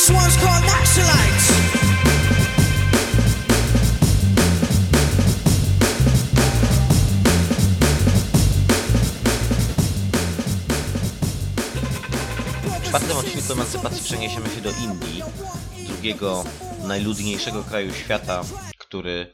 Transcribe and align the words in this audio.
W 0.00 0.02
czwartym 12.82 13.16
odcinku 13.16 13.52
Emancypacji 13.52 14.04
przeniesiemy 14.04 14.48
się 14.48 14.60
do 14.60 14.70
Indii, 14.70 15.22
drugiego 15.86 16.44
najludniejszego 16.84 17.64
kraju 17.64 17.94
świata, 17.94 18.44
który 18.78 19.32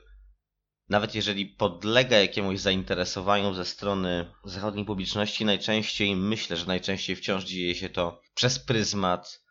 nawet 0.89 1.15
jeżeli 1.15 1.47
podlega 1.47 2.17
jakiemuś 2.17 2.61
zainteresowaniu 2.61 3.55
ze 3.55 3.65
strony 3.65 4.33
zachodniej 4.45 4.85
publiczności, 4.85 5.45
najczęściej, 5.45 6.17
myślę, 6.17 6.57
że 6.57 6.67
najczęściej 6.67 7.17
wciąż 7.17 7.45
dzieje 7.45 7.75
się 7.75 7.89
to 7.89 8.21
przez 8.35 8.59
pryzmat 8.59 9.46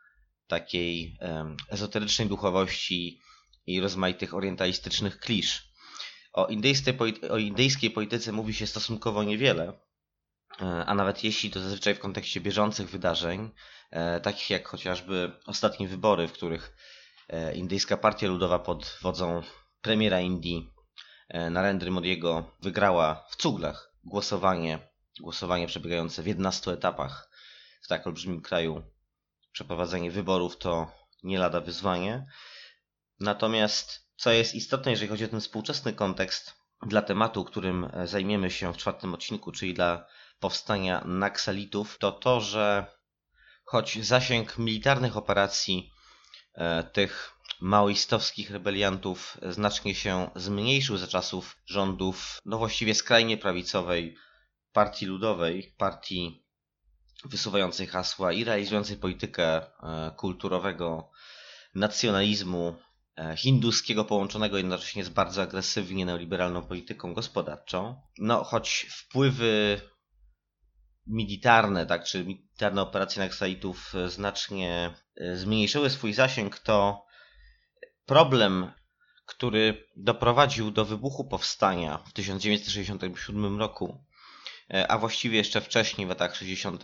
takiej 0.48 1.17
ezoterycznej 1.70 2.27
duchowości 2.27 3.22
i 3.67 3.81
rozmaitych 3.81 4.34
orientalistycznych 4.34 5.20
klisz. 5.20 5.76
O 6.34 6.48
indyjskiej, 6.48 6.98
o 7.30 7.38
indyjskiej 7.38 7.91
polityce 7.91 8.31
mówi 8.31 8.54
się 8.54 8.68
stosunkowo 8.68 9.23
niewiele, 9.23 9.73
e, 10.62 10.85
a 10.85 10.95
nawet 10.95 11.23
jeśli 11.23 11.52
to 11.52 11.59
zazwyczaj 11.59 11.95
w 11.95 11.99
kontekście 11.99 12.41
bieżących 12.41 12.90
wydarzeń, 12.90 13.52
e, 13.91 14.20
takich 14.20 14.49
jak 14.49 14.68
chociażby 14.68 15.31
ostatnie 15.45 15.88
wybory, 15.88 16.27
w 16.27 16.31
których 16.31 16.77
e, 17.30 17.55
indyjska 17.55 17.98
partia 17.98 18.27
ludowa 18.27 18.59
pod 18.59 18.98
wodzą 19.02 19.43
premiera 19.82 20.21
Indii 20.21 20.71
Narendry 21.52 21.91
Modiego 21.91 22.55
wygrała 22.62 23.26
w 23.30 23.35
cuglach 23.35 23.91
głosowanie, 24.04 24.80
głosowanie 25.21 25.68
przebiegające 25.68 26.24
w 26.24 26.27
11 26.27 26.71
etapach 26.71 27.30
w 27.82 27.87
tak 27.87 28.07
olbrzymim 28.07 28.41
kraju. 28.41 28.84
Przeprowadzenie 29.55 30.11
wyborów 30.11 30.57
to 30.57 30.91
nie 31.23 31.39
lada 31.39 31.61
wyzwanie. 31.61 32.25
Natomiast 33.20 34.09
co 34.15 34.31
jest 34.31 34.55
istotne, 34.55 34.91
jeżeli 34.91 35.09
chodzi 35.09 35.25
o 35.25 35.27
ten 35.27 35.41
współczesny 35.41 35.93
kontekst 35.93 36.53
dla 36.81 37.01
tematu, 37.01 37.43
którym 37.43 37.89
e, 37.93 38.07
zajmiemy 38.07 38.51
się 38.51 38.73
w 38.73 38.77
czwartym 38.77 39.13
odcinku, 39.13 39.51
czyli 39.51 39.73
dla 39.73 40.07
powstania 40.39 41.03
Naksalitów, 41.05 41.97
to 41.97 42.12
to, 42.12 42.41
że 42.41 42.85
choć 43.63 44.05
zasięg 44.05 44.57
militarnych 44.57 45.17
operacji 45.17 45.91
e, 46.53 46.84
tych 46.84 47.34
maoistowskich 47.62 48.51
rebeliantów 48.51 49.37
znacznie 49.41 49.95
się 49.95 50.29
zmniejszył 50.35 50.97
za 50.97 51.07
czasów 51.07 51.57
rządów, 51.65 52.41
no 52.45 52.57
właściwie 52.57 52.95
skrajnie 52.95 53.37
prawicowej 53.37 54.17
Partii 54.73 55.05
Ludowej, 55.05 55.75
partii 55.77 56.45
wysuwającej 57.26 57.87
hasła 57.87 58.31
i 58.31 58.43
realizującej 58.43 58.98
politykę 58.98 59.57
e, 59.57 60.12
kulturowego 60.18 61.12
nacjonalizmu 61.76 62.76
e, 63.18 63.37
hinduskiego 63.37 64.06
połączonego 64.06 64.57
jednocześnie 64.57 65.03
z 65.03 65.09
bardzo 65.09 65.41
agresywnie 65.41 66.06
neoliberalną 66.06 66.62
polityką 66.62 67.13
gospodarczą. 67.13 68.01
No, 68.18 68.44
choć 68.44 68.88
wpływy 68.90 69.81
militarne, 71.07 71.85
tak, 71.85 72.03
czy 72.03 72.25
militarne 72.25 72.81
operacje 72.81 73.23
Naxalitów 73.23 73.94
znacznie 74.07 74.94
e, 75.16 75.35
zmniejszyły 75.35 75.90
swój 75.90 76.13
zasięg, 76.13 76.59
to 76.59 77.06
problem, 78.06 78.72
który 79.25 79.88
doprowadził 79.96 80.72
do 80.72 80.85
wybuchu 80.85 81.28
powstania 81.28 81.97
w 81.97 82.13
1967 82.13 83.59
roku, 83.59 84.06
a 84.88 84.97
właściwie 84.97 85.38
jeszcze 85.38 85.62
wcześniej, 85.62 86.07
w 86.07 86.09
latach 86.09 86.35
60., 86.35 86.81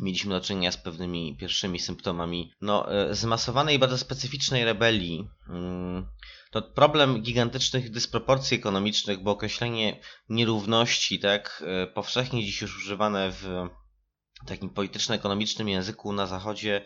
mieliśmy 0.00 0.34
do 0.34 0.40
czynienia 0.40 0.72
z 0.72 0.76
pewnymi 0.76 1.36
pierwszymi 1.36 1.80
symptomami 1.80 2.52
no, 2.60 2.92
e, 2.92 3.14
zmasowanej 3.14 3.76
i 3.76 3.78
bardzo 3.78 3.98
specyficznej 3.98 4.64
rebelii. 4.64 5.28
Mm, 5.48 6.06
To 6.50 6.62
problem 6.62 7.22
gigantycznych 7.22 7.90
dysproporcji 7.90 8.56
ekonomicznych, 8.56 9.22
bo 9.22 9.30
określenie 9.30 10.00
nierówności, 10.28 11.18
tak, 11.18 11.64
e, 11.66 11.86
powszechnie 11.86 12.44
dziś 12.44 12.60
już 12.62 12.76
używane 12.76 13.32
w 13.32 13.68
takim 14.46 14.70
polityczno-ekonomicznym 14.70 15.68
języku 15.68 16.12
na 16.12 16.26
Zachodzie, 16.26 16.84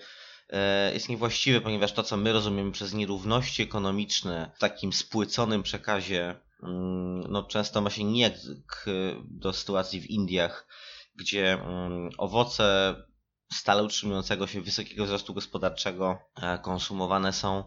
e, 0.51 0.93
jest 0.95 1.09
niewłaściwe, 1.09 1.61
ponieważ 1.61 1.93
to, 1.93 2.03
co 2.03 2.17
my 2.17 2.33
rozumiemy 2.33 2.73
przez 2.73 2.95
nierówności 2.95 3.63
ekonomiczne 3.63 4.51
w 4.57 4.59
takim 4.59 4.93
spłyconym 4.93 5.63
przekazie, 5.63 6.41
mm, 6.63 7.25
no, 7.33 7.43
często 7.43 7.81
ma 7.81 7.91
się 7.91 8.05
nijak 8.05 8.33
do 9.31 9.53
sytuacji 9.53 10.01
w 10.01 10.11
Indiach, 10.11 10.67
gdzie 11.15 11.53
mm, 11.53 12.11
owoce 12.19 12.95
stale 13.53 13.83
utrzymującego 13.83 14.47
się 14.47 14.61
wysokiego 14.61 15.05
wzrostu 15.05 15.35
gospodarczego 15.35 16.19
e, 16.43 16.59
konsumowane 16.59 17.33
są 17.33 17.65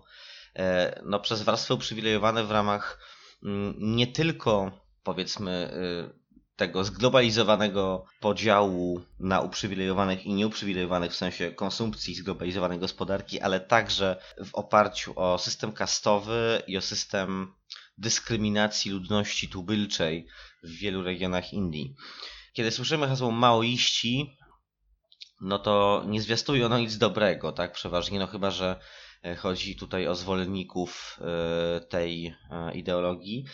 e, 0.56 1.01
no, 1.06 1.19
przez 1.19 1.41
warstwy 1.41 1.73
uprzywilejowane 1.73 2.44
w 2.44 2.51
ramach 2.51 3.00
mm, 3.44 3.75
nie 3.78 4.07
tylko 4.07 4.85
powiedzmy 5.05 5.72
y, 6.13 6.25
tego 6.55 6.84
zglobalizowanego 6.84 8.05
podziału 8.19 9.01
na 9.19 9.41
uprzywilejowanych 9.41 10.25
i 10.25 10.34
nieuprzywilejowanych 10.34 11.11
w 11.11 11.16
sensie 11.16 11.51
konsumpcji 11.51 12.16
zglobalizowanej 12.16 12.79
gospodarki, 12.79 13.41
ale 13.41 13.59
także 13.59 14.22
w 14.45 14.55
oparciu 14.55 15.13
o 15.16 15.38
system 15.38 15.72
kastowy 15.72 16.61
i 16.67 16.78
o 16.78 16.81
system 16.81 17.53
dyskryminacji 17.97 18.91
ludności 18.91 19.50
tubylczej 19.50 20.28
w 20.63 20.69
wielu 20.69 21.03
regionach 21.03 21.53
Indii. 21.53 21.95
Kiedy 22.55 22.71
słyszymy 22.71 23.07
hasło 23.07 23.31
maoiści, 23.31 24.38
no 25.41 25.59
to 25.59 26.03
nie 26.07 26.21
zwiastuje 26.21 26.66
ono 26.66 26.79
nic 26.79 26.97
dobrego, 26.97 27.51
tak? 27.51 27.71
Przeważnie, 27.73 28.19
no 28.19 28.27
chyba, 28.27 28.51
że 28.51 28.79
e, 29.23 29.35
chodzi 29.35 29.75
tutaj 29.75 30.07
o 30.07 30.16
zwolenników 30.16 31.19
e, 31.21 31.81
tej 31.81 32.35
e, 32.51 32.73
ideologii. 32.73 33.45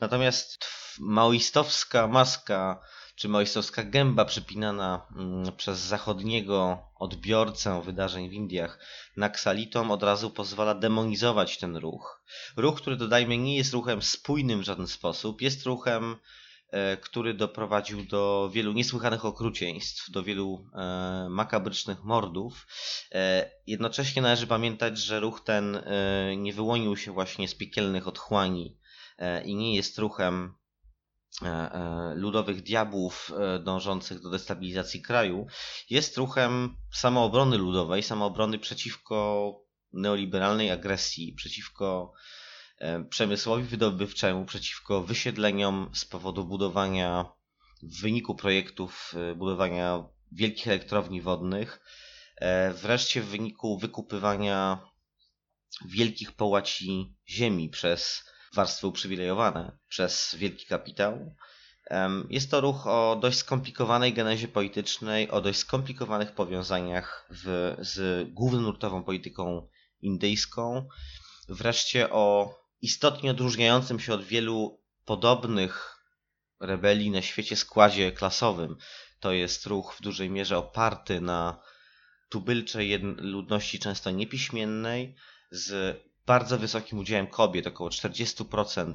Natomiast 0.00 0.64
maoistowska 0.98 2.06
maska, 2.06 2.80
czy 3.16 3.28
maoistowska 3.28 3.84
gęba 3.84 4.24
przypinana 4.24 5.06
mm, 5.16 5.56
przez 5.56 5.78
zachodniego 5.78 6.78
odbiorcę 6.98 7.82
wydarzeń 7.82 8.28
w 8.28 8.32
Indiach 8.32 8.78
naksalitom 9.16 9.90
od 9.90 10.02
razu 10.02 10.30
pozwala 10.30 10.74
demonizować 10.74 11.58
ten 11.58 11.76
ruch. 11.76 12.22
Ruch, 12.56 12.76
który 12.80 12.96
dodajmy 12.96 13.38
nie 13.38 13.56
jest 13.56 13.72
ruchem 13.72 14.02
spójnym 14.02 14.60
w 14.60 14.64
żaden 14.64 14.86
sposób, 14.86 15.42
jest 15.42 15.66
ruchem 15.66 16.16
który 17.00 17.34
doprowadził 17.34 18.04
do 18.04 18.50
wielu 18.52 18.72
niesłychanych 18.72 19.24
okrucieństw, 19.24 20.10
do 20.10 20.22
wielu 20.22 20.66
e, 20.74 21.26
makabrycznych 21.30 22.04
mordów. 22.04 22.66
E, 23.12 23.50
jednocześnie 23.66 24.22
należy 24.22 24.46
pamiętać, 24.46 24.98
że 24.98 25.20
ruch 25.20 25.40
ten 25.44 25.76
e, 25.76 26.36
nie 26.36 26.52
wyłonił 26.52 26.96
się 26.96 27.12
właśnie 27.12 27.48
z 27.48 27.54
piekielnych 27.54 28.08
otchłani 28.08 28.78
e, 29.18 29.44
i 29.44 29.54
nie 29.54 29.76
jest 29.76 29.98
ruchem 29.98 30.54
e, 31.42 31.46
e, 31.46 32.14
ludowych 32.14 32.62
diabłów 32.62 33.32
e, 33.38 33.58
dążących 33.58 34.20
do 34.20 34.30
destabilizacji 34.30 35.02
kraju. 35.02 35.46
Jest 35.90 36.16
ruchem 36.16 36.76
samoobrony 36.92 37.58
ludowej, 37.58 38.02
samoobrony 38.02 38.58
przeciwko 38.58 39.54
neoliberalnej 39.92 40.70
agresji, 40.70 41.32
przeciwko 41.32 42.12
e, 42.14 42.39
przemysłowi 43.10 43.62
wydobywczemu, 43.62 44.44
przeciwko 44.44 45.02
wysiedleniom 45.02 45.90
z 45.94 46.04
powodu 46.04 46.44
budowania, 46.44 47.24
w 47.82 48.00
wyniku 48.00 48.34
projektów 48.34 49.14
e, 49.16 49.34
budowania 49.34 50.04
wielkich 50.32 50.68
elektrowni 50.68 51.20
wodnych, 51.20 51.80
e, 52.36 52.74
wreszcie 52.74 53.20
w 53.20 53.26
wyniku 53.26 53.78
wykupywania 53.78 54.78
wielkich 55.84 56.32
połaci 56.32 57.16
ziemi 57.28 57.68
przez 57.68 58.24
warstwy 58.54 58.86
uprzywilejowane, 58.86 59.78
przez 59.88 60.34
wielki 60.38 60.66
kapitał. 60.66 61.34
Jest 62.30 62.50
to 62.50 62.60
ruch 62.60 62.86
o 62.86 63.18
dość 63.20 63.38
skomplikowanej 63.38 64.12
genezie 64.12 64.48
politycznej, 64.48 65.30
o 65.30 65.40
dość 65.40 65.58
skomplikowanych 65.58 66.32
powiązaniach 66.32 67.28
w, 67.30 67.74
z 67.78 68.28
głównonurtową 68.32 69.02
polityką 69.02 69.68
indyjską, 70.00 70.88
wreszcie 71.48 72.10
o 72.10 72.54
istotnie 72.82 73.30
odróżniającym 73.30 74.00
się 74.00 74.14
od 74.14 74.24
wielu 74.24 74.80
podobnych 75.04 76.04
rebelii 76.60 77.10
na 77.10 77.22
świecie 77.22 77.56
składzie 77.56 78.12
klasowym. 78.12 78.76
To 79.20 79.32
jest 79.32 79.66
ruch 79.66 79.94
w 79.94 80.02
dużej 80.02 80.30
mierze 80.30 80.58
oparty 80.58 81.20
na 81.20 81.62
tubylczej 82.28 82.98
ludności 83.16 83.78
często 83.78 84.10
niepiśmiennej, 84.10 85.16
z 85.50 85.96
bardzo 86.26 86.58
wysokim 86.58 86.98
udziałem 86.98 87.26
kobiet, 87.26 87.66
około 87.66 87.90
40%. 87.90 88.94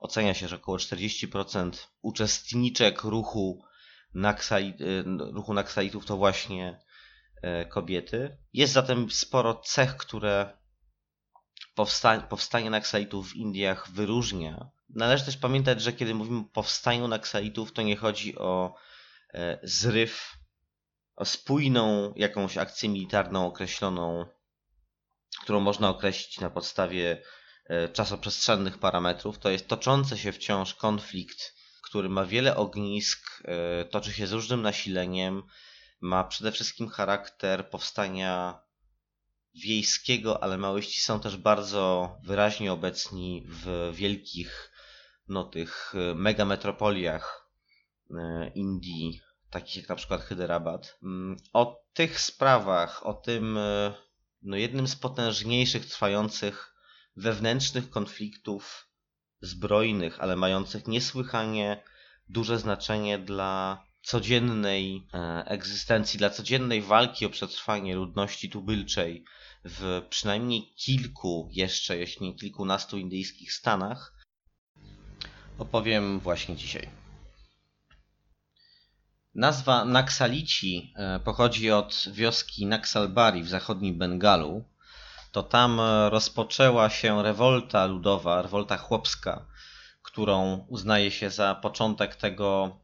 Ocenia 0.00 0.34
się, 0.34 0.48
że 0.48 0.56
około 0.56 0.76
40% 0.76 1.70
uczestniczek 2.02 3.02
ruchu, 3.02 3.64
naksali, 4.14 4.74
y, 4.80 5.04
ruchu 5.32 5.54
to 6.06 6.16
właśnie 6.16 6.80
e, 7.42 7.64
kobiety. 7.64 8.38
Jest 8.52 8.72
zatem 8.72 9.10
sporo 9.10 9.54
cech, 9.54 9.96
które 9.96 10.56
powsta 11.74 12.20
powstanie 12.20 12.70
naksalitów 12.70 13.32
w 13.32 13.36
Indiach 13.36 13.90
wyróżnia. 13.90 14.70
Należy 14.88 15.24
też 15.24 15.36
pamiętać, 15.36 15.82
że 15.82 15.92
kiedy 15.92 16.14
mówimy 16.14 16.40
o 16.40 16.44
powstaniu 16.52 17.08
naksalitów, 17.08 17.72
to 17.72 17.82
nie 17.82 17.96
chodzi 17.96 18.38
o 18.38 18.74
e, 19.34 19.58
zryw, 19.62 20.38
o 21.16 21.24
spójną 21.24 22.12
jakąś 22.16 22.58
akcję 22.58 22.88
militarną 22.88 23.46
określoną 23.46 24.26
którą 25.42 25.60
można 25.60 25.88
określić 25.88 26.40
na 26.40 26.50
podstawie 26.50 27.22
e, 27.66 27.88
czasoprzestrzennych 27.88 28.78
parametrów, 28.78 29.38
to 29.38 29.50
jest 29.50 29.68
toczący 29.68 30.18
się 30.18 30.32
wciąż 30.32 30.74
konflikt, 30.74 31.54
który 31.82 32.08
ma 32.08 32.24
wiele 32.24 32.56
ognisk, 32.56 33.42
e, 33.44 33.84
toczy 33.84 34.12
się 34.12 34.26
z 34.26 34.32
różnym 34.32 34.62
nasileniem, 34.62 35.42
ma 36.00 36.24
przede 36.24 36.52
wszystkim 36.52 36.88
charakter 36.88 37.70
powstania 37.70 38.63
wiejskiego, 39.54 40.42
ale 40.42 40.58
maoiści 40.58 41.00
są 41.00 41.20
też 41.20 41.36
bardzo 41.36 42.10
wyraźnie 42.22 42.72
obecni 42.72 43.46
w 43.46 43.90
wielkich, 43.94 44.72
no 45.28 45.44
tych 45.44 45.94
e, 45.94 46.14
megametropoliach 46.14 47.50
Indii, 48.54 49.20
takich 49.50 49.76
jak 49.76 49.88
na 49.88 49.96
przykład 49.96 50.20
Hyderabad. 50.20 50.98
Mm, 51.02 51.36
o 51.52 51.84
tych 51.92 52.20
sprawach, 52.20 53.06
o 53.06 53.14
tym 53.14 53.58
no 54.42 54.56
jednym 54.56 54.88
z 54.88 54.96
potężniejszych 54.96 55.86
trwających 55.86 56.74
wewnętrznych 57.16 57.90
konfliktów 57.90 58.88
zbrojnych, 59.40 60.20
ale 60.20 60.36
mających 60.36 60.86
niesłychanie 60.86 61.82
duże 62.28 62.58
znaczenie 62.58 63.18
dla 63.18 63.84
codziennej 64.02 65.06
e, 65.14 65.44
egzystencji, 65.46 66.18
dla 66.18 66.30
codziennej 66.30 66.82
walki 66.82 67.26
o 67.26 67.30
przetrwanie 67.30 67.96
ludności 67.96 68.50
tubylczej 68.50 69.24
w 69.64 70.02
przynajmniej 70.10 70.74
kilku 70.76 71.48
jeszcze, 71.52 71.96
jeśli 71.96 72.26
nie 72.26 72.34
kilkunastu 72.34 72.98
indyjskich 72.98 73.52
stanach, 73.52 74.14
opowiem 75.58 76.20
właśnie 76.20 76.56
dzisiaj. 76.56 76.88
Nazwa 79.34 79.84
Naksalici 79.84 80.92
e, 80.96 81.20
pochodzi 81.20 81.70
od 81.70 82.04
wioski 82.12 82.66
Naksalbari 82.66 83.42
w 83.42 83.48
zachodnim 83.48 83.98
Bengalu. 83.98 84.64
To 85.32 85.42
tam 85.42 85.80
e, 85.80 86.10
rozpoczęła 86.10 86.90
się 86.90 87.22
rewolta 87.22 87.86
ludowa, 87.86 88.42
rewolta 88.42 88.76
chłopska, 88.76 89.46
którą 90.02 90.66
uznaje 90.68 91.10
się 91.10 91.30
za 91.30 91.54
początek 91.54 92.16
tego 92.16 92.76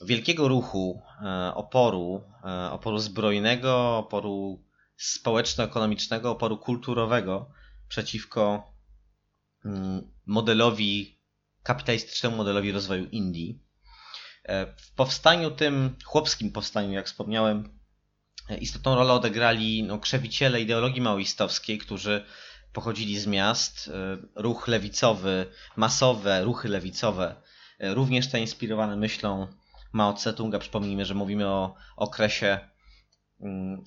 wielkiego 0.00 0.48
ruchu 0.48 1.02
e, 1.22 1.54
oporu, 1.54 2.24
oporu 2.70 2.98
zbrojnego, 2.98 3.98
oporu 3.98 4.69
społeczno-ekonomicznego, 5.00 6.30
oporu 6.30 6.58
kulturowego 6.58 7.50
przeciwko 7.88 8.72
mm, 9.64 10.12
modelowi, 10.26 11.20
kapitalistycznemu 11.62 12.36
modelowi 12.36 12.72
rozwoju 12.72 13.06
Indii. 13.06 13.62
E, 14.44 14.66
w 14.76 14.94
powstaniu 14.94 15.50
tym, 15.50 15.96
chłopskim 16.04 16.52
powstaniu, 16.52 16.92
jak 16.92 17.06
wspomniałem, 17.06 17.80
e, 18.50 18.58
istotną 18.58 18.94
rolę 18.94 19.12
odegrali 19.12 19.82
no, 19.82 19.98
krzewiciele 19.98 20.60
ideologii 20.60 21.00
maoistowskiej, 21.00 21.78
którzy 21.78 22.24
pochodzili 22.72 23.18
z 23.18 23.26
miast. 23.26 23.88
E, 23.88 24.18
ruch 24.34 24.68
lewicowy, 24.68 25.46
masowe 25.76 26.44
ruchy 26.44 26.68
lewicowe, 26.68 27.42
również 27.80 28.30
te 28.30 28.40
inspirowane 28.40 28.96
myślą 28.96 29.46
Mao 29.92 30.12
Tse-tunga. 30.12 30.58
Przypomnijmy, 30.58 31.04
że 31.04 31.14
mówimy 31.14 31.48
o 31.48 31.74
okresie 31.96 32.70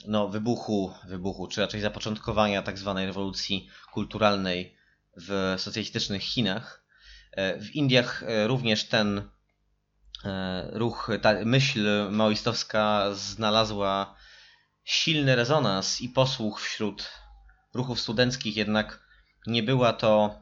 no, 0.08 0.28
wybuchu, 0.28 0.94
wybuchu, 1.08 1.48
czy 1.48 1.62
raczej 1.62 1.82
zapoczątkowania 1.82 2.62
tak 2.62 2.78
zwanej 2.78 3.06
rewolucji 3.06 3.70
kulturalnej 3.92 4.76
w 5.18 5.56
socjalistycznych 5.58 6.22
Chinach. 6.22 6.84
W 7.38 7.76
Indiach 7.76 8.24
również 8.48 8.88
ten 8.88 9.30
E, 10.26 10.70
ruch, 10.74 11.12
ta 11.22 11.34
myśl 11.46 12.10
maoistowska 12.12 13.14
znalazła 13.14 14.16
silny 14.84 15.36
rezonans 15.36 16.02
i 16.02 16.10
posłuch 16.10 16.62
wśród 16.62 17.12
ruchów 17.74 18.00
studenckich, 18.00 18.58
jednak 18.58 19.04
nie 19.48 19.64
była 19.64 19.94
to 19.94 20.42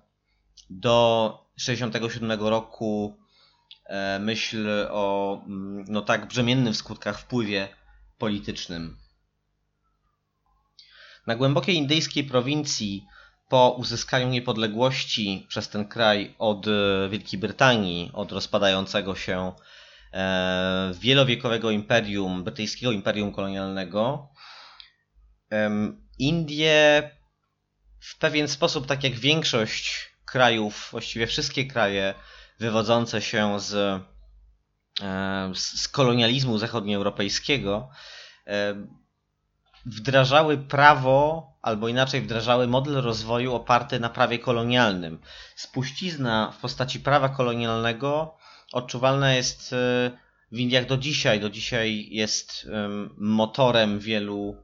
do 0.70 1.38
1967 1.56 2.48
roku 2.48 3.18
e, 3.86 4.20
myśl 4.20 4.88
o 4.90 5.38
mm, 5.46 5.86
no 5.88 6.02
tak 6.02 6.28
brzemiennym 6.28 6.74
w 6.74 6.78
skutkach 6.78 7.20
wpływie 7.20 7.70
politycznym. 8.18 8.98
Na 11.32 11.36
głębokiej 11.36 11.76
indyjskiej 11.76 12.24
prowincji 12.24 13.08
po 13.50 13.76
uzyskaniu 13.78 14.30
niepodległości 14.30 15.46
przez 15.50 15.70
ten 15.70 15.88
kraj 15.88 16.36
od 16.38 16.66
Wielkiej 17.10 17.40
Brytanii, 17.40 18.12
od 18.14 18.32
rozpadającego 18.32 19.16
się 19.16 19.54
e, 20.14 20.92
wielowiekowego 21.00 21.72
imperium, 21.72 22.44
brytyjskiego 22.44 22.92
imperium 22.92 23.32
kolonialnego, 23.32 24.30
Indie 26.20 27.12
w 28.00 28.18
pewien 28.18 28.48
sposób, 28.48 28.88
tak 28.88 29.04
jak 29.04 29.14
większość 29.14 30.12
krajów, 30.26 30.88
właściwie 30.92 31.28
wszystkie 31.28 31.66
kraje 31.66 32.14
wywodzące 32.60 33.22
się 33.22 33.60
z, 33.60 33.74
e, 35.02 35.52
z 35.56 35.88
kolonializmu 35.88 36.58
zachodnioeuropejskiego, 36.58 37.90
wdrażały 39.86 40.58
prawo, 40.58 41.48
albo 41.62 41.88
inaczej 41.88 42.22
wdrażały 42.22 42.68
model 42.68 42.94
rozwoju 42.94 43.56
oparty 43.56 44.00
na 44.00 44.10
prawie 44.10 44.40
kolonialnym. 44.40 45.20
Spuścizna 45.56 46.52
w 46.52 46.62
postaci 46.62 47.00
prawa 47.00 47.30
kolonialnego 47.30 48.38
odczuwalna 48.74 49.34
jest 49.34 49.74
e, 49.74 50.12
w 50.52 50.60
Indiach 50.60 50.86
do 50.86 50.98
dzisiaj. 50.98 51.40
Do 51.40 51.50
dzisiaj 51.50 52.08
jest 52.12 52.68
motorem 53.18 54.00
wielu, 54.00 54.56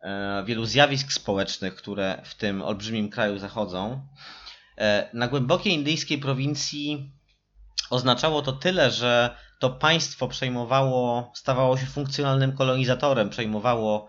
e, 0.00 0.44
wielu 0.46 0.66
zjawisk 0.66 1.12
społecznych, 1.12 1.74
które 1.74 2.22
w 2.24 2.34
tym 2.34 2.62
olbrzymim 2.62 3.10
kraju 3.10 3.38
zachodzą. 3.38 4.06
E, 4.78 5.10
na 5.12 5.28
głębokiej 5.28 5.72
indyjskiej 5.74 6.18
prowincji 6.18 7.12
oznaczało 7.90 8.42
to 8.42 8.52
tyle, 8.52 8.90
że 8.90 9.36
to 9.60 9.70
państwo 9.70 10.28
przejmowało, 10.28 11.32
stawało 11.34 11.76
się 11.76 11.86
funkcjonalnym 11.86 12.52
kolonizatorem, 12.52 13.30
przejmowało 13.30 14.08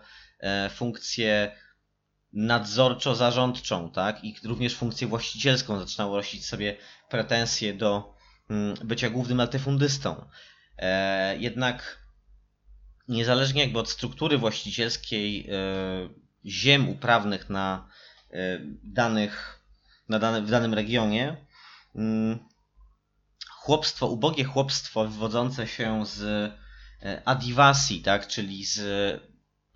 funkcję 0.70 1.52
nadzorczo-zarządczą, 2.32 3.90
tak? 3.90 4.24
I 4.24 4.36
również 4.44 4.76
funkcję 4.76 5.06
właścicielską. 5.06 5.78
Zaczynało 5.78 6.16
rościć 6.16 6.46
sobie 6.46 6.76
pretensje 7.08 7.74
do 7.74 8.14
mm, 8.50 8.74
bycia 8.84 9.10
głównym 9.10 9.38
latyfundystą. 9.38 10.28
E, 10.78 11.36
jednak 11.38 12.06
niezależnie 13.08 13.62
jakby 13.62 13.78
od 13.78 13.90
struktury 13.90 14.38
właścicielskiej 14.38 15.50
e, 15.50 15.54
ziem 16.46 16.88
uprawnych 16.88 17.50
na 17.50 17.88
danych, 18.82 19.60
na 20.08 20.18
dane, 20.18 20.42
w 20.42 20.50
danym 20.50 20.74
regionie, 20.74 21.36
mm, 21.94 22.38
chłopstwo, 23.48 24.06
ubogie 24.06 24.44
chłopstwo 24.44 25.04
wywodzące 25.04 25.66
się 25.66 26.06
z 26.06 26.52
adivasi, 27.24 28.02
tak, 28.02 28.26
czyli 28.26 28.64
z 28.64 28.80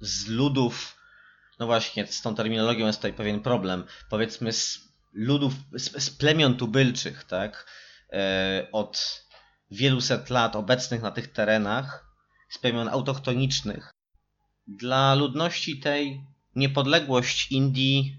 z 0.05 0.27
ludów, 0.27 0.97
no 1.59 1.67
właśnie, 1.67 2.07
z 2.07 2.23
tą 2.23 2.35
terminologią 2.35 2.87
jest 2.87 2.99
tutaj 2.99 3.13
pewien 3.13 3.41
problem, 3.41 3.85
powiedzmy 4.11 4.53
z 4.53 4.89
ludów, 5.13 5.55
z, 5.73 6.03
z 6.05 6.11
plemion 6.11 6.57
tubylczych, 6.57 7.25
tak, 7.25 7.67
e, 8.13 8.67
od 8.73 9.25
wielu 9.71 10.01
set 10.01 10.31
lat 10.31 10.57
obecnych 10.57 11.03
na 11.03 11.11
tych 11.11 11.33
terenach, 11.33 12.05
z 12.49 12.59
plemion 12.59 12.89
autochtonicznych. 12.89 13.91
Dla 14.67 15.15
ludności 15.15 15.81
tej 15.81 16.21
niepodległość 16.57 17.53
Indii 17.53 18.17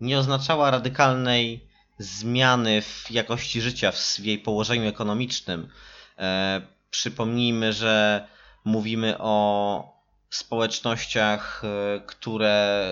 nie 0.00 0.18
oznaczała 0.18 0.70
radykalnej 0.70 1.68
zmiany 1.98 2.82
w 2.82 3.10
jakości 3.10 3.60
życia, 3.60 3.92
w 3.92 4.18
jej 4.18 4.38
położeniu 4.38 4.88
ekonomicznym. 4.88 5.68
E, 6.18 6.60
przypomnijmy, 6.90 7.72
że 7.72 8.26
mówimy 8.64 9.18
o 9.18 9.95
społecznościach, 10.30 11.62
e, 11.64 12.00
które 12.06 12.88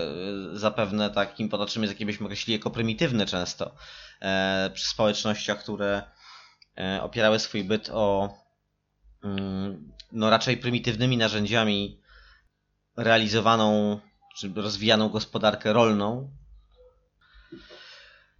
e, 0.53 0.57
zapewne 0.57 1.09
takim 1.09 1.49
potoczymy, 1.49 1.87
z 1.87 1.89
jakim 1.89 2.05
byśmy 2.05 2.25
określili 2.25 2.57
jako 2.57 2.69
prymitywne 2.69 3.25
często. 3.25 3.75
E, 4.21 4.71
przy 4.73 4.85
społecznościach, 4.85 5.59
które 5.59 6.03
opierały 7.01 7.39
swój 7.39 7.63
byt 7.63 7.89
o 7.93 8.33
mm, 9.23 9.91
no 10.11 10.29
raczej 10.29 10.57
prymitywnymi 10.57 11.17
narzędziami 11.17 12.01
realizowaną 12.97 13.99
czy 14.37 14.51
rozwijaną 14.55 15.09
gospodarkę 15.09 15.73
rolną. 15.73 16.31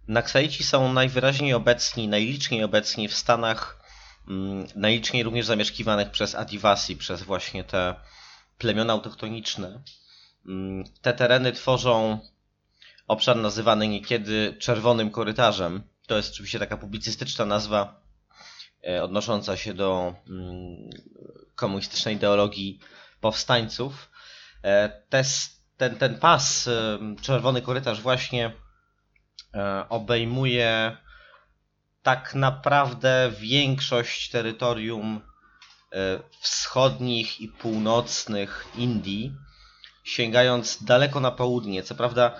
Naksaici 0.08 0.64
są 0.64 0.92
najwyraźniej 0.92 1.54
obecni, 1.54 2.08
najliczniej 2.08 2.64
obecni 2.64 3.08
w 3.08 3.14
Stanach, 3.14 3.84
mm, 4.28 4.66
najliczniej 4.74 5.22
również 5.22 5.46
zamieszkiwanych 5.46 6.10
przez 6.10 6.34
Adivasi, 6.34 6.96
przez 6.96 7.22
właśnie 7.22 7.64
te 7.64 7.94
plemiona 8.58 8.92
autochtoniczne. 8.92 9.82
Mm, 10.46 10.84
te 11.02 11.12
tereny 11.12 11.52
tworzą 11.52 12.18
obszar 13.08 13.36
nazywany 13.36 13.88
niekiedy 13.88 14.56
czerwonym 14.58 15.10
korytarzem. 15.10 15.82
To 16.06 16.16
jest 16.16 16.32
oczywiście 16.32 16.58
taka 16.58 16.76
publicystyczna 16.76 17.44
nazwa 17.44 18.00
e, 18.88 19.02
odnosząca 19.02 19.56
się 19.56 19.74
do 19.74 20.14
mm, 20.28 20.90
komunistycznej 21.54 22.14
ideologii 22.14 22.80
powstańców. 23.20 24.10
E, 24.62 24.88
te 25.08 25.24
ten, 25.76 25.96
ten 25.96 26.18
pas, 26.18 26.68
czerwony 27.22 27.62
korytarz 27.62 28.00
właśnie 28.00 28.52
e, 29.54 29.88
obejmuje 29.88 30.96
tak 32.02 32.34
naprawdę 32.34 33.32
większość 33.40 34.30
terytorium 34.30 35.20
e, 35.20 35.35
wschodnich 36.40 37.40
i 37.40 37.48
północnych 37.48 38.68
Indii, 38.74 39.32
sięgając 40.04 40.84
daleko 40.84 41.20
na 41.20 41.30
południe. 41.30 41.82
Co 41.82 41.94
prawda 41.94 42.34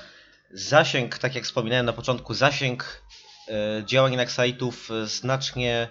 zasięg, 0.50 1.18
tak 1.18 1.34
jak 1.34 1.44
wspominałem 1.44 1.86
na 1.86 1.92
początku, 1.92 2.34
zasięg 2.34 3.02
e, 3.48 3.84
działań 3.84 4.16
Naxalitów 4.16 4.90
znacznie 5.04 5.88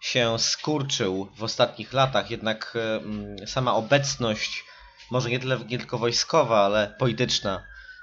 się 0.00 0.38
skurczył 0.38 1.28
w 1.36 1.42
ostatnich 1.42 1.92
latach, 1.92 2.30
jednak 2.30 2.74
sama 3.46 3.74
obecność 3.74 4.64
może 5.12 5.30
nie, 5.30 5.38
tyle, 5.38 5.58
nie 5.58 5.78
tylko 5.78 5.98
wojskowa, 5.98 6.64
ale 6.64 6.94
polityczna 6.98 7.62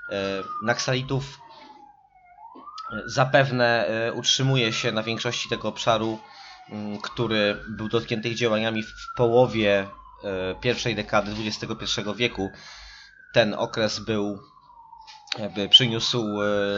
e, 0.10 0.44
Naksalitów 0.64 1.40
e, 2.92 3.02
zapewne 3.06 3.88
e, 3.88 4.14
utrzymuje 4.14 4.74
się 4.74 4.92
na 4.92 5.04
większości 5.04 5.50
tego 5.50 5.68
obszaru, 5.68 6.20
który 7.04 7.64
był 7.70 7.90
dotknięty 7.90 8.36
działaniami 8.36 8.84
w 8.84 8.94
połowie 9.18 9.88
pierwszej 10.62 10.96
dekady 10.96 11.32
XXI 11.32 12.02
wieku. 12.16 12.52
Ten 13.34 13.54
okres 13.54 14.00
był, 14.00 14.40
jakby 15.40 15.70
przyniósł 15.70 16.26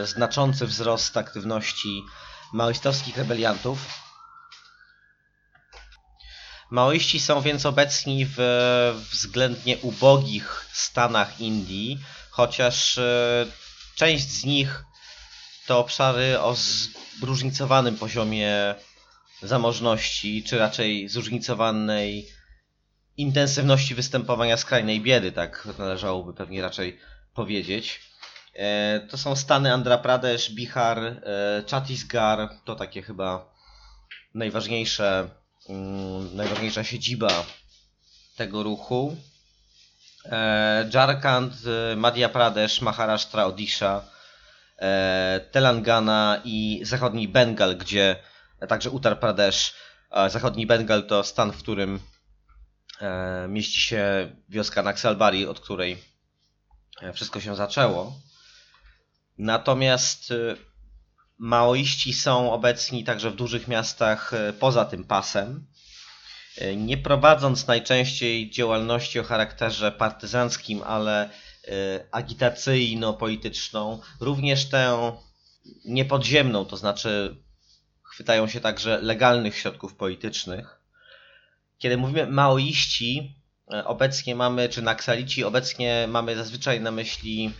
znaczący 0.04 0.66
wzrost 0.66 1.16
aktywności 1.16 2.02
maoistowskich 2.52 3.16
rebeliantów, 3.16 3.78
Maoiści 6.72 7.20
są 7.20 7.40
więc 7.40 7.66
obecni 7.66 8.26
w 8.36 8.38
względnie 9.10 9.78
ubogich 9.78 10.66
stanach 10.72 11.40
Indii, 11.40 11.98
chociaż 12.30 12.98
e, 12.98 13.46
część 13.94 14.28
z 14.28 14.44
nich 14.44 14.84
to 15.66 15.78
obszary 15.78 16.40
o 16.40 16.54
zróżnicowanym 17.20 17.96
poziomie 17.96 18.74
zamożności, 19.48 20.42
czy 20.42 20.58
raczej 20.58 21.08
zróżnicowanej 21.08 22.28
intensywności 23.16 23.94
występowania 23.94 24.56
skrajnej 24.56 25.00
biedy, 25.00 25.32
tak 25.32 25.68
należałoby 25.78 26.34
pewnie 26.34 26.62
raczej 26.62 26.98
powiedzieć. 27.34 28.00
E, 28.54 29.00
to 29.10 29.18
są 29.18 29.36
stany 29.36 29.72
Andhra 29.72 29.98
Pradesh, 29.98 30.50
Bihar, 30.50 30.98
e, 30.98 31.20
Chhattisgarh, 31.70 32.50
to 32.64 32.74
takie 32.74 33.02
chyba 33.02 33.52
najważniejsze 34.34 35.28
Mm, 35.68 36.36
najważniejsza 36.36 36.84
siedziba 36.84 37.44
tego 38.36 38.62
ruchu. 38.62 39.16
E, 40.24 40.90
Jharkhand, 40.94 41.52
Madhya 41.96 42.28
Pradesh, 42.28 42.80
Maharashtra, 42.80 43.46
Odisha, 43.46 44.02
Telangana 45.52 46.40
i 46.44 46.80
zachodni 46.82 47.28
Bengal, 47.28 47.76
gdzie 47.76 48.16
także 48.68 48.90
Uttar 48.90 49.20
Pradesh. 49.20 49.74
Zachodni 50.28 50.66
Bengal 50.66 51.06
to 51.06 51.24
stan, 51.24 51.52
w 51.52 51.58
którym 51.58 52.00
mieści 53.48 53.80
się 53.80 54.32
wioska 54.48 54.82
Naxalbari, 54.82 55.46
od 55.46 55.60
której 55.60 55.98
wszystko 57.12 57.40
się 57.40 57.56
zaczęło. 57.56 58.12
Natomiast 59.38 60.32
Maoiści 61.42 62.12
są 62.12 62.52
obecni 62.52 63.04
także 63.04 63.30
w 63.30 63.36
dużych 63.36 63.68
miastach 63.68 64.34
e, 64.34 64.52
poza 64.52 64.84
tym 64.84 65.04
pasem, 65.04 65.66
e, 66.58 66.76
nie 66.76 66.98
prowadząc 66.98 67.66
najczęściej 67.66 68.50
działalności 68.50 69.20
o 69.20 69.24
charakterze 69.24 69.92
partyzanckim, 69.92 70.82
ale 70.82 71.24
e, 71.24 71.30
agitacyjno-polityczną, 72.10 74.00
również 74.20 74.68
tę 74.68 75.12
niepodziemną, 75.84 76.64
to 76.64 76.76
znaczy 76.76 77.36
chwytają 78.22 78.48
się 78.48 78.60
także 78.60 79.00
legalnych 79.00 79.56
środków 79.56 79.94
politycznych. 79.94 80.80
Kiedy 81.78 81.96
mówimy 81.96 82.26
maoiści, 82.26 83.36
obecnie 83.84 84.34
mamy, 84.34 84.68
czy 84.68 84.82
naksalici, 84.82 85.44
obecnie 85.44 86.06
mamy 86.08 86.36
zazwyczaj 86.36 86.80
na 86.80 86.90
myśli 86.90 87.52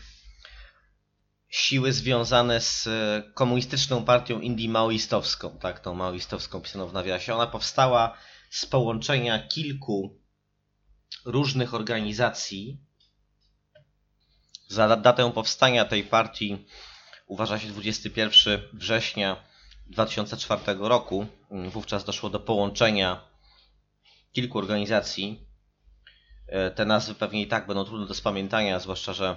siły 1.48 1.92
związane 1.92 2.60
z 2.60 2.86
e, 2.86 3.22
komunistyczną 3.34 4.04
partią 4.04 4.40
Indii 4.40 4.68
maoistowską, 4.68 5.58
tak, 5.58 5.80
tą 5.80 5.94
maoistowską 5.94 6.60
pisaną 6.60 6.86
w 6.86 6.92
nawiasie. 6.92 7.34
Ona 7.34 7.46
powstała 7.46 8.16
z 8.50 8.66
połączenia 8.66 9.48
kilku 9.48 10.18
różnych 11.24 11.74
organizacji. 11.74 12.78
Za 14.68 14.96
datę 14.96 15.32
powstania 15.32 15.84
tej 15.84 16.04
partii 16.04 16.66
uważa 17.26 17.58
się 17.58 17.68
21 17.68 18.60
września 18.72 19.51
2004 19.92 20.62
roku. 20.78 21.26
Wówczas 21.50 22.04
doszło 22.04 22.30
do 22.30 22.40
połączenia 22.40 23.20
kilku 24.32 24.58
organizacji. 24.58 25.46
E, 26.46 26.70
te 26.70 26.84
nazwy 26.84 27.14
pewnie 27.14 27.42
i 27.42 27.46
tak 27.46 27.66
będą 27.66 27.84
trudne 27.84 28.06
do 28.06 28.14
spamiętania, 28.14 28.78
zwłaszcza, 28.78 29.12
że 29.12 29.36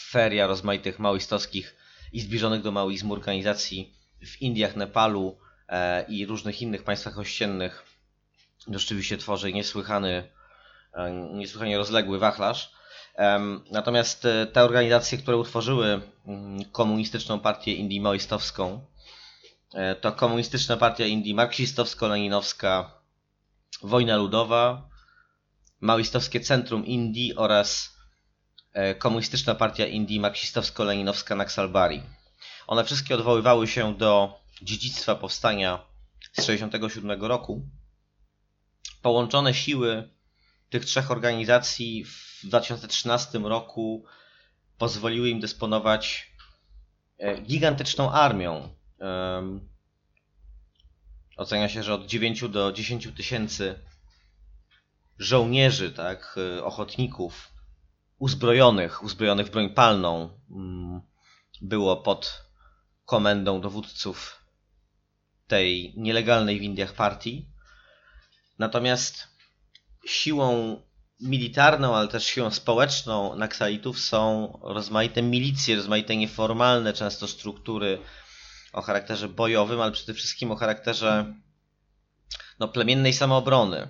feria 0.00 0.46
rozmaitych 0.46 0.98
maoistowskich 0.98 1.76
i 2.12 2.20
zbliżonych 2.20 2.62
do 2.62 2.72
maoizmu 2.72 3.12
organizacji 3.12 3.94
w 4.26 4.42
Indiach, 4.42 4.76
Nepalu 4.76 5.38
e, 5.68 6.04
i 6.08 6.26
różnych 6.26 6.62
innych 6.62 6.84
państwach 6.84 7.18
ościennych 7.18 7.84
rzeczywiście 8.68 9.18
tworzy 9.18 9.52
niesłychany, 9.52 10.30
e, 10.94 11.12
niesłychanie 11.12 11.78
rozległy 11.78 12.18
wachlarz. 12.18 12.74
Natomiast 13.70 14.26
te 14.52 14.64
organizacje, 14.64 15.18
które 15.18 15.36
utworzyły 15.36 16.00
mm, 16.26 16.64
komunistyczną 16.64 17.40
partię 17.40 17.74
Indii 17.74 18.00
maoistowską, 18.00 18.80
to 20.00 20.12
komunistyczna 20.12 20.76
partia 20.76 21.06
Indii 21.06 21.34
marksistowsko-leninowska, 21.34 22.90
Wojna 23.82 24.16
Ludowa, 24.16 24.88
Maoistowskie 25.80 26.40
Centrum 26.40 26.86
Indii 26.86 27.36
oraz 27.36 27.94
E, 28.74 28.94
komunistyczna 28.94 29.54
partia 29.54 29.86
Indii 29.86 30.20
marksistowsko-leninowska 30.20 31.36
Naksalbari. 31.36 32.02
One 32.66 32.84
wszystkie 32.84 33.14
odwoływały 33.14 33.66
się 33.66 33.94
do 33.94 34.40
dziedzictwa 34.62 35.14
powstania 35.14 35.78
z 36.32 36.36
1967 36.36 37.22
roku. 37.22 37.68
Połączone 39.02 39.54
siły 39.54 40.10
tych 40.70 40.84
trzech 40.84 41.10
organizacji 41.10 42.04
w 42.04 42.40
2013 42.44 43.38
roku 43.38 44.04
pozwoliły 44.78 45.28
im 45.28 45.40
dysponować 45.40 46.32
e, 47.18 47.40
gigantyczną 47.40 48.12
armią. 48.12 48.74
Ocenia 51.36 51.68
się, 51.68 51.82
że 51.82 51.94
od 51.94 52.06
9 52.06 52.48
do 52.48 52.72
10 52.72 53.08
tysięcy 53.16 53.78
żołnierzy, 55.18 55.92
tak, 55.92 56.36
ochotników, 56.62 57.50
uzbrojonych, 58.18 59.02
uzbrojonych 59.02 59.46
w 59.46 59.50
broń 59.50 59.70
palną 59.70 60.30
mm, 60.50 61.00
było 61.62 61.96
pod 61.96 62.44
komendą 63.04 63.60
dowódców 63.60 64.44
tej 65.46 65.94
nielegalnej 65.96 66.58
w 66.60 66.62
Indiach 66.62 66.92
partii. 66.92 67.48
Natomiast 68.58 69.28
siłą 70.06 70.76
militarną, 71.20 71.96
ale 71.96 72.08
też 72.08 72.24
siłą 72.24 72.50
społeczną 72.50 73.36
Naksalitów 73.36 73.98
są 73.98 74.52
rozmaite 74.62 75.22
milicje, 75.22 75.76
rozmaite 75.76 76.16
nieformalne 76.16 76.92
często 76.92 77.28
struktury 77.28 77.98
o 78.74 78.82
charakterze 78.82 79.28
bojowym, 79.28 79.80
ale 79.80 79.92
przede 79.92 80.14
wszystkim 80.14 80.50
o 80.50 80.56
charakterze 80.56 81.34
no, 82.58 82.68
plemiennej 82.68 83.12
samoobrony. 83.12 83.88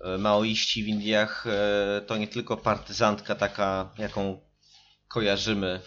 E, 0.00 0.18
maoiści 0.18 0.84
w 0.84 0.88
Indiach 0.88 1.46
e, 1.46 2.00
to 2.00 2.16
nie 2.16 2.28
tylko 2.28 2.56
partyzantka 2.56 3.34
taka, 3.34 3.90
jaką 3.98 4.40
kojarzymy 5.08 5.80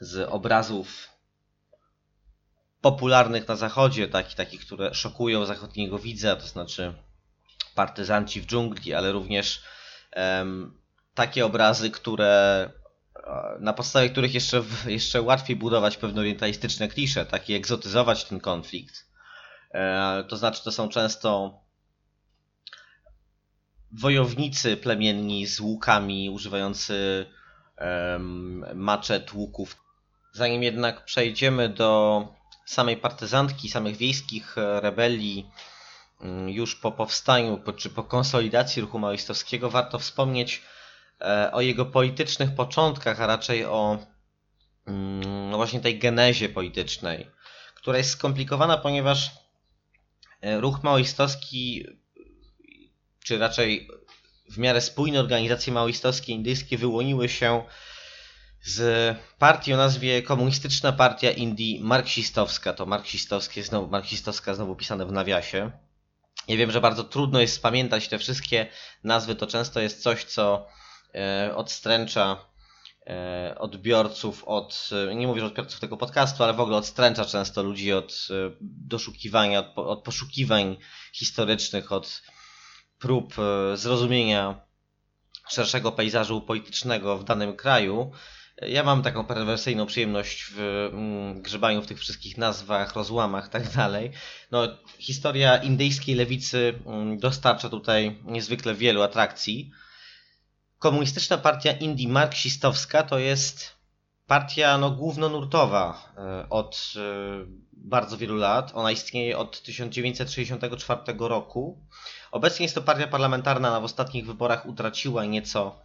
z 0.00 0.28
obrazów 0.28 1.08
popularnych 2.80 3.48
na 3.48 3.56
zachodzie, 3.56 4.08
takich, 4.08 4.34
takich 4.34 4.60
które 4.60 4.94
szokują 4.94 5.44
zachodniego 5.44 5.98
widza, 5.98 6.36
to 6.36 6.46
znaczy 6.46 6.94
partyzanci 7.74 8.40
w 8.40 8.46
dżungli, 8.46 8.94
ale 8.94 9.12
również 9.12 9.62
um, 10.16 10.82
takie 11.14 11.46
obrazy, 11.46 11.90
które 11.90 12.70
na 13.60 13.72
podstawie 13.72 14.10
których 14.10 14.34
jeszcze, 14.34 14.62
jeszcze 14.86 15.22
łatwiej 15.22 15.56
budować 15.56 15.96
pewne 15.96 16.20
orientalistyczne 16.20 16.88
klisze, 16.88 17.26
tak 17.26 17.50
i 17.50 17.54
egzotyzować 17.54 18.24
ten 18.24 18.40
konflikt. 18.40 19.06
E, 19.70 20.24
to 20.28 20.36
znaczy, 20.36 20.64
to 20.64 20.72
są 20.72 20.88
często 20.88 21.60
wojownicy 23.92 24.76
plemienni 24.76 25.46
z 25.46 25.60
łukami, 25.60 26.30
używający 26.30 27.26
maczet, 28.74 29.32
łuków. 29.32 29.76
Zanim 30.32 30.62
jednak 30.62 31.04
przejdziemy 31.04 31.68
do 31.68 32.22
samej 32.66 32.96
partyzantki, 32.96 33.68
samych 33.68 33.96
wiejskich 33.96 34.58
e, 34.58 34.80
rebelii, 34.80 35.50
mm, 36.20 36.48
już 36.48 36.76
po 36.76 36.92
powstaniu 36.92 37.60
czy 37.76 37.90
po 37.90 38.02
konsolidacji 38.02 38.82
ruchu 38.82 38.98
maoistowskiego, 38.98 39.70
warto 39.70 39.98
wspomnieć 39.98 40.62
e, 40.62 40.75
o 41.52 41.60
jego 41.60 41.86
politycznych 41.86 42.54
początkach, 42.54 43.20
a 43.20 43.26
raczej 43.26 43.64
o 43.64 43.98
mm, 44.86 45.50
no 45.50 45.56
właśnie 45.56 45.80
tej 45.80 45.98
genezie 45.98 46.48
politycznej, 46.48 47.30
która 47.74 47.98
jest 47.98 48.10
skomplikowana, 48.10 48.78
ponieważ 48.78 49.30
e, 50.40 50.60
ruch 50.60 50.82
maoistowski, 50.82 51.86
czy 53.24 53.38
raczej 53.38 53.88
w 54.50 54.58
miarę 54.58 54.80
spójne 54.80 55.20
organizacje 55.20 55.72
maoistowskie 55.72 56.32
indyjskie 56.32 56.78
wyłoniły 56.78 57.28
się 57.28 57.62
z 58.62 59.16
partii 59.38 59.74
o 59.74 59.76
nazwie 59.76 60.22
Komunistyczna 60.22 60.92
Partia 60.92 61.30
Indii 61.30 61.80
Marksistowska. 61.80 62.72
To 62.72 62.86
marksistowskie, 62.86 63.62
znowu, 63.62 63.88
marksistowska 63.88 64.54
znowu 64.54 64.76
pisane 64.76 65.06
w 65.06 65.12
nawiasie. 65.12 65.70
Ja 66.48 66.56
wiem, 66.56 66.70
że 66.70 66.80
bardzo 66.80 67.04
trudno 67.04 67.40
jest 67.40 67.54
spamiętać 67.54 68.08
te 68.08 68.18
wszystkie 68.18 68.66
nazwy, 69.04 69.34
to 69.34 69.46
często 69.46 69.80
jest 69.80 70.02
coś, 70.02 70.24
co 70.24 70.66
e, 70.66 70.85
odstręcza 71.54 72.36
e, 73.06 73.54
odbiorców 73.58 74.44
od, 74.44 74.90
e, 75.10 75.14
nie 75.14 75.26
mówię, 75.26 75.40
że 75.40 75.46
odbiorców 75.46 75.80
tego 75.80 75.96
podcastu, 75.96 76.44
ale 76.44 76.54
w 76.54 76.60
ogóle 76.60 76.76
odstręcza 76.76 77.24
często 77.24 77.62
ludzi 77.62 77.92
od 77.92 78.28
doszukiwania, 78.60 79.60
od, 79.60 79.78
od 79.78 80.02
poszukiwań 80.02 80.76
historycznych, 81.12 81.92
od 81.92 82.22
prób 82.98 83.34
zrozumienia 83.74 84.66
szerszego 85.48 85.92
pejzażu 85.92 86.40
politycznego 86.40 87.18
w 87.18 87.24
danym 87.24 87.56
kraju. 87.56 88.12
Ja 88.62 88.82
mam 88.82 89.02
taką 89.02 89.24
perwersyjną 89.24 89.86
przyjemność 89.86 90.44
w 90.54 90.60
mm, 90.92 91.42
grzebaniu 91.42 91.82
w 91.82 91.86
tych 91.86 91.98
wszystkich 92.00 92.38
nazwach, 92.38 92.94
rozłamach 92.94 93.48
tak 93.48 93.72
dalej. 93.74 94.10
No, 94.50 94.68
historia 94.98 95.56
indyjskiej 95.56 96.14
lewicy 96.14 96.78
mm, 96.86 97.18
dostarcza 97.18 97.68
tutaj 97.68 98.18
niezwykle 98.24 98.74
wielu 98.74 99.02
atrakcji. 99.02 99.70
Komunistyczna 100.86 101.38
Partia 101.38 101.72
Indii 101.72 102.08
Marksistowska 102.08 103.02
to 103.02 103.18
jest 103.18 103.76
partia 104.26 104.78
no, 104.78 104.90
głównonurtowa 104.90 106.12
e, 106.16 106.48
od 106.50 106.92
e, 106.96 107.00
bardzo 107.72 108.16
wielu 108.16 108.36
lat. 108.36 108.70
Ona 108.74 108.90
istnieje 108.90 109.38
od 109.38 109.62
1964 109.62 111.00
roku. 111.18 111.86
Obecnie 112.32 112.64
jest 112.64 112.74
to 112.74 112.82
partia 112.82 113.06
parlamentarna, 113.06 113.76
a 113.76 113.80
w 113.80 113.84
ostatnich 113.84 114.26
wyborach 114.26 114.66
utraciła 114.66 115.24
nieco 115.24 115.80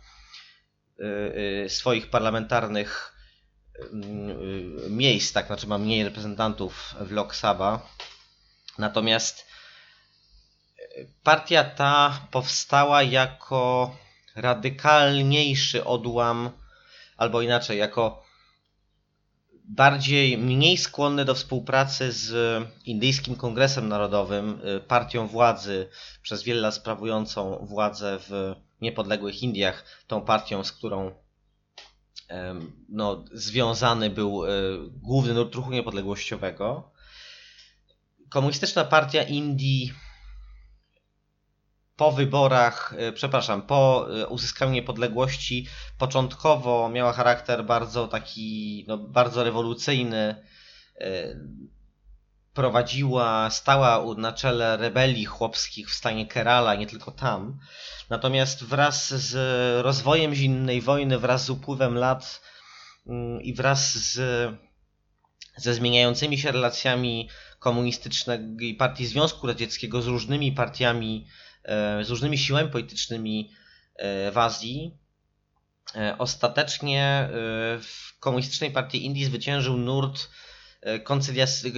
y, 1.66 1.70
swoich 1.70 2.10
parlamentarnych 2.10 3.14
y, 3.76 4.90
miejsc, 4.90 5.34
tak, 5.34 5.48
znaczy 5.48 5.68
ma 5.68 5.78
mniej 5.78 6.04
reprezentantów 6.04 6.96
w 7.02 7.12
Lok 7.12 7.36
Sabha. 7.36 7.82
Natomiast 8.78 9.46
partia 11.24 11.64
ta 11.64 12.28
powstała 12.32 13.04
jako 13.04 13.96
radykalniejszy 14.36 15.86
odłam, 15.86 16.50
albo 17.18 17.42
inaczej, 17.42 17.78
jako 17.78 18.24
bardziej, 19.64 20.38
mniej 20.38 20.78
skłonny 20.78 21.26
do 21.26 21.36
współpracy 21.36 22.12
z 22.12 22.34
Indyjskim 22.86 23.36
Kongresem 23.36 23.88
Narodowym, 23.88 24.62
partią 24.88 25.28
władzy, 25.28 25.90
przez 26.22 26.44
wiele 26.44 26.62
lat 26.62 26.76
sprawującą 26.76 27.66
władzę 27.66 28.20
w 28.20 28.56
niepodległych 28.82 29.44
Indiach, 29.44 29.86
tą 30.08 30.22
partią, 30.22 30.64
z 30.64 30.72
którą 30.72 31.12
no, 32.90 33.26
związany 33.34 34.10
był 34.10 34.46
e, 34.46 34.50
główny 35.02 35.34
nurt 35.34 35.56
ruchu 35.56 35.72
niepodległościowego. 35.72 36.92
Komunistyczna 38.30 38.84
Partia 38.84 39.24
Indii 39.24 39.94
po 41.96 42.12
wyborach, 42.12 42.94
e, 42.98 43.12
przepraszam, 43.12 43.62
po 43.62 44.08
e, 44.22 44.28
uzyskaniu 44.28 44.72
niepodległości 44.72 45.68
początkowo 45.98 46.90
miała 46.90 47.14
charakter 47.14 47.66
bardzo 47.66 48.08
taki, 48.08 48.86
no, 48.88 48.98
bardzo 48.98 49.44
rewolucyjny. 49.44 50.44
Prowadziła, 52.54 53.50
stała 53.50 54.16
na 54.18 54.32
czele 54.32 54.78
rebelii 54.78 55.26
chłopskich 55.26 55.90
w 55.90 55.94
stanie 55.94 56.26
Kerala, 56.28 56.76
nie 56.76 56.88
tylko 56.88 57.12
tam. 57.12 57.60
Natomiast 58.10 58.64
wraz 58.64 59.14
z 59.14 59.36
rozwojem 59.84 60.36
zimnej 60.36 60.82
wojny, 60.82 61.20
wraz 61.20 61.46
z 61.46 61.50
upływem 61.50 61.98
lat 61.98 62.42
mm, 63.08 63.42
i 63.42 63.54
wraz 63.54 63.94
z, 63.94 64.20
ze 65.58 65.74
zmieniającymi 65.74 66.38
się 66.38 66.52
relacjami 66.52 67.30
komunistycznej 67.60 68.76
partii 68.80 69.06
Związku 69.06 69.48
Radzieckiego 69.48 70.02
z 70.02 70.08
różnymi 70.08 70.52
partiami, 70.52 71.26
e, 71.26 71.32
z 72.02 72.10
różnymi 72.10 72.38
siłami 72.38 72.70
politycznymi 72.70 73.52
e, 73.96 74.32
w 74.32 74.38
Azji, 74.38 74.98
e, 75.96 76.16
ostatecznie 76.18 77.30
w 77.82 78.20
komunistycznej 78.20 78.72
partii 78.72 79.06
Indii 79.06 79.26
zwyciężył 79.26 79.78
nurt 79.78 80.28
E, 80.82 81.00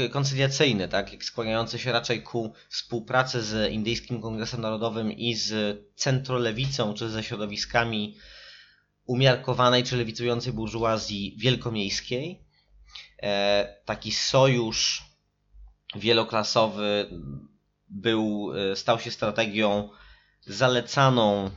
koncyliacyjny, 0.10 0.88
tak, 0.88 1.24
skłaniający 1.24 1.80
się 1.80 1.92
raczej 1.92 2.24
ku 2.24 2.54
współpracy 2.70 3.42
z 3.42 3.72
Indyjskim 3.72 4.22
Kongresem 4.22 4.62
Narodowym 4.62 5.12
i 5.12 5.36
z 5.36 5.80
centrolewicą, 5.96 6.94
czy 6.94 7.10
ze 7.10 7.24
środowiskami 7.24 8.18
umiarkowanej 9.06 9.84
czy 9.84 9.98
lewicującej 9.98 10.54
burżuazji 10.54 11.36
wielkomiejskiej. 11.38 12.44
E, 13.24 13.78
taki 13.86 14.12
sojusz 14.12 15.04
wieloklasowy 15.96 17.10
był, 17.94 18.52
e, 18.72 18.76
stał 18.76 19.00
się 19.00 19.12
strategią 19.12 19.90
zalecaną 20.46 21.50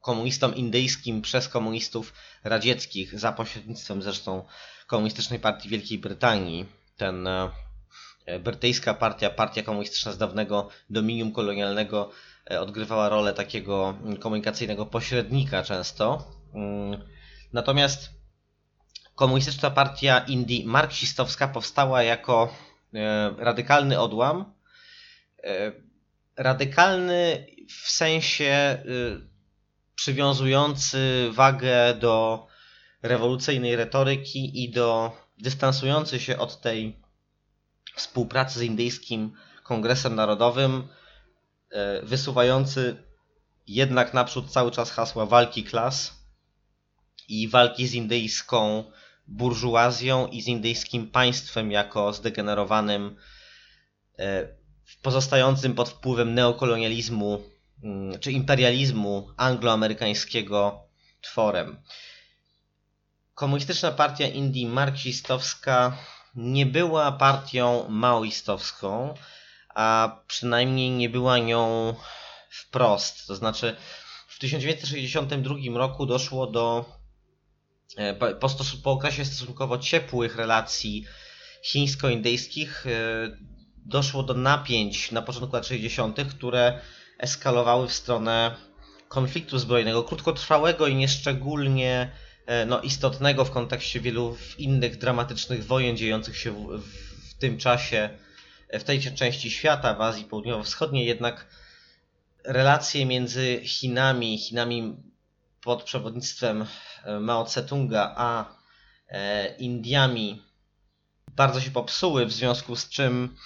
komunistom 0.00 0.54
indyjskim 0.54 1.22
przez 1.22 1.48
komunistów 1.48 2.12
radzieckich 2.44 3.18
za 3.18 3.32
pośrednictwem 3.32 4.02
zresztą 4.02 4.44
Komunistycznej 4.86 5.40
Partii 5.40 5.68
Wielkiej 5.68 5.98
Brytanii. 5.98 6.66
Ten 6.96 7.26
e, 7.26 7.50
brytyjska 8.40 8.94
partia, 8.94 9.30
partia 9.30 9.62
komunistyczna 9.62 10.12
z 10.12 10.18
dawnego 10.18 10.68
dominium 10.90 11.32
kolonialnego 11.32 12.10
e, 12.50 12.60
odgrywała 12.60 13.08
rolę 13.08 13.34
takiego 13.34 13.98
komunikacyjnego 14.20 14.86
pośrednika 14.86 15.62
często. 15.62 16.30
Mm, 16.54 17.04
natomiast 17.52 18.10
komunistyczna 19.14 19.70
partia 19.70 20.18
Indii 20.18 20.64
marksistowska 20.66 21.48
powstała 21.48 22.02
jako 22.02 22.48
e, 22.48 22.65
radykalny 23.38 24.00
odłam. 24.00 24.54
Radykalny 26.36 27.46
w 27.68 27.90
sensie 27.90 28.78
przywiązujący 29.94 31.30
wagę 31.32 31.94
do 31.94 32.46
rewolucyjnej 33.02 33.76
retoryki 33.76 34.64
i 34.64 34.70
do 34.70 35.12
dystansujący 35.38 36.20
się 36.20 36.38
od 36.38 36.60
tej 36.60 36.96
współpracy 37.94 38.58
z 38.58 38.62
Indyjskim 38.62 39.32
Kongresem 39.62 40.14
Narodowym, 40.14 40.88
e, 41.70 42.02
wysuwający 42.02 42.96
jednak 43.66 44.14
naprzód 44.14 44.50
cały 44.50 44.70
czas 44.70 44.90
hasła 44.90 45.26
walki 45.26 45.64
klas 45.64 46.12
i 47.28 47.48
walki 47.48 47.86
z 47.86 47.94
indyjską 47.94 48.84
burżuazją 49.28 50.26
i 50.26 50.42
z 50.42 50.46
indyjskim 50.46 51.10
państwem 51.10 51.72
jako 51.72 52.12
zdegenerowanym, 52.12 53.16
e, 54.18 54.48
pozostającym 55.02 55.74
pod 55.74 55.88
wpływem 55.88 56.34
neokolonializmu 56.34 57.42
mm, 57.82 58.18
czy 58.18 58.32
imperializmu 58.32 59.28
angloamerykańskiego 59.36 60.82
tworem. 61.20 61.76
Komunistyczna 63.34 63.92
Partia 63.92 64.28
Indii 64.28 64.66
Marksistowska 64.66 65.98
nie 66.34 66.66
była 66.66 67.12
partią 67.12 67.88
maoistowską, 67.88 69.14
a 69.74 70.18
przynajmniej 70.26 70.90
nie 70.90 71.08
była 71.08 71.38
nią 71.38 71.94
wprost. 72.50 73.26
To 73.26 73.34
znaczy 73.34 73.76
w 74.28 74.38
1962 74.38 75.78
roku 75.78 76.06
doszło 76.06 76.46
do 76.46 76.95
po, 78.18 78.48
po, 78.48 78.64
po 78.82 78.90
okresie 78.90 79.24
stosunkowo 79.24 79.78
ciepłych 79.78 80.36
relacji 80.36 81.04
chińsko-indyjskich 81.62 82.86
e, 82.86 82.90
doszło 83.76 84.22
do 84.22 84.34
napięć 84.34 85.12
na 85.12 85.22
początku 85.22 85.56
lat 85.56 85.66
60., 85.66 86.24
które 86.30 86.80
eskalowały 87.18 87.88
w 87.88 87.92
stronę 87.92 88.56
konfliktu 89.08 89.58
zbrojnego, 89.58 90.04
krótkotrwałego 90.04 90.86
i 90.86 90.94
nieszczególnie 90.94 92.12
E, 92.46 92.66
no, 92.66 92.80
istotnego 92.80 93.44
w 93.44 93.50
kontekście 93.50 94.00
wielu 94.00 94.36
innych 94.58 94.98
dramatycznych 94.98 95.66
wojen 95.66 95.96
dziejących 95.96 96.36
się 96.36 96.52
w, 96.52 96.82
w, 97.30 97.34
tym 97.34 97.58
czasie 97.58 98.10
e, 98.68 98.78
w 98.78 98.84
tej 98.84 99.00
części 99.00 99.50
świata, 99.50 99.94
w 99.94 100.00
Azji 100.00 100.24
Południowo-Wschodniej, 100.24 101.06
jednak 101.06 101.46
relacje 102.44 103.06
między 103.06 103.60
Chinami, 103.64 104.38
Chinami 104.38 104.96
pod 105.60 105.82
przewodnictwem 105.82 106.62
e, 106.62 106.66
Mao 107.20 107.44
Tse-tunga, 107.44 108.14
a 108.16 108.44
Indiami 109.58 110.42
bardzo 111.36 111.60
się 111.60 111.70
popsuły, 111.70 112.26
w 112.26 112.32
związku 112.32 112.76
z 112.76 112.88
czym 112.88 113.36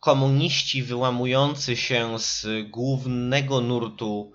komuniści 0.00 0.82
wyłamujący 0.82 1.76
się 1.76 2.18
z 2.18 2.46
głównego 2.70 3.60
nurtu 3.60 4.32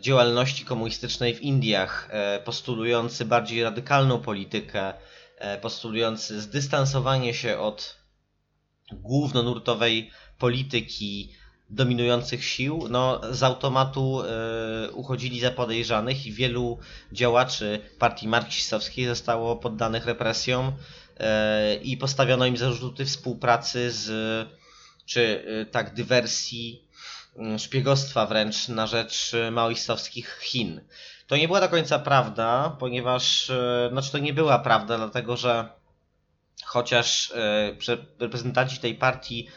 działalności 0.00 0.64
komunistycznej 0.64 1.34
w 1.34 1.40
Indiach, 1.40 2.10
postulujący 2.44 3.24
bardziej 3.24 3.62
radykalną 3.62 4.20
politykę, 4.20 4.94
postulujący 5.62 6.40
zdystansowanie 6.40 7.34
się 7.34 7.58
od 7.58 7.96
głównonurtowej 8.92 10.10
polityki 10.38 11.34
dominujących 11.70 12.44
sił, 12.44 12.86
no 12.90 13.20
z 13.30 13.42
automatu 13.42 14.22
y, 14.22 14.92
uchodzili 14.92 15.40
za 15.40 15.50
podejrzanych 15.50 16.26
i 16.26 16.32
wielu 16.32 16.78
działaczy 17.12 17.80
partii 17.98 18.28
marksistowskiej 18.28 19.06
zostało 19.06 19.56
poddanych 19.56 20.06
represjom 20.06 20.68
y, 20.68 21.74
i 21.74 21.96
postawiono 21.96 22.46
im 22.46 22.56
zarzuty 22.56 23.04
współpracy 23.04 23.90
z, 23.90 24.08
czy 25.06 25.20
y, 25.20 25.66
tak 25.70 25.94
dywersji, 25.94 26.84
szpiegostwa 27.58 28.26
wręcz 28.26 28.68
na 28.68 28.86
rzecz 28.86 29.32
maoistowskich 29.52 30.38
Chin. 30.42 30.80
To 31.26 31.36
nie 31.36 31.46
była 31.46 31.60
do 31.60 31.68
końca 31.68 31.98
prawda, 31.98 32.76
ponieważ, 32.80 33.52
znaczy 33.90 34.12
to 34.12 34.18
nie 34.18 34.34
była 34.34 34.58
prawda, 34.58 34.96
dlatego 34.96 35.36
że 35.36 35.68
chociaż 36.64 37.32
reprezentanci 38.18 38.78
tej 38.78 38.94
partii 38.94 39.48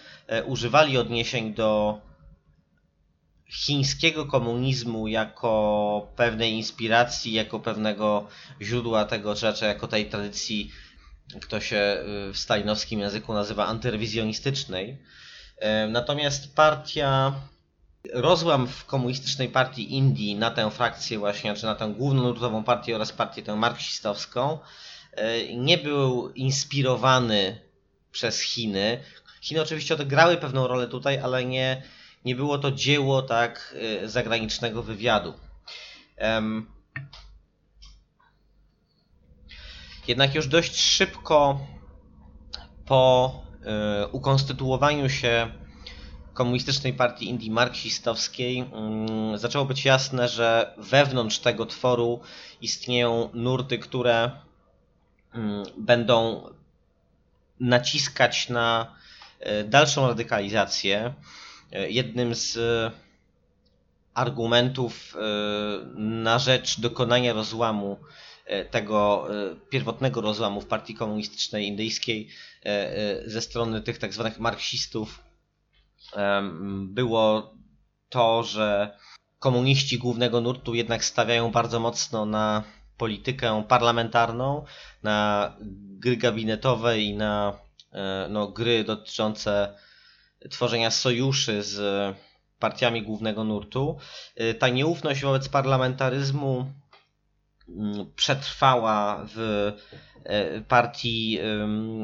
używali 0.45 0.97
odniesień 0.97 1.53
do 1.53 2.01
chińskiego 3.49 4.25
komunizmu 4.25 5.07
jako 5.07 6.11
pewnej 6.15 6.53
inspiracji, 6.53 7.33
jako 7.33 7.59
pewnego 7.59 8.27
źródła 8.61 9.05
tego, 9.05 9.35
czy 9.35 9.45
raczej 9.45 9.67
jako 9.67 9.87
tej 9.87 10.09
tradycji, 10.09 10.71
kto 11.41 11.59
się 11.59 12.03
y, 12.29 12.33
w 12.33 12.37
stalinowskim 12.37 12.99
języku 12.99 13.33
nazywa 13.33 13.65
antyrewizjonistycznej. 13.65 14.97
E, 15.57 15.87
natomiast 15.87 16.55
partia, 16.55 17.33
rozłam 18.13 18.67
w 18.67 18.85
komunistycznej 18.85 19.49
partii 19.49 19.93
Indii 19.93 20.35
na 20.35 20.51
tę 20.51 20.71
frakcję 20.71 21.19
właśnie, 21.19 21.55
czy 21.55 21.65
na 21.65 21.75
tę 21.75 21.93
główną 21.97 22.23
nurtową 22.23 22.63
partię 22.63 22.95
oraz 22.95 23.11
partię 23.11 23.43
tę 23.43 23.55
marksistowską, 23.55 24.59
e, 25.11 25.53
nie 25.53 25.77
był 25.77 26.29
inspirowany 26.29 27.59
przez 28.11 28.41
Chiny. 28.41 29.03
Chiny 29.41 29.61
oczywiście 29.61 29.93
odegrały 29.93 30.37
pewną 30.37 30.67
rolę 30.67 30.87
tutaj, 30.87 31.19
ale 31.19 31.45
nie, 31.45 31.83
nie 32.25 32.35
było 32.35 32.57
to 32.57 32.71
dzieło 32.71 33.21
tak 33.21 33.75
y, 34.03 34.09
zagranicznego 34.09 34.83
wywiadu. 34.83 35.33
Jednak 40.07 40.35
już 40.35 40.47
dość 40.47 40.81
szybko 40.81 41.59
po 42.85 43.33
y, 44.03 44.07
ukonstytuowaniu 44.07 45.09
się 45.09 45.51
komunistycznej 46.33 46.93
partii 46.93 47.29
Indii 47.29 47.51
marksistowskiej 47.51 48.59
mm, 48.59 49.37
zaczęło 49.37 49.65
być 49.65 49.85
jasne, 49.85 50.27
że 50.27 50.73
wewnątrz 50.77 51.39
tego 51.39 51.65
tworu 51.65 52.19
istnieją 52.61 53.29
nurty, 53.33 53.79
które 53.79 54.31
mm, 55.33 55.63
będą 55.77 56.43
naciskać 57.59 58.49
na 58.49 58.95
dalszą 59.65 60.07
radykalizację. 60.07 61.13
E, 61.71 61.89
jednym 61.89 62.35
z 62.35 62.57
e, 62.57 62.91
argumentów 64.13 65.15
e, 65.15 65.19
na 65.99 66.39
rzecz 66.39 66.79
dokonania 66.79 67.33
rozłamu 67.33 67.97
tego 68.71 69.27
pierwotnego 69.69 70.21
rozłamu 70.21 70.61
w 70.61 70.65
partii 70.65 70.93
komunistycznej 70.95 71.67
indyjskiej 71.67 72.29
ze 73.25 73.41
strony 73.41 73.81
tych 73.81 73.97
tak 73.97 74.13
zwanych 74.13 74.39
marksistów 74.39 75.23
było 76.81 77.53
to, 78.09 78.43
że 78.43 78.97
komuniści 79.39 79.97
głównego 79.97 80.41
nurtu 80.41 80.75
jednak 80.75 81.05
stawiają 81.05 81.51
bardzo 81.51 81.79
mocno 81.79 82.25
na 82.25 82.63
politykę 82.97 83.63
parlamentarną, 83.67 84.65
na 85.03 85.53
gry 85.99 86.17
gabinetowe 86.17 86.99
i 86.99 87.13
na 87.13 87.59
no, 88.29 88.47
gry 88.47 88.83
dotyczące 88.83 89.77
tworzenia 90.49 90.91
sojuszy 90.91 91.63
z 91.63 91.77
partiami 92.59 93.01
głównego 93.03 93.43
nurtu. 93.43 93.97
Y, 94.41 94.53
ta 94.53 94.69
nieufność 94.69 95.21
wobec 95.21 95.49
parlamentaryzmu 95.49 96.71
mm, 97.69 98.11
przetrwała 98.15 99.25
w 99.35 99.39
y, 100.57 100.61
partii 100.67 101.39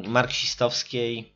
marksistowskiej 0.08 1.34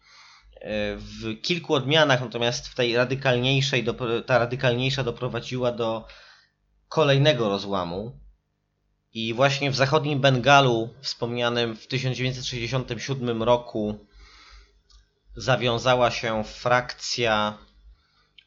w 0.95 1.41
kilku 1.41 1.73
odmianach, 1.73 2.21
natomiast 2.21 2.67
w 2.67 2.75
tej 2.75 2.95
radykalniejszej, 2.95 3.85
ta 4.25 4.37
radykalniejsza 4.37 5.03
doprowadziła 5.03 5.71
do 5.71 6.05
kolejnego 6.89 7.49
rozłamu. 7.49 8.19
I 9.13 9.33
właśnie 9.33 9.71
w 9.71 9.75
zachodnim 9.75 10.19
Bengalu, 10.19 10.89
wspomnianym 11.01 11.75
w 11.75 11.87
1967 11.87 13.43
roku, 13.43 14.06
zawiązała 15.37 16.11
się 16.11 16.43
frakcja, 16.43 17.57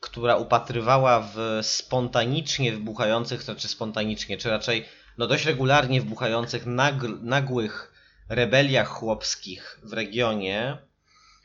która 0.01 0.37
upatrywała 0.37 1.21
w 1.35 1.59
spontanicznie 1.63 2.73
wybuchających, 2.73 3.43
znaczy 3.43 3.69
spontanicznie, 3.69 4.39
czy 4.39 4.51
raczej 4.51 4.85
no 5.19 5.27
dość 5.27 5.45
regularnie 5.45 6.01
wybuchających 6.01 6.67
nagłych 7.23 7.93
rebeliach 8.29 8.89
chłopskich 8.89 9.81
w 9.83 9.93
regionie, 9.93 10.79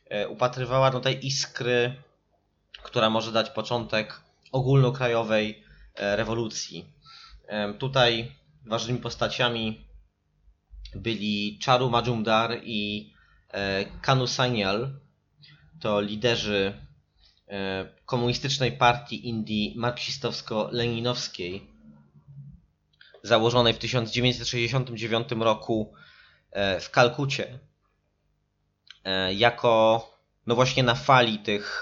e, 0.10 0.28
upatrywała 0.28 0.92
no 0.92 1.00
tej 1.00 1.26
iskry, 1.28 1.96
która 2.84 3.10
może 3.10 3.32
dać 3.32 3.50
początek 3.50 4.22
ogólnokrajowej 4.52 5.64
e, 5.96 6.16
rewolucji. 6.16 6.86
Tutaj 7.80 8.32
ważnymi 8.66 9.00
postaciami 9.00 9.86
byli 10.96 11.60
Charu 11.66 11.90
Majumdar 11.90 12.60
i 12.64 13.14
e, 13.50 13.86
Kanu 14.02 14.28
Sanyal, 14.28 15.00
to 15.86 16.02
liderzy 16.02 16.74
e, 17.48 17.86
komunistycznej 18.06 18.72
partii 18.72 19.28
Indii 19.28 19.74
marksistowsko-leninowskiej, 19.78 21.62
założonej 23.24 23.74
w 23.74 23.78
1969 23.78 25.28
roku 25.40 25.94
e, 26.52 26.80
w 26.80 26.92
Kalkucie, 26.92 27.60
e, 29.04 29.34
jako 29.34 29.72
no 30.48 30.56
właśnie 30.56 30.84
na 30.84 30.96
fali 30.96 31.40
tych 31.40 31.82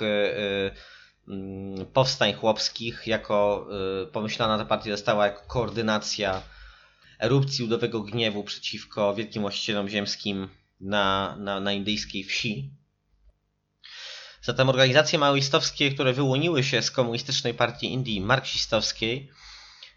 mm, 1.28 1.86
powstań 1.94 2.34
chłopskich, 2.34 3.08
jako 3.08 3.68
pomyślana 4.12 4.58
ta 4.58 4.66
partia 4.66 4.92
została 4.92 5.26
jako 5.26 5.42
koordynacja 5.48 6.42
erupcji 7.20 7.64
ludowego 7.64 8.02
gniewu 8.02 8.44
przeciwko 8.44 9.14
wielkim 9.14 9.42
właścicielom 9.42 9.90
ziemskim 9.90 10.50
na, 10.80 11.36
na, 11.40 11.60
na 11.60 11.74
indyjskiej 11.74 12.24
wsi. 12.24 12.83
Zatem 14.44 14.70
organizacje 14.70 15.20
maoistowskie, 15.20 15.92
które 15.92 16.14
wyłoniły 16.14 16.64
się 16.64 16.82
z 16.82 16.92
komunistycznej 16.92 17.54
partii 17.54 17.94
Indii 17.94 18.22
marksistowskiej, 18.22 19.32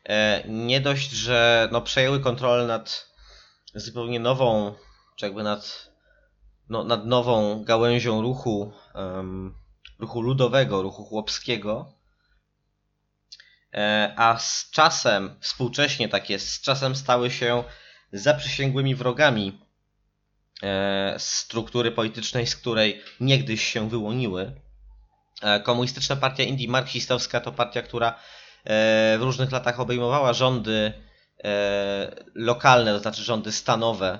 e, 0.05 0.43
nie 0.49 0.81
dość, 0.81 1.11
że 1.11 1.69
no, 1.73 1.83
przejęły 1.83 2.21
kontrolę 2.21 2.67
nad 2.67 3.09
zupełnie 3.75 4.21
nową, 4.21 4.75
czy 5.17 5.27
jakby 5.27 5.43
nad, 5.43 5.93
no, 6.69 6.85
nad 6.85 7.07
nową 7.07 7.65
gałęzią 7.65 8.23
ruchu, 8.23 8.73
um, 8.95 9.55
ruchu 9.99 10.21
ludowego, 10.21 10.83
ruchu 10.83 11.05
chłopskiego, 11.05 11.93
e, 13.75 14.15
a 14.17 14.39
z 14.39 14.71
czasem, 14.71 15.37
współcześnie 15.41 16.09
tak 16.09 16.31
jest, 16.31 16.49
z 16.49 16.61
czasem 16.61 16.97
stały 16.97 17.31
się 17.31 17.65
zaprzysięgłymi 18.13 18.95
wrogami 18.95 19.65
struktury 21.19 21.92
politycznej, 21.92 22.47
z 22.47 22.57
której 22.57 23.03
niegdyś 23.21 23.64
się 23.64 23.88
wyłoniły. 23.88 24.53
E, 25.42 25.61
komunistyczna 25.61 26.16
Partia 26.16 26.45
Indii 26.45 26.69
Marksistowska 26.69 27.40
to 27.40 27.53
partia, 27.53 27.83
która 27.83 28.09
e, 28.09 28.14
w 29.19 29.23
różnych 29.23 29.53
latach 29.53 29.81
obejmowała 29.81 30.33
rządy 30.33 30.92
lokalne, 32.35 32.92
to 32.92 32.99
znaczy 32.99 33.23
rządy 33.23 33.53
stanowe. 33.53 34.19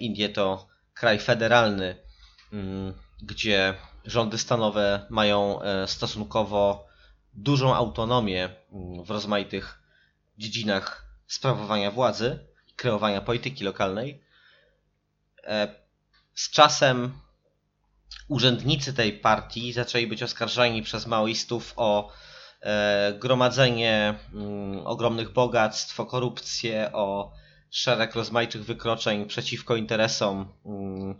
Indie 0.00 0.28
to 0.28 0.66
kraj 0.94 1.18
federalny, 1.18 1.96
mm, 2.52 2.94
gdzie 3.22 3.74
rządy 4.04 4.38
stanowe 4.38 5.06
mają 5.10 5.60
stosunkowo 5.86 6.86
dużą 7.34 7.74
autonomię 7.74 8.48
mm, 8.72 9.04
w 9.04 9.10
rozmaitych 9.10 9.82
dziedzinach 10.38 11.06
sprawowania 11.26 11.90
władzy, 11.90 12.38
kreowania 12.76 13.20
polityki 13.20 13.64
lokalnej. 13.64 14.25
E, 15.46 15.68
z 16.34 16.50
czasem 16.50 17.12
urzędnicy 18.28 18.94
tej 18.94 19.12
partii 19.12 19.72
zaczęli 19.72 20.06
być 20.06 20.22
oskarżani 20.22 20.82
przez 20.82 21.06
maoistów 21.06 21.72
o 21.76 22.12
e, 22.60 23.14
gromadzenie 23.18 24.14
mm, 24.34 24.86
ogromnych 24.86 25.32
bogactw, 25.32 26.00
o 26.00 26.06
korupcję, 26.06 26.92
o 26.92 27.32
szereg 27.70 28.14
rozmaitych 28.14 28.64
wykroczeń 28.64 29.26
przeciwko 29.26 29.76
interesom 29.76 30.52
mm, 30.66 31.14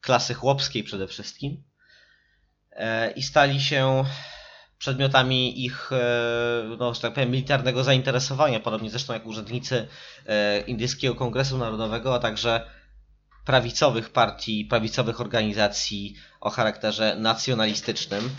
klasy 0.00 0.34
chłopskiej 0.34 0.84
przede 0.84 1.06
wszystkim. 1.06 1.62
E, 2.72 3.10
I 3.10 3.22
stali 3.22 3.60
się 3.60 4.04
przedmiotami 4.78 5.64
ich, 5.64 5.90
no, 6.78 6.94
że 6.94 7.00
tak 7.00 7.14
powiem, 7.14 7.30
militarnego 7.30 7.84
zainteresowania, 7.84 8.60
podobnie 8.60 8.90
zresztą 8.90 9.12
jak 9.12 9.26
urzędnicy 9.26 9.88
Indyjskiego 10.66 11.14
Kongresu 11.14 11.58
Narodowego, 11.58 12.14
a 12.14 12.18
także 12.18 12.66
prawicowych 13.50 14.10
partii, 14.10 14.64
prawicowych 14.64 15.20
organizacji 15.20 16.14
o 16.40 16.50
charakterze 16.50 17.16
nacjonalistycznym. 17.16 18.30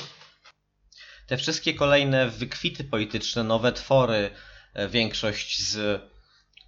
Te 1.27 1.37
wszystkie 1.37 1.73
kolejne 1.73 2.29
wykwity 2.29 2.83
polityczne, 2.83 3.43
nowe 3.43 3.71
twory, 3.71 4.29
e, 4.73 4.87
większość 4.87 5.67
z 5.67 6.01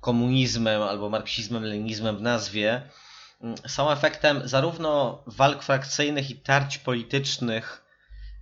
komunizmem 0.01 0.82
albo 0.82 1.10
marksizmem, 1.10 1.63
leninizmem 1.63 2.17
w 2.17 2.21
nazwie, 2.21 2.89
mm, 3.41 3.56
są 3.67 3.91
efektem 3.91 4.41
zarówno 4.47 5.23
walk 5.27 5.63
frakcyjnych 5.63 6.29
i 6.29 6.36
tarć 6.36 6.77
politycznych, 6.77 7.86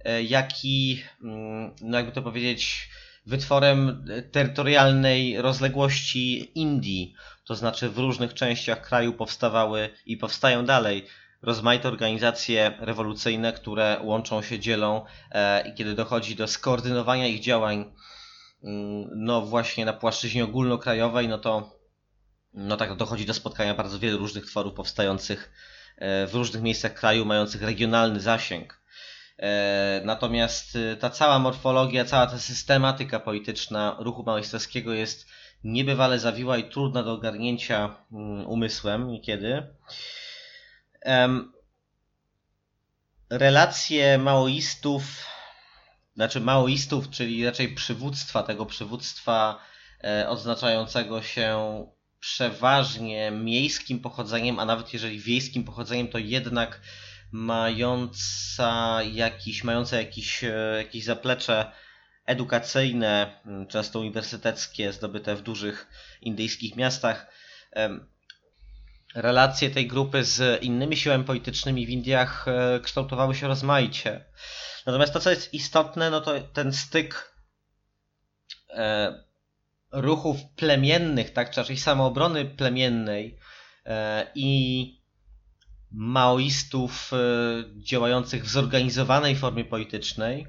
e, 0.05 0.23
jak 0.23 0.65
i, 0.65 1.03
mm, 1.23 1.75
no 1.81 1.97
jakby 1.97 2.11
to 2.11 2.21
powiedzieć, 2.21 2.89
wytworem 3.25 4.05
terytorialnej 4.31 5.41
rozległości 5.41 6.51
Indii, 6.59 7.15
to 7.45 7.55
znaczy 7.55 7.89
w 7.89 7.97
różnych 7.97 8.33
częściach 8.33 8.81
kraju 8.81 9.13
powstawały 9.13 9.89
i 10.05 10.17
powstają 10.17 10.65
dalej 10.65 11.07
rozmaite 11.41 11.87
organizacje 11.87 12.77
rewolucyjne, 12.79 13.53
które 13.53 13.99
łączą 14.03 14.41
się, 14.41 14.59
dzielą 14.59 15.05
e, 15.31 15.69
i 15.69 15.73
kiedy 15.73 15.95
dochodzi 15.95 16.35
do 16.35 16.47
skoordynowania 16.47 17.27
ich 17.27 17.39
działań, 17.39 17.93
mm, 18.63 19.09
no 19.15 19.41
właśnie 19.41 19.85
na 19.85 19.93
płaszczyźnie 19.93 20.43
ogólnokrajowej, 20.43 21.27
no 21.27 21.37
to 21.37 21.81
no 22.53 22.77
tak 22.77 22.97
dochodzi 22.97 23.25
do 23.25 23.33
spotkania 23.33 23.73
bardzo 23.73 23.99
wielu 23.99 24.17
różnych 24.17 24.45
tworów 24.45 24.73
powstających 24.73 25.51
e, 25.97 26.27
w 26.27 26.35
różnych 26.35 26.63
miejscach 26.63 26.93
kraju, 26.93 27.25
mających 27.25 27.61
regionalny 27.61 28.19
zasięg. 28.19 28.81
E, 29.39 30.01
natomiast 30.05 30.77
ta 30.99 31.09
cała 31.09 31.39
morfologia, 31.39 32.05
cała 32.05 32.27
ta 32.27 32.39
systematyka 32.39 33.19
polityczna 33.19 33.95
ruchu 33.99 34.23
maoistowskiego 34.23 34.93
jest 34.93 35.27
niebywale 35.63 36.19
zawiła 36.19 36.57
i 36.57 36.69
trudna 36.69 37.03
do 37.03 37.13
ogarnięcia 37.13 37.95
mm, 38.11 38.47
umysłem 38.47 39.11
niekiedy. 39.11 39.67
Relacje 43.29 44.17
maoistów, 44.17 45.25
znaczy 46.15 46.41
maoistów, 46.41 47.09
czyli 47.09 47.45
raczej 47.45 47.75
przywództwa, 47.75 48.43
tego 48.43 48.65
przywództwa 48.65 49.59
e, 50.03 50.29
odznaczającego 50.29 51.21
się 51.21 51.85
przeważnie 52.19 53.31
miejskim 53.31 53.99
pochodzeniem, 53.99 54.59
a 54.59 54.65
nawet 54.65 54.93
jeżeli 54.93 55.19
wiejskim 55.19 55.63
pochodzeniem, 55.63 56.07
to 56.07 56.17
jednak 56.17 56.81
mająca 57.31 58.99
jakiś, 59.03 59.63
mające 59.63 60.03
jakiś, 60.03 60.43
e, 60.43 60.73
jakieś 60.77 61.03
zaplecze 61.03 61.71
edukacyjne, 62.25 63.41
mm, 63.45 63.67
często 63.67 63.99
uniwersyteckie, 63.99 64.93
zdobyte 64.93 65.35
w 65.35 65.41
dużych 65.41 65.87
indyjskich 66.21 66.75
miastach. 66.75 67.31
Relacje 69.15 69.69
tej 69.69 69.87
grupy 69.87 70.23
z 70.23 70.63
innymi 70.63 70.97
siłami 70.97 71.23
politycznymi 71.23 71.85
w 71.85 71.89
Indiach 71.89 72.47
e, 72.47 72.79
kształtowały 72.79 73.35
się 73.35 73.47
rozmaicie. 73.47 74.25
Natomiast 74.85 75.13
to, 75.13 75.19
co 75.19 75.29
jest 75.29 75.53
istotne, 75.53 76.09
no 76.09 76.21
to 76.21 76.41
ten 76.41 76.73
styk 76.73 77.35
e, 78.69 79.23
ruchów 79.91 80.37
plemiennych, 80.55 81.33
tak, 81.33 81.51
czy 81.51 81.61
raczej 81.61 81.77
samoobrony 81.77 82.45
plemiennej 82.45 83.37
e, 83.85 84.27
i 84.35 85.01
maoistów 85.91 87.11
działających 87.77 88.43
w 88.43 88.49
zorganizowanej 88.49 89.35
formie 89.35 89.65
politycznej, 89.65 90.47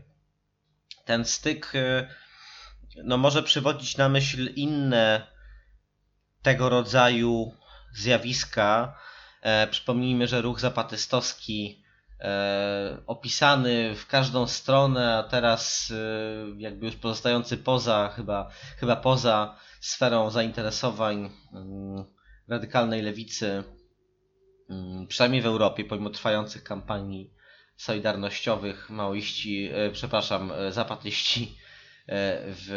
ten 1.05 1.25
styk 1.25 1.75
y, 1.75 2.09
no, 3.05 3.17
może 3.17 3.43
przywodzić 3.43 3.97
na 3.97 4.09
myśl 4.09 4.53
inne 4.57 5.27
tego 6.43 6.69
rodzaju 6.69 7.53
zjawiska. 7.93 8.99
E, 9.43 9.67
przypomnijmy, 9.67 10.27
że 10.27 10.43
ruch 10.43 10.61
zapatystowski 10.61 11.85
e, 12.21 13.03
opisany 13.07 13.95
w 13.95 14.07
każdą 14.07 14.47
stronę, 14.47 15.17
a 15.17 15.23
teraz 15.23 15.93
e, 15.97 16.61
jakby 16.61 16.87
już 16.87 16.97
pozostający 16.97 17.57
poza, 17.57 18.13
chyba, 18.17 18.51
chyba 18.77 18.97
poza 18.97 19.57
sferą 19.81 20.31
zainteresowań 20.31 21.31
mm, 21.53 22.05
radykalnej 22.49 23.03
lewicy, 23.03 23.65
mm, 24.71 25.07
przynajmniej 25.07 25.43
w 25.43 25.47
Europie, 25.47 25.85
pomimo 25.85 26.11
trwających 26.11 26.65
kampanii 26.65 27.35
solidarnościowych 27.83 28.91
maoiści, 28.91 29.71
e, 29.73 29.91
przepraszam, 29.91 30.53
e, 30.53 30.73
zapatyści 30.73 31.59
e, 32.07 32.39
w, 32.47 32.69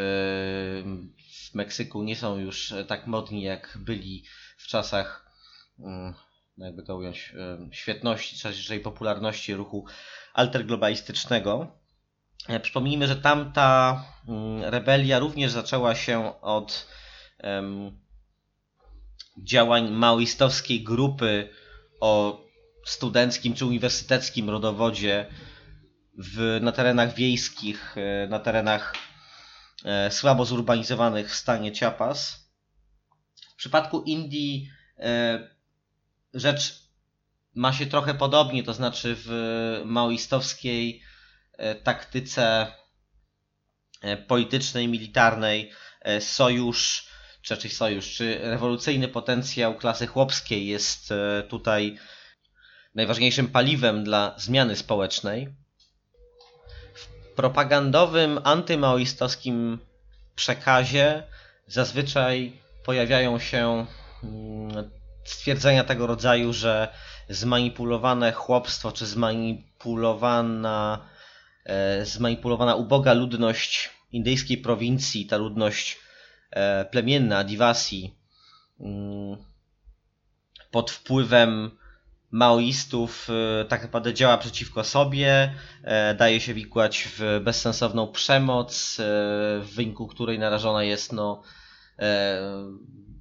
w 1.50 1.56
Meksyku 1.56 2.04
nie 2.04 2.16
są 2.16 2.38
już 2.38 2.74
tak 2.88 3.08
modni 3.08 3.42
jak 3.42 3.78
byli 3.82 4.24
w 4.58 4.68
czasach 4.68 5.32
mm, 5.80 6.14
no 6.58 6.66
jakby 6.66 6.84
to 6.84 6.96
ująć, 6.96 7.34
świetności, 7.72 8.52
czy 8.68 8.80
popularności 8.80 9.56
ruchu 9.56 9.86
alterglobalistycznego. 10.34 11.68
Przypomnijmy, 12.62 13.08
że 13.08 13.16
tamta 13.16 14.04
mm, 14.28 14.64
rebelia 14.64 15.20
również 15.20 15.52
zaczęła 15.52 15.96
się 15.96 16.42
od 16.42 16.88
um, 17.44 18.00
działań 19.38 19.92
maoistowskiej 19.92 20.84
grupy 20.84 21.50
o 22.00 22.45
studenckim 22.86 23.54
czy 23.54 23.66
uniwersyteckim 23.66 24.50
rodowodzie 24.50 25.26
w, 26.18 26.60
na 26.62 26.72
terenach 26.72 27.16
wiejskich, 27.16 27.96
e, 27.98 28.28
na 28.28 28.40
terenach 28.40 28.96
e, 29.86 30.12
słabo 30.12 30.46
zurbanizowanych 30.46 31.32
w 31.32 31.36
stanie 31.36 31.76
Chiapas. 31.76 32.50
W 33.54 33.56
przypadku 33.56 34.02
Indii 34.02 34.70
e, 34.98 35.50
rzecz 36.34 36.86
ma 37.56 37.74
się 37.74 37.86
trochę 37.86 38.14
podobnie, 38.14 38.64
to 38.64 38.74
znaczy 38.74 39.16
w 39.18 39.82
maoistowskiej 39.86 41.02
taktyce 41.84 42.68
politycznej, 44.28 44.88
militarnej 44.88 45.72
sojusz, 46.20 47.08
czy 47.42 47.56
raczej 47.56 47.72
sojusz, 47.72 48.16
czy 48.16 48.40
rewolucyjny 48.42 49.08
potencjał 49.08 49.78
klasy 49.78 50.08
chłopskiej 50.08 50.68
jest 50.68 51.14
tutaj 51.50 51.98
najważniejszym 52.96 53.48
paliwem 53.48 54.04
dla 54.04 54.34
zmiany 54.38 54.76
społecznej. 54.76 55.56
W 56.94 57.08
propagandowym, 57.36 58.40
antymaoistowskim 58.44 59.80
przekazie 60.36 61.24
zazwyczaj 61.68 62.54
pojawiają 62.86 63.40
się 63.40 63.86
mm, 64.24 64.90
stwierdzenia 65.24 65.84
tego 65.84 66.08
rodzaju, 66.08 66.54
że 66.54 66.88
zmanipulowane 67.30 68.32
chłopstwo 68.32 68.92
czy 68.92 69.06
zmanipulowana, 69.06 71.06
e, 71.66 72.06
zmanipulowana 72.06 72.76
uboga 72.76 73.14
ludność 73.14 73.90
indyjskiej 74.12 74.58
prowincji, 74.58 75.26
ta 75.26 75.38
ludność 75.38 75.98
e, 76.52 76.86
plemienna, 76.86 77.38
Adivasi, 77.38 78.16
mm, 78.80 79.38
pod 80.72 80.92
wpływem 80.92 81.72
maoistów 82.36 83.28
e, 83.62 83.66
tak 83.66 83.84
naprawdę 83.84 84.14
działa 84.14 84.38
przeciwko 84.38 84.84
sobie, 84.84 85.54
e, 85.84 86.16
daje 86.16 86.40
się 86.40 86.54
wikłać 86.54 87.10
w 87.18 87.42
bezsensowną 87.44 88.08
przemoc, 88.08 89.00
e, 89.00 89.04
w 89.62 89.70
wyniku 89.76 90.08
której 90.08 90.40
narażona 90.40 90.84
jest 90.84 91.14
no, 91.14 91.44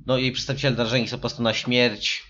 no 0.06 0.18
jej 0.18 0.32
przedstawiciele 0.32 0.76
narażeni 0.76 1.08
są 1.08 1.16
po 1.16 1.20
prostu 1.20 1.42
na 1.42 1.54
śmierć 1.54 2.22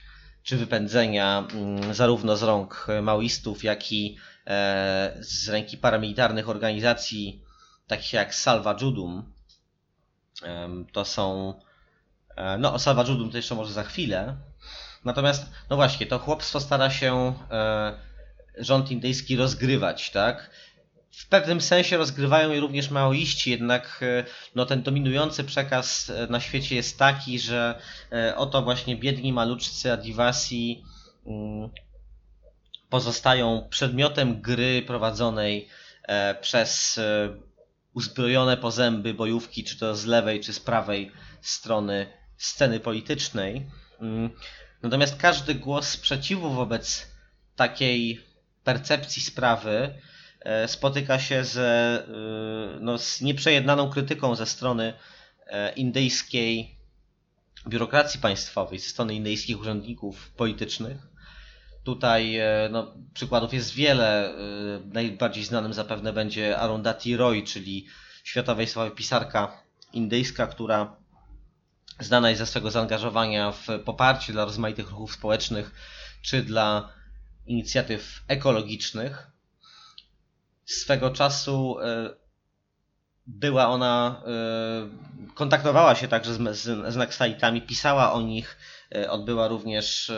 czy 0.43 0.57
wypędzenia 0.57 1.47
mm, 1.55 1.95
zarówno 1.95 2.37
z 2.37 2.43
rąk 2.43 2.87
maoistów, 3.03 3.65
jak 3.65 3.93
i 3.93 4.17
z 5.21 5.49
ręki 5.49 5.79
paramilitarnych 5.79 6.49
organizacji 6.49 7.43
takich 7.87 8.13
jak 8.13 8.35
Salva 8.35 8.77
Judum. 8.81 9.33
To 10.93 11.05
są 11.05 11.55
no 12.59 12.75
o 12.75 12.79
Salva 12.79 13.05
Judum 13.05 13.31
to 13.31 13.37
jeszcze 13.37 13.55
może 13.55 13.73
za 13.73 13.83
chwilę, 13.83 14.37
Natomiast, 15.05 15.47
no 15.71 15.77
właśnie, 15.77 16.07
to 16.07 16.19
chłopstwo 16.19 16.61
stara 16.61 16.91
się 16.91 17.35
e, 17.51 17.95
rząd 18.59 18.91
indyjski 18.91 19.37
rozgrywać, 19.37 20.11
tak? 20.11 20.51
W 21.11 21.29
pewnym 21.29 21.61
sensie 21.61 21.97
rozgrywają 21.97 22.53
je 22.53 22.61
również 22.61 22.91
maoiści, 22.91 23.51
jednak 23.51 24.01
e, 24.03 24.25
no, 24.55 24.67
ten 24.67 24.83
dominujący 24.83 25.45
przekaz 25.45 26.11
e, 26.11 26.27
na 26.27 26.41
świecie 26.41 26.77
jest 26.77 26.99
taki, 26.99 27.39
że 27.39 27.81
oto 28.37 28.63
właśnie 28.63 28.97
biedni 28.97 29.33
maluczcy 29.33 29.93
Adivasi 29.93 30.85
mm, 31.27 31.71
pozostają 32.89 33.67
przedmiotem 33.71 34.41
gry 34.41 34.83
prowadzonej 34.87 35.69
przez 36.41 37.01
uzbrojone 37.95 38.57
po 38.57 38.71
zęby 38.71 39.15
bojówki, 39.15 39.65
czy 39.65 39.79
to 39.79 39.97
z 39.97 40.05
lewej, 40.05 40.41
czy 40.41 40.53
z 40.53 40.61
prawej 40.61 41.13
strony 41.41 42.07
sceny 42.37 42.81
politycznej. 42.81 43.67
Natomiast 44.85 45.17
każdy 45.17 45.55
głos 45.55 45.89
sprzeciwu 45.89 46.51
wobec 46.51 47.07
takiej 47.57 48.21
percepcji 48.65 49.23
sprawy 49.23 49.95
spotyka 50.67 51.19
się 51.19 51.45
ze, 51.45 52.03
no, 52.81 52.99
z 52.99 53.21
nieprzejednaną 53.21 53.91
krytyką 53.91 54.35
ze 54.35 54.47
strony 54.47 54.93
indyjskiej 55.77 56.77
biurokracji 57.69 58.21
państwowej, 58.21 58.79
ze 58.79 58.89
strony 58.89 59.15
indyjskich 59.15 59.61
urzędników 59.61 60.31
politycznych. 60.31 60.97
Tutaj 61.85 62.39
no, 62.71 62.95
przykładów 63.15 63.55
jest 63.55 63.75
wiele. 63.75 64.35
Najbardziej 64.93 65.45
znanym 65.45 65.73
zapewne 65.73 66.13
będzie 66.13 66.59
Arundhati 66.59 67.17
Roy, 67.17 67.43
czyli 67.43 67.87
światowej 68.25 68.67
sławy 68.67 68.91
pisarka 68.91 69.63
indyjska, 69.93 70.47
która 70.47 70.97
znana 72.01 72.29
jest 72.29 72.39
ze 72.39 72.47
swego 72.47 72.71
zaangażowania 72.71 73.53
w 73.53 73.67
poparcie 73.85 74.33
dla 74.33 74.45
rozmaitych 74.45 74.91
ruchów 74.91 75.13
społecznych 75.13 75.71
czy 76.23 76.43
dla 76.43 76.93
inicjatyw 77.47 78.23
ekologicznych. 78.29 79.31
Swego 80.65 81.11
czasu 81.11 81.79
e, 81.81 82.11
była 83.27 83.69
ona, 83.69 84.23
e, 84.27 85.35
kontaktowała 85.35 85.95
się 85.95 86.09
także 86.09 86.35
z, 86.35 86.57
z, 86.59 86.93
z 86.93 86.97
Naxalitami, 86.97 87.63
pisała 87.63 88.13
o 88.13 88.21
nich, 88.21 88.59
e, 88.95 89.11
odbyła 89.11 89.49
również 89.49 90.13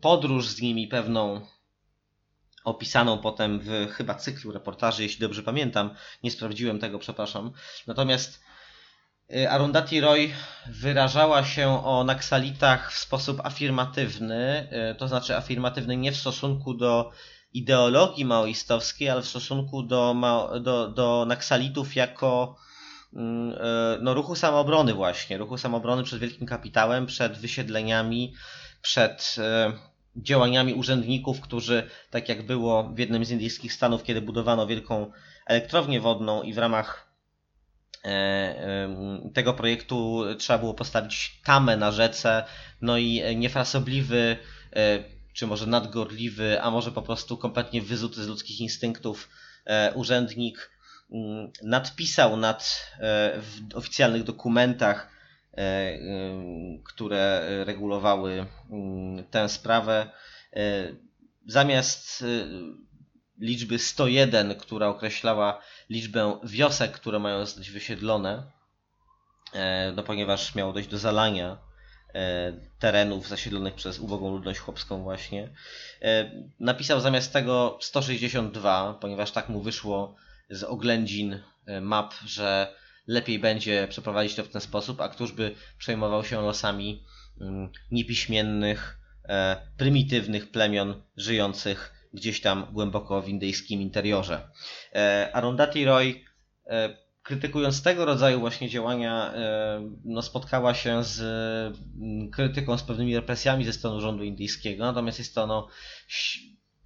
podróż 0.00 0.48
z 0.48 0.60
nimi 0.60 0.88
pewną, 0.88 1.46
opisaną 2.64 3.18
potem 3.18 3.60
w 3.60 3.92
chyba 3.92 4.14
cyklu 4.14 4.52
reportaży, 4.52 5.02
jeśli 5.02 5.20
dobrze 5.20 5.42
pamiętam. 5.42 5.94
Nie 6.22 6.30
sprawdziłem 6.30 6.78
tego, 6.78 6.98
przepraszam. 6.98 7.52
Natomiast 7.86 8.40
Arundhati 9.48 10.00
Roy 10.00 10.30
wyrażała 10.66 11.44
się 11.44 11.84
o 11.84 12.04
Naksalitach 12.04 12.92
w 12.92 12.98
sposób 12.98 13.40
afirmatywny, 13.44 14.68
y, 14.92 14.94
to 14.94 15.08
znaczy 15.08 15.36
afirmatywny 15.36 15.96
nie 15.96 16.12
w 16.12 16.16
stosunku 16.16 16.74
do 16.74 17.10
ideologii 17.52 18.24
maoistowskiej, 18.24 19.10
ale 19.10 19.22
w 19.22 19.28
stosunku 19.28 19.82
do, 19.82 20.16
do, 20.60 20.88
do 20.88 21.24
Naksalitów 21.28 21.96
jako 21.96 22.56
mm, 23.14 23.52
y, 23.52 23.56
no, 24.02 24.14
ruchu 24.14 24.34
samoobrony 24.34 24.94
właśnie, 24.94 25.38
ruchu 25.38 25.58
samoobrony 25.58 26.04
przed 26.04 26.20
wielkim 26.20 26.46
kapitałem, 26.46 27.06
przed 27.06 27.38
wysiedleniami, 27.38 28.34
przed 28.82 29.36
działaniami 30.16 30.74
urzędników, 30.74 31.40
którzy, 31.40 31.90
tak 32.10 32.28
jak 32.28 32.46
było 32.46 32.84
w 32.94 32.98
jednym 32.98 33.24
z 33.24 33.30
indyjskich 33.30 33.72
stanów, 33.72 34.02
kiedy 34.02 34.20
budowano 34.20 34.66
wielką 34.66 35.10
elektrownię 35.46 36.00
wodną 36.00 36.42
i 36.42 36.52
w 36.52 36.58
ramach 36.58 37.03
tego 39.34 39.54
projektu 39.54 40.24
trzeba 40.38 40.58
było 40.58 40.74
postawić 40.74 41.40
tamę 41.44 41.76
na 41.76 41.92
rzece, 41.92 42.44
no 42.80 42.98
i 42.98 43.36
niefrasobliwy, 43.36 44.36
e, 44.76 45.04
czy 45.32 45.46
może 45.46 45.66
nadgorliwy, 45.66 46.62
a 46.62 46.70
może 46.70 46.92
po 46.92 47.02
prostu 47.02 47.36
kompletnie 47.36 47.82
wyzuty 47.82 48.24
z 48.24 48.28
ludzkich 48.28 48.60
instynktów 48.60 49.28
e, 49.64 49.92
urzędnik 49.94 50.70
mm, 51.12 51.50
nadpisał 51.62 52.36
nad, 52.36 52.90
w 53.36 53.74
oficjalnych 53.74 54.22
dokumentach, 54.22 55.14
które 56.84 57.46
regulowały 57.64 58.46
mm, 58.70 59.24
tę 59.24 59.48
sprawę, 59.48 60.10
zamiast 61.46 62.24
liczby 63.38 63.78
101, 63.78 64.54
która 64.54 64.88
określała 64.88 65.60
liczbę 65.90 66.38
wiosek, 66.44 66.92
które 66.92 67.18
mają 67.18 67.46
zostać 67.46 67.70
wysiedlone, 67.70 68.42
e, 69.54 69.92
no 69.96 70.02
ponieważ 70.02 70.54
miało 70.54 70.72
dojść 70.72 70.88
do 70.88 70.98
zalania 70.98 71.58
e, 72.14 72.52
terenów 72.78 73.28
zasiedlonych 73.28 73.74
przez 73.74 73.98
ubogą 73.98 74.30
ludność 74.30 74.60
chłopską 74.60 75.02
właśnie. 75.02 75.48
E, 76.02 76.30
napisał 76.60 77.00
zamiast 77.00 77.32
tego 77.32 77.78
162, 77.80 78.98
ponieważ 79.00 79.30
tak 79.30 79.48
mu 79.48 79.60
wyszło 79.60 80.16
z 80.50 80.62
oględzin 80.62 81.40
map, 81.80 82.14
że 82.26 82.74
lepiej 83.06 83.38
będzie 83.38 83.88
przeprowadzić 83.90 84.34
to 84.34 84.44
w 84.44 84.48
ten 84.48 84.60
sposób, 84.60 85.00
a 85.00 85.08
któż 85.08 85.32
by 85.32 85.54
przejmował 85.78 86.24
się 86.24 86.42
losami 86.42 87.04
mm, 87.40 87.72
niepiśmiennych, 87.90 88.98
prymitywnych 89.76 90.50
plemion 90.50 91.02
żyjących 91.16 91.93
gdzieś 92.14 92.40
tam 92.40 92.66
głęboko 92.72 93.22
w 93.22 93.28
indyjskim 93.28 93.80
interiorze. 93.80 94.48
E, 94.94 95.30
Arundhati 95.32 95.84
Roy 95.84 96.20
e, 96.66 96.96
krytykując 97.22 97.82
tego 97.82 98.04
rodzaju 98.04 98.40
właśnie 98.40 98.68
działania, 98.68 99.32
e, 99.34 99.90
no, 100.04 100.22
spotkała 100.22 100.74
się 100.74 101.04
z 101.04 101.20
mm, 102.00 102.30
krytyką, 102.30 102.78
z 102.78 102.82
pewnymi 102.82 103.16
represjami 103.16 103.64
ze 103.64 103.72
strony 103.72 104.00
rządu 104.00 104.24
indyjskiego, 104.24 104.84
natomiast 104.84 105.18
jest 105.18 105.34
to 105.34 105.46
no, 105.46 105.68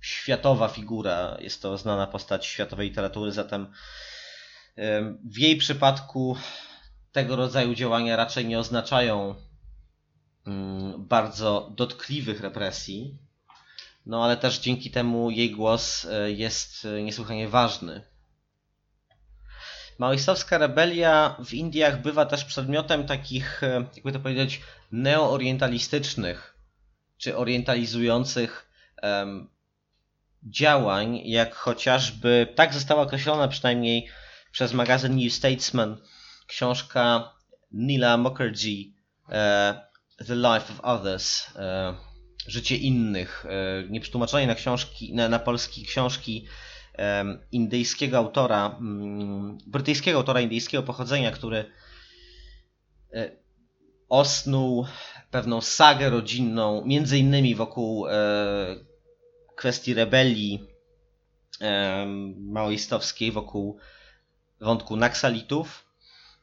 światowa 0.00 0.68
figura, 0.68 1.36
jest 1.40 1.62
to 1.62 1.78
znana 1.78 2.06
postać 2.06 2.46
światowej 2.46 2.88
literatury, 2.88 3.32
zatem 3.32 3.66
w 5.24 5.38
jej 5.38 5.56
przypadku 5.56 6.36
tego 7.12 7.36
rodzaju 7.36 7.74
działania 7.74 8.16
raczej 8.16 8.46
nie 8.46 8.58
oznaczają 8.58 9.34
mm, 10.46 11.06
bardzo 11.06 11.72
dotkliwych 11.76 12.40
represji, 12.40 13.18
no 14.08 14.24
ale 14.24 14.36
też 14.36 14.58
dzięki 14.58 14.90
temu 14.90 15.30
jej 15.30 15.50
głos 15.50 16.04
e, 16.04 16.30
jest 16.30 16.84
e, 16.84 17.02
niesłychanie 17.02 17.48
ważny. 17.48 18.02
Maoistowska 19.98 20.58
rebelia 20.58 21.36
w 21.44 21.54
Indiach 21.54 22.02
bywa 22.02 22.26
też 22.26 22.44
przedmiotem 22.44 23.06
takich, 23.06 23.62
e, 23.62 23.84
jakby 23.94 24.12
to 24.12 24.20
powiedzieć, 24.20 24.60
neoorientalistycznych 24.92 26.54
czy 27.18 27.36
orientalizujących 27.36 28.70
um, 29.02 29.48
działań, 30.42 31.20
jak 31.24 31.54
chociażby, 31.54 32.52
tak 32.54 32.74
została 32.74 33.02
określona 33.02 33.48
przynajmniej 33.48 34.08
przez 34.52 34.72
magazyn 34.72 35.16
New 35.16 35.32
Statesman 35.32 35.96
książka 36.46 37.32
Nila 37.72 38.16
Mukherjee 38.16 38.94
The 40.26 40.34
Life 40.34 40.72
of 40.72 40.80
Others 40.82 41.46
życie 42.48 42.76
innych, 42.76 43.46
e, 43.48 43.84
nieprzetłumaczone 43.90 44.46
na 44.46 44.54
książki, 44.54 45.14
na, 45.14 45.28
na 45.28 45.38
polski 45.38 45.84
książki 45.86 46.46
indyjskiego 47.52 48.16
autora, 48.16 48.76
mm, 48.80 49.58
brytyjskiego 49.66 50.18
autora 50.18 50.40
indyjskiego 50.40 50.82
pochodzenia, 50.82 51.30
który 51.30 51.64
e, 53.12 53.30
osnuł 54.08 54.86
pewną 55.30 55.60
sagę 55.60 56.10
rodzinną, 56.10 56.84
między 56.84 57.18
innymi 57.18 57.54
wokół 57.54 58.08
e, 58.08 58.12
kwestii 59.56 59.94
rebelii 59.94 60.60
maoistowskiej, 62.36 63.32
wokół 63.32 63.78
wątku 64.60 64.96
Naksalitów. 64.96 65.84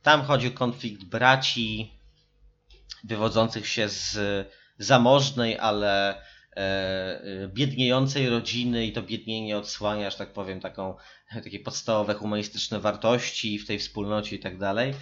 Tam 0.01 0.21
chodzi 0.21 0.47
o 0.47 0.51
konflikt 0.51 1.03
braci 1.03 1.91
wywodzących 3.03 3.67
się 3.67 3.89
z 3.89 4.17
zamożnej, 4.77 5.59
ale 5.59 6.15
e, 6.15 6.21
e, 6.57 7.47
biedniejącej 7.47 8.29
rodziny 8.29 8.85
i 8.85 8.93
to 8.93 9.01
biednienie 9.01 9.57
odsłania, 9.57 10.09
że 10.09 10.17
tak 10.17 10.33
powiem, 10.33 10.59
taką, 10.59 10.95
takie 11.43 11.59
podstawowe 11.59 12.13
humanistyczne 12.13 12.79
wartości 12.79 13.59
w 13.59 13.67
tej 13.67 13.79
wspólnocie 13.79 14.35
i 14.35 14.39
tak 14.39 14.57
dalej. 14.57 14.93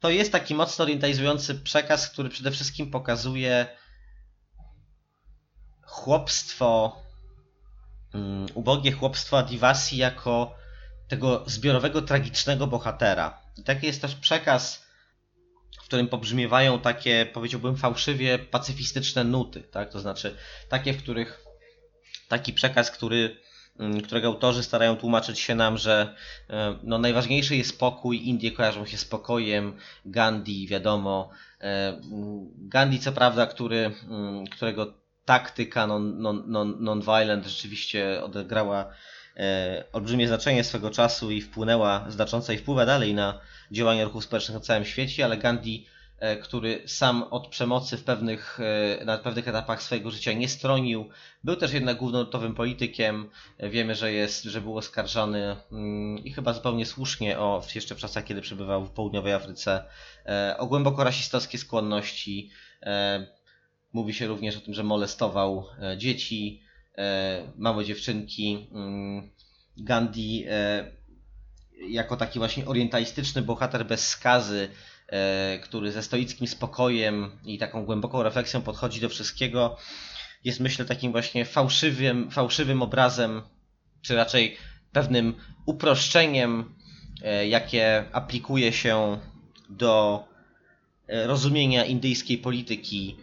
To 0.00 0.10
jest 0.10 0.32
taki 0.32 0.54
mocno 0.54 0.82
orientalizujący 0.82 1.54
przekaz, 1.54 2.10
który 2.10 2.28
przede 2.28 2.50
wszystkim 2.50 2.90
pokazuje 2.90 3.66
chłopstwo, 5.82 7.02
um, 8.14 8.46
ubogie 8.54 8.92
chłopstwo 8.92 9.38
Adivasi 9.38 9.96
jako 9.96 10.54
tego 11.08 11.44
zbiorowego, 11.46 12.02
tragicznego 12.02 12.66
bohatera. 12.66 13.40
I 13.56 13.62
taki 13.62 13.86
jest 13.86 14.00
też 14.00 14.14
przekaz 14.14 14.83
którym 15.94 16.08
pobrzmiewają 16.08 16.78
takie, 16.78 17.26
powiedziałbym, 17.32 17.76
fałszywie 17.76 18.38
pacyfistyczne 18.38 19.24
nuty, 19.24 19.62
tak? 19.62 19.92
To 19.92 20.00
znaczy 20.00 20.36
takie, 20.68 20.92
w 20.92 21.02
których 21.02 21.44
taki 22.28 22.52
przekaz, 22.52 22.90
który, 22.90 23.36
mm, 23.78 24.00
którego 24.00 24.28
autorzy 24.28 24.62
starają 24.62 24.96
tłumaczyć 24.96 25.38
się 25.38 25.54
nam, 25.54 25.78
że 25.78 26.14
e, 26.50 26.78
no, 26.82 26.98
najważniejszy 26.98 27.56
jest 27.56 27.70
spokój, 27.70 28.28
Indie 28.28 28.52
kojarzą 28.52 28.86
się 28.86 28.98
spokojem, 28.98 29.76
Gandhi, 30.06 30.66
wiadomo. 30.68 31.30
E, 31.60 32.00
Gandhi, 32.58 32.98
co 32.98 33.12
prawda, 33.12 33.46
który, 33.46 33.90
mm, 34.10 34.46
którego 34.46 34.94
taktyka 35.24 35.86
non-violent 35.86 36.44
non, 36.78 37.02
non, 37.42 37.44
rzeczywiście 37.44 38.22
odegrała 38.24 38.94
olbrzymie 39.92 40.28
znaczenie 40.28 40.64
swego 40.64 40.90
czasu 40.90 41.30
i 41.30 41.40
wpłynęła 41.40 42.04
znacząco 42.08 42.52
i 42.52 42.58
wpływa 42.58 42.86
dalej 42.86 43.14
na 43.14 43.40
działania 43.70 44.04
ruchów 44.04 44.24
społecznych 44.24 44.54
na 44.54 44.60
całym 44.60 44.84
świecie, 44.84 45.24
ale 45.24 45.36
Gandhi, 45.36 45.86
e, 46.18 46.36
który 46.36 46.82
sam 46.86 47.22
od 47.22 47.48
przemocy 47.48 47.96
w 47.96 48.04
pewnych, 48.04 48.60
e, 49.00 49.04
na 49.04 49.18
pewnych 49.18 49.48
etapach 49.48 49.82
swojego 49.82 50.10
życia 50.10 50.32
nie 50.32 50.48
stronił, 50.48 51.08
był 51.44 51.56
też 51.56 51.72
jednak 51.72 51.96
głównonurtowym 51.96 52.54
politykiem. 52.54 53.30
E, 53.58 53.70
wiemy, 53.70 53.94
że 53.94 54.12
jest, 54.12 54.44
że 54.44 54.60
był 54.60 54.78
oskarżany 54.78 55.56
mm, 55.72 56.24
i 56.24 56.32
chyba 56.32 56.52
zupełnie 56.52 56.86
słusznie 56.86 57.38
o, 57.38 57.62
jeszcze 57.74 57.94
w 57.94 57.98
czasach, 57.98 58.24
kiedy 58.24 58.40
przebywał 58.40 58.84
w 58.84 58.90
południowej 58.90 59.32
Afryce, 59.32 59.84
o 60.58 60.66
głęboko 60.66 61.04
rasistowskie 61.04 61.58
skłonności. 61.58 62.50
Mówi 63.92 64.14
się 64.14 64.26
również 64.26 64.56
o 64.56 64.60
tym, 64.60 64.74
że 64.74 64.82
molestował 64.82 65.66
dzieci. 65.96 66.63
Małe 67.56 67.84
dziewczynki. 67.84 68.68
Mm, 68.72 69.30
Gandhi 69.76 70.44
jako 71.88 72.16
taki 72.16 72.38
właśnie 72.38 72.66
orientalistyczny 72.66 73.42
bohater 73.42 73.86
bez 73.86 74.08
skazy, 74.08 74.68
który 75.62 75.92
ze 75.92 76.02
stoickim 76.02 76.46
spokojem 76.46 77.30
i 77.44 77.58
taką 77.58 77.84
głęboką 77.84 78.22
refleksją 78.22 78.62
podchodzi 78.62 79.00
do 79.00 79.08
wszystkiego, 79.08 79.76
jest 80.44 80.60
myślę 80.60 80.84
takim 80.84 81.12
właśnie 81.12 81.44
fałszywym, 81.44 82.30
fałszywym 82.30 82.82
obrazem, 82.82 83.42
czy 84.02 84.14
raczej 84.14 84.56
pewnym 84.92 85.34
uproszczeniem, 85.66 86.74
e, 87.22 87.48
jakie 87.48 88.04
aplikuje 88.12 88.72
się 88.72 89.18
do 89.68 90.24
e, 91.08 91.26
rozumienia 91.26 91.84
indyjskiej 91.84 92.38
polityki. 92.38 93.16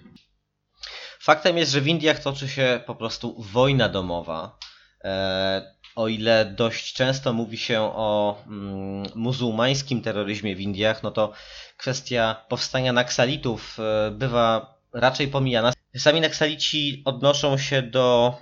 Faktem 1.22 1.58
jest, 1.58 1.72
że 1.72 1.82
w 1.82 1.88
Indiach 1.88 2.20
toczy 2.20 2.48
się 2.50 2.82
po 2.86 2.96
prostu 2.96 3.36
wojna 3.42 3.90
domowa. 3.90 4.58
E, 5.04 5.76
o 5.96 6.08
ile 6.08 6.46
dość 6.46 6.94
często 6.94 7.34
mówi 7.34 7.58
się 7.58 7.82
o 7.82 8.38
mm, 8.48 9.04
muzułmańskim 9.16 10.02
terroryzmie 10.02 10.56
w 10.56 10.62
Indiach, 10.62 11.04
no 11.04 11.12
to 11.12 11.34
kwestia 11.78 12.46
powstania 12.50 12.94
naksalitów 12.94 13.78
bywa 14.12 14.76
raczej 14.94 15.28
pomijana. 15.28 15.74
Sami 15.98 16.22
naksalici 16.22 17.02
odnoszą 17.06 17.58
się 17.58 17.82
do 17.82 18.38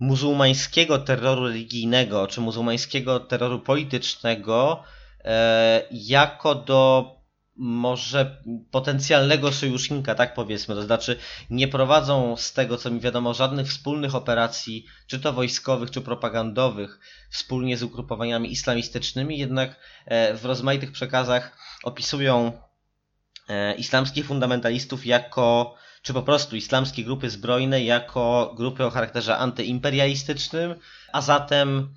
muzułmańskiego 0.00 0.98
terroru 0.98 1.46
religijnego 1.46 2.26
czy 2.26 2.40
muzułmańskiego 2.40 3.20
terroru 3.20 3.60
politycznego 3.60 4.82
e, 5.24 5.82
jako 5.90 6.54
do 6.54 7.17
może 7.58 8.42
potencjalnego 8.70 9.52
sojusznika, 9.52 10.14
tak 10.14 10.34
powiedzmy, 10.34 10.74
to 10.74 10.82
znaczy 10.82 11.18
nie 11.50 11.68
prowadzą 11.68 12.36
z 12.36 12.52
tego 12.52 12.76
co 12.76 12.90
mi 12.90 13.00
wiadomo 13.00 13.34
żadnych 13.34 13.66
wspólnych 13.66 14.14
operacji, 14.14 14.86
czy 15.06 15.20
to 15.20 15.32
wojskowych, 15.32 15.90
czy 15.90 16.00
propagandowych, 16.00 17.00
wspólnie 17.30 17.76
z 17.76 17.82
ugrupowaniami 17.82 18.52
islamistycznymi, 18.52 19.38
jednak 19.38 19.76
e, 20.06 20.34
w 20.34 20.44
rozmaitych 20.44 20.92
przekazach 20.92 21.58
opisują 21.84 22.52
e, 23.48 23.74
islamskich 23.74 24.26
fundamentalistów 24.26 25.06
jako 25.06 25.74
czy 26.02 26.14
po 26.14 26.22
prostu 26.22 26.56
islamskie 26.56 27.04
grupy 27.04 27.30
zbrojne 27.30 27.84
jako 27.84 28.54
grupy 28.56 28.84
o 28.84 28.90
charakterze 28.90 29.38
antyimperialistycznym, 29.38 30.74
a 31.12 31.20
zatem 31.20 31.94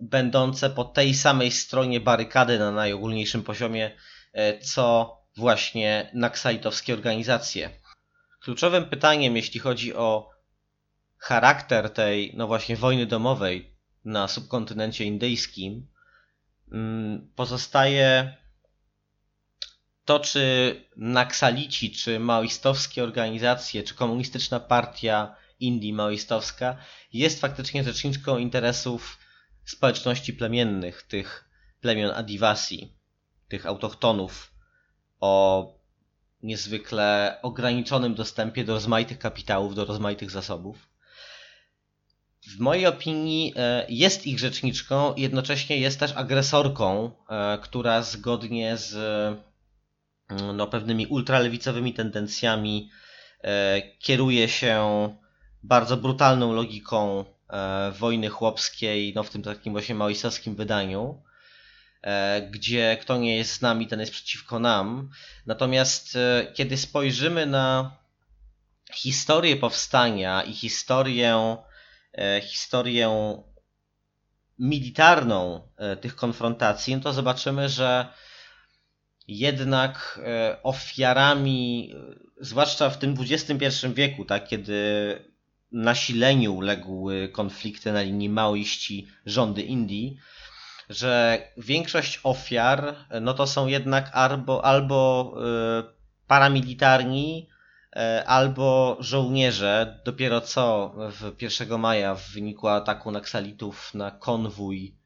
będące 0.00 0.70
po 0.70 0.84
tej 0.84 1.14
samej 1.14 1.50
stronie 1.50 2.00
barykady 2.00 2.58
na 2.58 2.70
najogólniejszym 2.70 3.42
poziomie, 3.42 3.90
co 4.62 5.16
właśnie 5.36 6.10
naksajtowskie 6.14 6.94
organizacje. 6.94 7.70
Kluczowym 8.40 8.84
pytaniem, 8.84 9.36
jeśli 9.36 9.60
chodzi 9.60 9.94
o 9.94 10.30
charakter 11.18 11.90
tej, 11.90 12.32
no 12.36 12.46
właśnie, 12.46 12.76
wojny 12.76 13.06
domowej 13.06 13.76
na 14.04 14.28
subkontynencie 14.28 15.04
indyjskim, 15.04 15.86
mm, 16.72 17.32
pozostaje 17.36 18.36
to, 20.04 20.20
czy 20.20 20.74
naksalici, 20.96 21.90
czy 21.90 22.20
maoistowskie 22.20 23.02
organizacje, 23.02 23.82
czy 23.82 23.94
komunistyczna 23.94 24.60
partia 24.60 25.36
Indii 25.60 25.92
maoistowska 25.92 26.76
jest 27.12 27.40
faktycznie 27.40 27.84
rzeczniczką 27.84 28.38
interesów 28.38 29.18
społeczności 29.64 30.32
plemiennych, 30.32 31.02
tych 31.02 31.48
plemion 31.80 32.10
Adivasi, 32.10 33.01
tych 33.52 33.66
autochtonów 33.66 34.52
o 35.20 35.74
niezwykle 36.42 37.38
ograniczonym 37.42 38.14
dostępie 38.14 38.64
do 38.64 38.74
rozmaitych 38.74 39.18
kapitałów, 39.18 39.74
do 39.74 39.84
rozmaitych 39.84 40.30
zasobów. 40.30 40.88
W 42.56 42.58
mojej 42.60 42.86
opinii 42.86 43.52
e, 43.56 43.86
jest 43.88 44.26
ich 44.26 44.38
rzeczniczką, 44.38 45.14
jednocześnie 45.16 45.76
jest 45.76 46.00
też 46.00 46.12
agresorką, 46.16 47.10
e, 47.28 47.58
która 47.62 48.02
zgodnie 48.02 48.76
z 48.76 48.90
no, 50.54 50.66
pewnymi 50.66 51.06
ultralewicowymi 51.06 51.94
tendencjami, 51.94 52.90
e, 53.44 53.82
kieruje 53.98 54.48
się 54.48 54.78
bardzo 55.62 55.96
brutalną 55.96 56.52
logiką 56.52 57.24
wojny 57.98 58.28
chłopskiej, 58.28 59.12
no 59.14 59.22
w 59.22 59.30
tym 59.30 59.42
takim 59.42 59.72
właśnie 59.72 59.94
maoistowskim 59.94 60.54
wydaniu, 60.54 61.22
gdzie 62.50 62.96
kto 63.00 63.16
nie 63.18 63.36
jest 63.36 63.52
z 63.52 63.60
nami, 63.60 63.86
ten 63.86 64.00
jest 64.00 64.12
przeciwko 64.12 64.58
nam. 64.58 65.10
Natomiast 65.46 66.18
kiedy 66.54 66.76
spojrzymy 66.76 67.46
na 67.46 67.96
historię 68.92 69.56
powstania 69.56 70.42
i 70.42 70.52
historię, 70.52 71.56
historię 72.42 73.42
militarną 74.58 75.68
tych 76.00 76.16
konfrontacji, 76.16 76.96
no 76.96 77.02
to 77.02 77.12
zobaczymy, 77.12 77.68
że 77.68 78.06
jednak 79.28 80.20
e, 80.24 80.62
ofiarami, 80.62 81.94
zwłaszcza 82.40 82.90
w 82.90 82.98
tym 82.98 83.14
XXI 83.20 83.86
wieku, 83.94 84.24
tak, 84.24 84.48
kiedy 84.48 84.74
nasileniu 85.72 86.60
legły 86.60 87.28
konflikty 87.28 87.92
na 87.92 88.02
linii 88.02 88.28
maoiści 88.28 89.06
rządy 89.26 89.62
Indii, 89.62 90.16
że 90.92 91.42
większość 91.56 92.20
ofiar 92.22 92.94
no 93.20 93.34
to 93.34 93.46
są 93.46 93.66
jednak 93.66 94.10
albo, 94.12 94.64
albo 94.64 95.32
e, 95.36 95.82
paramilitarni, 96.26 97.48
e, 97.96 98.24
albo 98.26 98.96
żołnierze. 99.00 100.00
Dopiero 100.04 100.40
co 100.40 100.94
w 101.10 101.42
1 101.42 101.78
maja 101.80 102.14
w 102.14 102.30
wyniku 102.30 102.68
ataku 102.68 103.10
naksalitów 103.10 103.94
na 103.94 104.10
konwój 104.10 104.96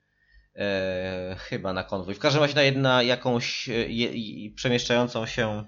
e, 0.57 1.37
chyba 1.39 1.72
na 1.72 1.84
konwój. 1.84 2.14
W 2.14 2.18
każdym 2.18 2.43
razie 2.43 2.72
na, 2.72 2.80
na 2.80 3.03
jakąś 3.03 3.68
je, 3.89 4.11
przemieszczającą 4.51 5.26
się 5.26 5.66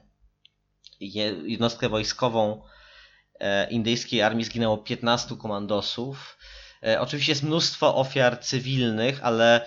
jednostkę 1.00 1.88
wojskową 1.88 2.62
indyjskiej 3.70 4.22
armii 4.22 4.44
zginęło 4.44 4.78
15 4.78 5.36
komandosów. 5.36 6.38
Oczywiście 6.98 7.32
jest 7.32 7.42
mnóstwo 7.42 7.96
ofiar 7.96 8.40
cywilnych, 8.40 9.20
ale 9.22 9.66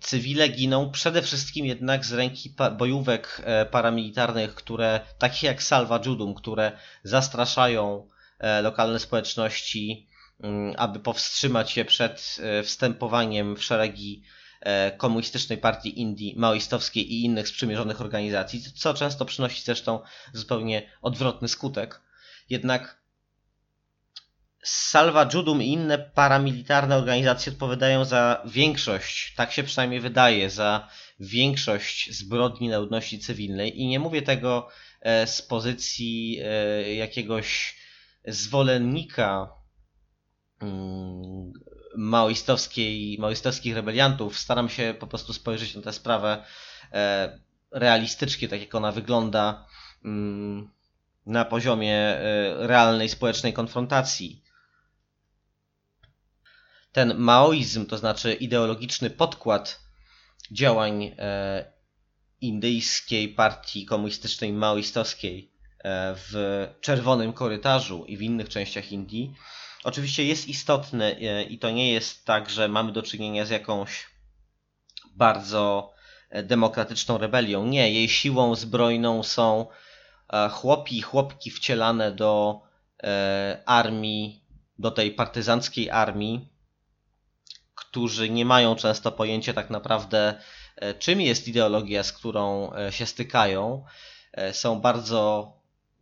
cywile 0.00 0.48
giną 0.48 0.90
przede 0.90 1.22
wszystkim 1.22 1.66
jednak 1.66 2.04
z 2.04 2.12
ręki 2.12 2.54
bojówek 2.78 3.42
e, 3.44 3.66
paramilitarnych, 3.66 4.54
które, 4.54 5.00
takich 5.18 5.42
jak 5.42 5.62
Salva 5.62 6.00
Judum, 6.06 6.34
które 6.34 6.72
zastraszają 7.02 8.08
e, 8.38 8.62
lokalne 8.62 8.98
społeczności 8.98 10.08
Mm, 10.40 10.74
aby 10.76 11.00
powstrzymać 11.00 11.70
się 11.70 11.84
przed 11.84 12.36
e, 12.42 12.62
wstępowaniem 12.62 13.56
w 13.56 13.64
szeregi 13.64 14.22
komunistycznej 14.96 15.58
partii 15.58 16.00
Indii, 16.00 16.34
maoistowskiej 16.36 17.12
i 17.12 17.24
innych 17.24 17.48
sprzymierzonych 17.48 18.00
organizacji, 18.00 18.62
co 18.62 18.94
często 18.94 19.24
przynosi 19.24 19.62
zresztą 19.62 20.00
zupełnie 20.32 20.90
odwrotny 21.02 21.48
skutek. 21.48 22.00
Jednak 22.50 23.03
Salva 24.64 25.28
Judum 25.34 25.62
i 25.62 25.66
inne 25.66 25.98
paramilitarne 25.98 26.96
organizacje 26.96 27.52
odpowiadają 27.52 28.04
za 28.04 28.42
większość, 28.44 29.34
tak 29.34 29.52
się 29.52 29.62
przynajmniej 29.62 30.00
wydaje, 30.00 30.50
za 30.50 30.88
większość 31.20 32.16
zbrodni 32.16 32.68
na 32.68 32.78
ludności 32.78 33.18
cywilnej 33.18 33.80
i 33.80 33.86
nie 33.86 34.00
mówię 34.00 34.22
tego 34.22 34.68
e, 35.00 35.26
z 35.26 35.42
pozycji 35.42 36.40
jakiegoś 36.96 37.76
zwolennika 38.26 39.48
Mm, 40.64 41.52
maoistowskiej, 41.96 43.16
maoistowskich 43.20 43.74
rebeliantów. 43.74 44.38
Staram 44.38 44.68
się 44.68 44.94
po 45.00 45.06
prostu 45.06 45.32
spojrzeć 45.32 45.74
na 45.74 45.82
tę 45.82 45.92
sprawę 45.92 46.44
e, 46.92 47.38
realistycznie, 47.70 48.48
tak 48.48 48.60
jak 48.60 48.74
ona 48.74 48.92
wygląda 48.92 49.66
mm, 50.04 50.70
na 51.26 51.44
poziomie 51.44 51.96
e, 51.96 52.66
realnej 52.66 53.08
społecznej 53.08 53.52
konfrontacji. 53.52 54.43
Ten 56.94 57.14
maoizm, 57.18 57.86
to 57.86 57.98
znaczy 57.98 58.34
ideologiczny 58.34 59.10
podkład 59.10 59.80
działań 60.50 61.04
e, 61.18 61.72
indyjskiej 62.40 63.28
partii 63.28 63.86
komunistycznej 63.86 64.52
maoistowskiej 64.52 65.54
w 66.16 66.66
czerwonym 66.80 67.32
korytarzu 67.32 68.04
i 68.04 68.16
w 68.16 68.22
innych 68.22 68.48
częściach 68.48 68.92
Indii, 68.92 69.34
oczywiście 69.84 70.24
jest 70.24 70.48
istotny 70.48 71.16
e, 71.16 71.42
i 71.42 71.58
to 71.58 71.70
nie 71.70 71.92
jest 71.92 72.24
tak, 72.24 72.50
że 72.50 72.68
mamy 72.68 72.92
do 72.92 73.02
czynienia 73.02 73.44
z 73.44 73.50
jakąś 73.50 74.06
bardzo 75.14 75.92
e, 76.30 76.42
demokratyczną 76.42 77.18
rebelią. 77.18 77.66
Nie, 77.66 77.92
jej 77.92 78.08
siłą 78.08 78.54
zbrojną 78.54 79.22
są 79.22 79.66
e, 80.32 80.48
chłopi 80.48 80.98
i 80.98 81.02
chłopki 81.02 81.50
wcielane 81.50 82.12
do 82.12 82.64
armii, 83.66 84.44
do 84.78 84.90
tej 84.90 85.10
partyzanckiej 85.10 85.90
armii, 85.90 86.48
którzy 87.74 88.30
nie 88.30 88.44
mają 88.44 88.76
często 88.76 89.12
pojęcia 89.12 89.52
tak 89.52 89.70
naprawdę, 89.70 90.34
czym 90.98 91.20
jest 91.20 91.48
ideologia, 91.48 92.02
z 92.02 92.12
którą 92.12 92.72
się 92.90 93.06
stykają. 93.06 93.84
Są 94.52 94.80
bardzo 94.80 95.52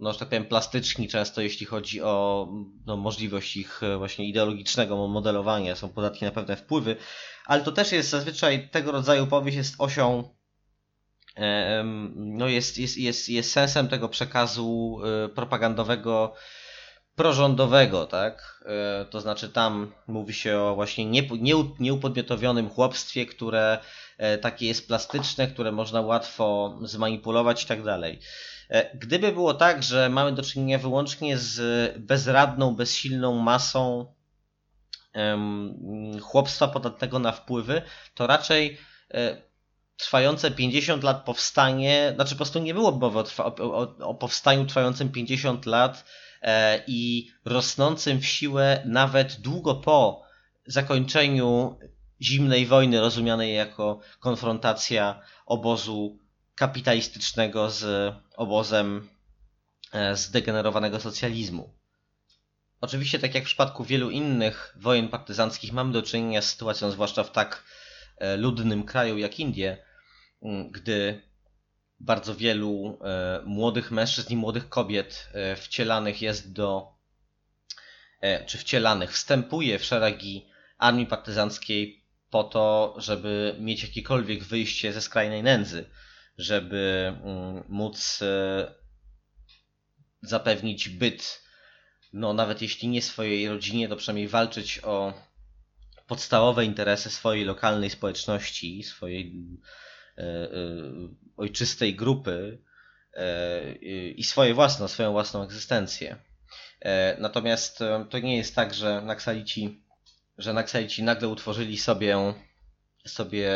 no, 0.00 0.12
że 0.12 0.18
tak 0.18 0.28
powiem, 0.28 0.44
plastyczni 0.44 1.08
często, 1.08 1.40
jeśli 1.40 1.66
chodzi 1.66 2.02
o 2.02 2.48
no, 2.86 2.96
możliwość 2.96 3.56
ich 3.56 3.80
właśnie 3.98 4.28
ideologicznego 4.28 5.08
modelowania, 5.08 5.76
są 5.76 5.88
podatki 5.88 6.24
na 6.24 6.30
pewne 6.30 6.56
wpływy, 6.56 6.96
ale 7.46 7.62
to 7.62 7.72
też 7.72 7.92
jest 7.92 8.10
zazwyczaj 8.10 8.68
tego 8.68 8.92
rodzaju 8.92 9.26
powieść 9.26 9.56
jest 9.56 9.74
osią 9.78 10.28
no 12.14 12.48
jest, 12.48 12.78
jest, 12.78 12.98
jest, 12.98 13.28
jest 13.28 13.52
sensem 13.52 13.88
tego 13.88 14.08
przekazu 14.08 15.00
propagandowego 15.34 16.34
prorządowego, 17.16 18.06
tak? 18.06 18.64
E, 18.66 19.04
to 19.04 19.20
znaczy 19.20 19.48
tam 19.48 19.92
mówi 20.06 20.34
się 20.34 20.58
o 20.58 20.74
właśnie 20.74 21.24
nieupodmiotowionym 21.80 22.70
chłopstwie, 22.70 23.26
które 23.26 23.78
e, 24.18 24.38
takie 24.38 24.66
jest 24.66 24.88
plastyczne, 24.88 25.46
które 25.46 25.72
można 25.72 26.00
łatwo 26.00 26.78
zmanipulować 26.82 27.64
i 27.64 27.66
tak 27.66 27.82
dalej. 27.82 28.18
E, 28.70 28.98
gdyby 28.98 29.32
było 29.32 29.54
tak, 29.54 29.82
że 29.82 30.08
mamy 30.08 30.32
do 30.32 30.42
czynienia 30.42 30.78
wyłącznie 30.78 31.38
z 31.38 31.98
bezradną, 31.98 32.74
bezsilną 32.74 33.38
masą 33.38 34.14
chłopstwa 36.22 36.68
podatnego 36.68 37.18
na 37.18 37.32
wpływy, 37.32 37.82
to 38.14 38.26
raczej 38.26 38.78
trwające 39.96 40.50
50 40.50 41.02
lat 41.02 41.24
powstanie, 41.24 42.12
znaczy 42.14 42.30
po 42.30 42.36
prostu 42.36 42.58
nie 42.58 42.74
było 42.74 42.92
mowy 42.92 43.18
o, 43.18 43.24
o, 43.58 43.96
o 43.98 44.14
powstaniu 44.14 44.66
trwającym 44.66 45.12
50 45.12 45.66
lat 45.66 46.04
i 46.86 47.30
rosnącym 47.44 48.20
w 48.20 48.26
siłę 48.26 48.82
nawet 48.86 49.40
długo 49.40 49.74
po 49.74 50.22
zakończeniu 50.66 51.78
zimnej 52.20 52.66
wojny, 52.66 53.00
rozumianej 53.00 53.54
jako 53.54 54.00
konfrontacja 54.20 55.20
obozu 55.46 56.18
kapitalistycznego 56.54 57.70
z 57.70 58.14
obozem 58.36 59.08
e, 59.92 60.16
zdegenerowanego 60.16 61.00
socjalizmu. 61.00 61.74
Oczywiście, 62.80 63.18
tak 63.18 63.34
jak 63.34 63.44
w 63.44 63.46
przypadku 63.46 63.84
wielu 63.84 64.10
innych 64.10 64.76
wojen 64.80 65.08
partyzanckich, 65.08 65.72
mamy 65.72 65.92
do 65.92 66.02
czynienia 66.02 66.42
z 66.42 66.50
sytuacją, 66.50 66.90
zwłaszcza 66.90 67.24
w 67.24 67.32
tak 67.32 67.64
e, 68.18 68.36
ludnym 68.36 68.84
kraju 68.84 69.18
jak 69.18 69.40
Indie, 69.40 69.84
gdy 70.70 71.22
bardzo 72.02 72.34
wielu 72.34 72.98
e, 73.04 73.42
młodych 73.44 73.90
mężczyzn 73.90 74.32
i 74.32 74.36
młodych 74.36 74.68
kobiet 74.68 75.28
e, 75.32 75.56
wcielanych 75.56 76.22
jest 76.22 76.52
do, 76.52 76.94
e, 78.20 78.44
czy 78.44 78.58
wcielanych, 78.58 79.12
wstępuje 79.12 79.78
w 79.78 79.84
szeregi 79.84 80.46
armii 80.78 81.06
partyzanckiej 81.06 82.04
po 82.30 82.44
to, 82.44 82.94
żeby 82.98 83.56
mieć 83.58 83.82
jakiekolwiek 83.82 84.44
wyjście 84.44 84.92
ze 84.92 85.00
skrajnej 85.00 85.42
nędzy, 85.42 85.84
żeby 86.38 87.12
mm, 87.24 87.64
móc 87.68 88.20
zapewnić 90.22 90.88
byt, 90.88 91.42
no 92.12 92.32
nawet 92.32 92.62
jeśli 92.62 92.88
nie 92.88 93.02
swojej 93.02 93.48
rodzinie, 93.48 93.88
to 93.88 93.96
przynajmniej 93.96 94.28
walczyć 94.28 94.80
o 94.84 95.14
podstawowe 96.06 96.64
interesy 96.64 97.10
swojej 97.10 97.44
lokalnej 97.44 97.90
społeczności, 97.90 98.82
swojej 98.82 99.32
ojczystej 101.36 101.94
grupy 101.94 102.58
e, 103.14 103.72
i 104.10 104.24
swoje 104.24 104.54
własne, 104.54 104.88
swoją 104.88 105.12
własną 105.12 105.42
egzystencję. 105.42 106.16
Natomiast 107.18 107.78
to 108.10 108.18
nie 108.18 108.36
jest 108.36 108.54
tak, 108.54 108.74
że 108.74 109.00
Naksalici, 109.00 109.82
że 110.38 110.52
Naksalici 110.52 111.02
nagle 111.02 111.28
utworzyli 111.28 111.78
sobie, 111.78 112.34
sobie 113.06 113.50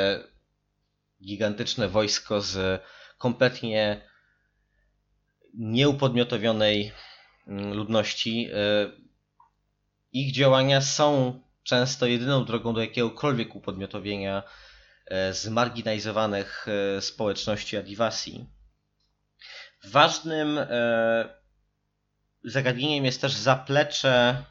gigantyczne 1.22 1.88
wojsko 1.88 2.40
z 2.40 2.82
kompletnie 3.18 4.00
nieupodmiotowionej 5.54 6.92
mm, 7.46 7.74
ludności. 7.74 8.50
Ich 10.12 10.32
działania 10.32 10.80
są 10.80 11.40
często 11.62 12.06
jedyną 12.06 12.44
drogą 12.44 12.74
do 12.74 12.80
jakiegokolwiek 12.80 13.56
upodmiotowienia 13.56 14.42
E, 14.42 14.65
zmarginalizowanych 15.32 16.66
e, 16.68 17.00
społeczności 17.00 17.76
Adivasi. 17.76 18.46
Ważnym 19.84 20.58
e, 20.58 21.28
zagadnieniem 22.44 23.04
jest 23.04 23.20
też 23.20 23.32
zaplecze, 23.32 24.44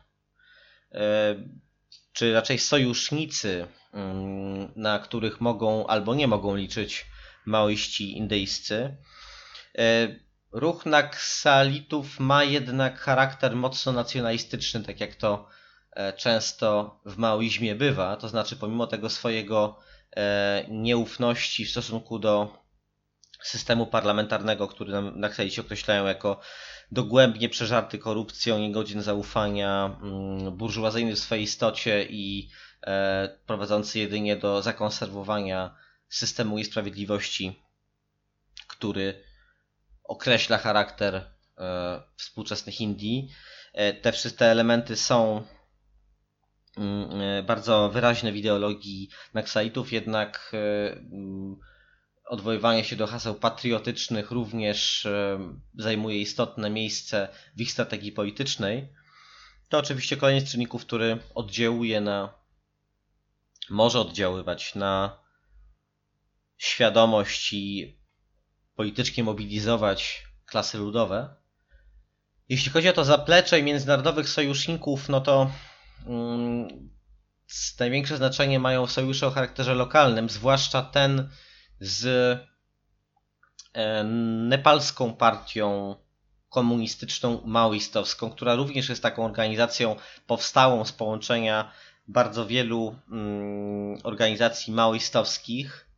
czy 2.14 2.34
raczej 2.34 2.60
sojusznicy, 2.60 3.68
mm, 3.93 4.72
na 4.76 4.99
których 4.99 5.41
mogą 5.41 5.88
albo 5.88 6.16
nie 6.16 6.28
mogą 6.28 6.56
liczyć 6.56 7.06
maoiści 7.45 8.18
indyjscy. 8.18 8.97
Ruch 10.51 10.86
Naksalitów 10.86 12.20
ma 12.20 12.43
jednak 12.43 12.99
charakter 12.99 13.56
mocno 13.56 13.91
nacjonalistyczny, 13.91 14.84
tak 14.84 14.99
jak 14.99 15.16
to 15.16 15.49
często 16.18 16.99
w 17.06 17.18
maoizmie 17.18 17.76
bywa, 17.76 18.18
to 18.18 18.30
znaczy 18.30 18.56
pomimo 18.56 18.88
tego 18.88 19.10
swojego 19.10 19.80
E, 19.80 19.95
nieufności 20.68 21.66
w 21.66 21.72
stosunku 21.72 22.20
do 22.20 22.66
systemu 23.45 23.88
parlamentarnego, 23.88 24.68
który 24.68 24.91
nam 24.91 25.20
na 25.20 25.34
się 25.49 25.61
określają 25.61 26.05
jako 26.05 26.39
dogłębnie 26.91 27.49
przeżarty 27.49 27.97
korupcją, 27.99 28.59
niegodzien 28.59 29.01
zaufania, 29.01 29.97
mm, 30.01 30.57
burżuazyjny 30.57 31.16
w 31.16 31.20
swojej 31.20 31.43
istocie 31.43 32.05
i 32.09 32.49
e, 32.82 33.38
prowadzący 33.45 33.99
jedynie 33.99 34.36
do 34.36 34.61
zakonserwowania 34.61 35.76
systemu 36.09 36.57
niesprawiedliwości, 36.57 37.63
który 38.68 39.24
określa 40.03 40.57
charakter 40.57 41.16
e, 41.16 42.01
współczesnych 42.16 42.82
Indii. 42.82 43.30
Te 44.01 44.11
wszystkie 44.11 44.45
elementy 44.45 44.95
są 44.95 45.38
e, 45.38 45.55
bardzo 47.44 47.90
wyraźne 47.90 48.32
w 48.32 48.36
ideologii 48.36 49.10
Naksaitów, 49.34 49.94
jednak 49.94 50.52
e, 50.54 50.92
mm, 50.94 51.60
odwoływanie 52.26 52.84
się 52.84 52.96
do 52.96 53.08
haseł 53.08 53.36
patriotycznych 53.36 54.32
również 54.32 55.06
e, 55.06 55.40
zajmuje 55.78 56.20
istotne 56.22 56.70
miejsce 56.70 57.28
w 57.56 57.62
ich 57.62 57.72
strategii 57.72 58.12
politycznej. 58.12 58.88
To 59.70 59.78
oczywiście 59.78 60.18
kolejny 60.18 60.42
z 60.42 60.52
czynników, 60.52 60.86
który 60.86 61.18
oddziałuje 61.36 62.02
na, 62.02 62.34
może 63.70 64.00
oddziaływać 64.00 64.76
na 64.76 65.20
świadomość 66.58 67.54
i 67.54 67.98
politycznie 68.76 69.24
mobilizować 69.24 70.24
klasy 70.46 70.78
ludowe. 70.78 71.36
Jeśli 72.50 72.72
chodzi 72.72 72.90
o 72.90 72.94
to 72.94 73.06
zaplecze 73.06 73.64
międzynarodowych 73.64 74.30
sojuszników, 74.30 75.10
no 75.10 75.22
to 75.22 75.52
Mm, 75.52 75.75
największe 77.80 78.18
znaczenie 78.18 78.60
mają 78.60 78.88
sojusze 78.88 79.28
o 79.28 79.32
charakterze 79.32 79.76
lokalnym, 79.76 80.30
zwłaszcza 80.30 80.82
ten 80.82 81.30
z 81.80 82.06
e, 83.74 84.03
nepalską 84.49 85.14
partią 85.14 85.95
komunistyczną 86.49 87.41
maoistowską, 87.45 88.30
która 88.30 88.56
również 88.56 88.89
jest 88.89 89.03
taką 89.03 89.26
organizacją 89.26 89.95
powstałą 90.28 90.86
z 90.86 90.91
połączenia 90.91 91.72
bardzo 92.08 92.45
wielu 92.45 92.95
mm, 93.12 93.97
organizacji 94.03 94.74
maoistowskich, 94.74 95.89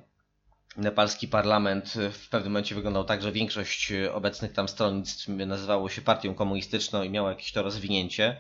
Nepalski 0.76 1.28
parlament 1.28 1.94
w 2.12 2.28
pewnym 2.28 2.52
momencie 2.52 2.74
wyglądał 2.74 3.04
tak, 3.04 3.22
że 3.22 3.32
większość 3.32 3.92
obecnych 4.12 4.52
tam 4.52 4.68
stronnictw 4.68 5.28
nazywało 5.28 5.88
się 5.88 6.02
partią 6.02 6.34
komunistyczną 6.34 7.02
i 7.02 7.10
miało 7.10 7.28
jakieś 7.28 7.52
to 7.52 7.62
rozwinięcie. 7.62 8.36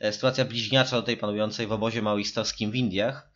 E, 0.00 0.12
sytuacja 0.12 0.44
bliźniacza 0.44 0.96
do 0.96 1.02
tej 1.02 1.16
panującej 1.16 1.66
w 1.66 1.72
obozie 1.72 2.02
maoistowskim 2.02 2.70
w 2.70 2.74
Indiach. 2.74 3.30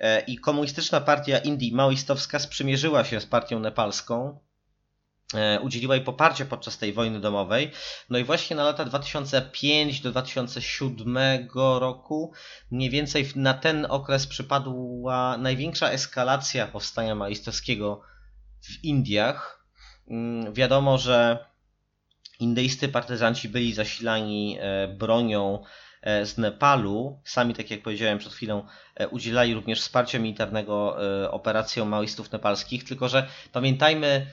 E, 0.00 0.20
I 0.20 0.38
komunistyczna 0.38 1.00
partia 1.00 1.38
Indii 1.38 1.74
maoistowska 1.74 2.38
sprzymierzyła 2.38 3.04
się 3.04 3.20
z 3.20 3.26
partią 3.26 3.60
nepalską, 3.60 4.28
e, 4.28 4.45
udzieliła 5.60 5.94
jej 5.94 6.04
poparcia 6.04 6.44
podczas 6.44 6.78
tej 6.78 6.92
wojny 6.92 7.20
domowej. 7.20 7.70
No 8.10 8.18
i 8.18 8.24
właśnie 8.24 8.56
na 8.56 8.64
lata 8.64 8.84
2005 8.84 10.00
do 10.00 10.10
2007 10.10 11.18
roku, 11.54 12.32
mniej 12.70 12.90
więcej 12.90 13.28
na 13.36 13.54
ten 13.54 13.86
okres 13.88 14.26
przypadła 14.26 15.36
największa 15.38 15.90
eskalacja 15.90 16.66
powstania 16.66 17.14
maoistowskiego 17.14 18.00
w 18.60 18.84
Indiach. 18.84 19.66
Mm, 20.08 20.54
wiadomo, 20.54 20.98
że 20.98 21.46
indyjscy 22.40 22.88
partyzanci 22.88 23.48
byli 23.48 23.74
zasilani 23.74 24.58
bronią 24.98 25.64
z 26.24 26.38
Nepalu. 26.38 27.20
Sami, 27.24 27.54
tak 27.54 27.70
jak 27.70 27.82
powiedziałem 27.82 28.18
przed 28.18 28.32
chwilą, 28.32 28.66
udzielali 29.10 29.54
również 29.54 29.80
wsparcia 29.80 30.18
militarnego 30.18 30.96
operacjom 31.30 31.88
maoistów 31.88 32.32
nepalskich, 32.32 32.84
tylko 32.84 33.08
że 33.08 33.28
pamiętajmy, 33.52 34.26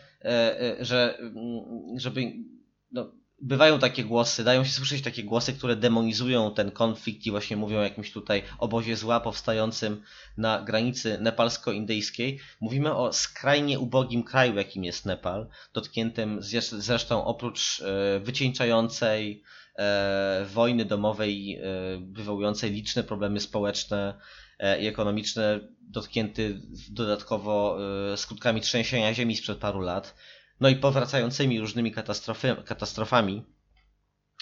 że 0.79 1.17
mm, 1.19 1.63
żeby 1.99 2.33
no, 2.91 3.11
bywają 3.43 3.79
takie 3.79 4.03
głosy, 4.03 4.43
dają 4.43 4.63
się 4.63 4.71
słyszeć 4.71 5.01
takie 5.01 5.23
głosy, 5.23 5.53
które 5.53 5.75
demonizują 5.75 6.53
ten 6.53 6.71
konflikt 6.71 7.25
i 7.25 7.31
właśnie 7.31 7.57
mówią 7.57 7.77
o 7.79 7.83
jakimś 7.83 8.11
tutaj 8.11 8.43
obozie 8.59 8.95
zła 8.95 9.19
powstającym 9.19 10.01
na 10.37 10.61
granicy 10.61 11.17
nepalsko-indyjskiej. 11.21 12.39
Mówimy 12.61 12.95
o 12.95 13.13
skrajnie 13.13 13.79
ubogim 13.79 14.23
kraju, 14.23 14.55
jakim 14.55 14.83
jest 14.83 15.05
Nepal, 15.05 15.47
dotkniętym 15.73 16.39
zresztą 16.71 17.25
oprócz 17.25 17.81
e, 17.81 18.19
wycieńczającej 18.19 19.43
e, 19.75 20.45
wojny 20.53 20.85
domowej, 20.85 21.55
e, 21.55 21.61
wywołującej 22.11 22.71
liczne 22.71 23.03
problemy 23.03 23.39
społeczne 23.39 24.13
i 24.79 24.87
ekonomiczne, 24.87 25.59
dotknięty 25.81 26.61
dodatkowo 26.89 27.77
skutkami 28.15 28.61
trzęsienia 28.61 29.13
ziemi 29.13 29.35
sprzed 29.35 29.57
paru 29.57 29.79
lat 29.79 30.15
no 30.59 30.69
i 30.69 30.75
powracającymi 30.75 31.59
różnymi 31.59 31.91
katastrofami. 32.65 33.43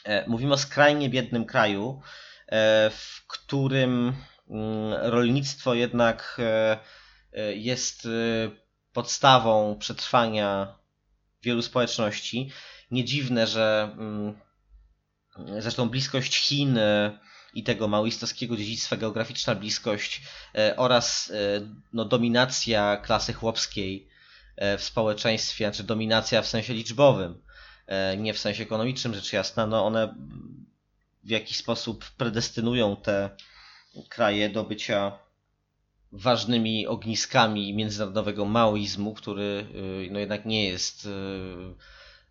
E, 0.03 0.29
mówimy 0.29 0.53
o 0.53 0.57
skrajnie 0.57 1.09
biednym 1.09 1.45
kraju, 1.45 2.01
e, 2.47 2.89
w 2.89 3.27
którym 3.27 4.13
mm, 4.49 4.93
rolnictwo 5.01 5.73
jednak 5.73 6.37
e, 6.39 6.77
jest 7.53 8.07
podstawą 8.93 9.77
przetrwania 9.79 10.75
wielu 11.43 11.61
społeczności. 11.61 12.51
Nie 12.91 13.05
dziwne, 13.05 13.47
że 13.47 13.95
mm, 13.97 14.39
zresztą 15.59 15.89
bliskość 15.89 16.35
Chin 16.35 16.79
i 17.53 17.63
tego 17.63 17.87
maoistowskiego 17.87 18.57
dziedzictwa, 18.57 18.97
geograficzna 18.97 19.55
bliskość 19.55 20.21
oraz 20.77 21.31
no, 21.93 22.05
dominacja 22.05 22.97
klasy 22.97 23.33
chłopskiej 23.33 24.11
E, 24.55 24.77
w 24.77 24.83
społeczeństwie, 24.83 25.65
znaczy 25.65 25.83
dominacja 25.83 26.41
w 26.41 26.47
sensie 26.47 26.73
liczbowym, 26.73 27.41
e, 27.87 28.17
nie 28.17 28.33
w 28.33 28.39
sensie 28.39 28.63
ekonomicznym, 28.63 29.13
rzecz 29.13 29.33
jasna, 29.33 29.67
no 29.67 29.85
one 29.85 30.15
w 31.23 31.29
jakiś 31.29 31.57
sposób 31.57 32.05
predestynują 32.17 32.95
te 32.95 33.29
kraje 34.09 34.49
do 34.49 34.63
bycia 34.63 35.19
ważnymi 36.11 36.87
ogniskami 36.87 37.73
międzynarodowego 37.73 38.45
maoizmu, 38.45 39.13
który 39.13 39.65
no 40.11 40.19
jednak 40.19 40.45
nie 40.45 40.65
jest 40.65 41.07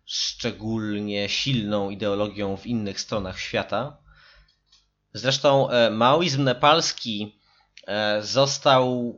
szczególnie 0.05 1.29
silną 1.29 1.89
ideologią 1.89 2.57
w 2.57 2.67
innych 2.67 2.99
stronach 2.99 3.39
świata. 3.39 3.97
Zresztą 5.13 5.69
e, 5.69 5.89
maoizm 5.89 6.43
nepalski 6.43 7.37
został 8.21 9.15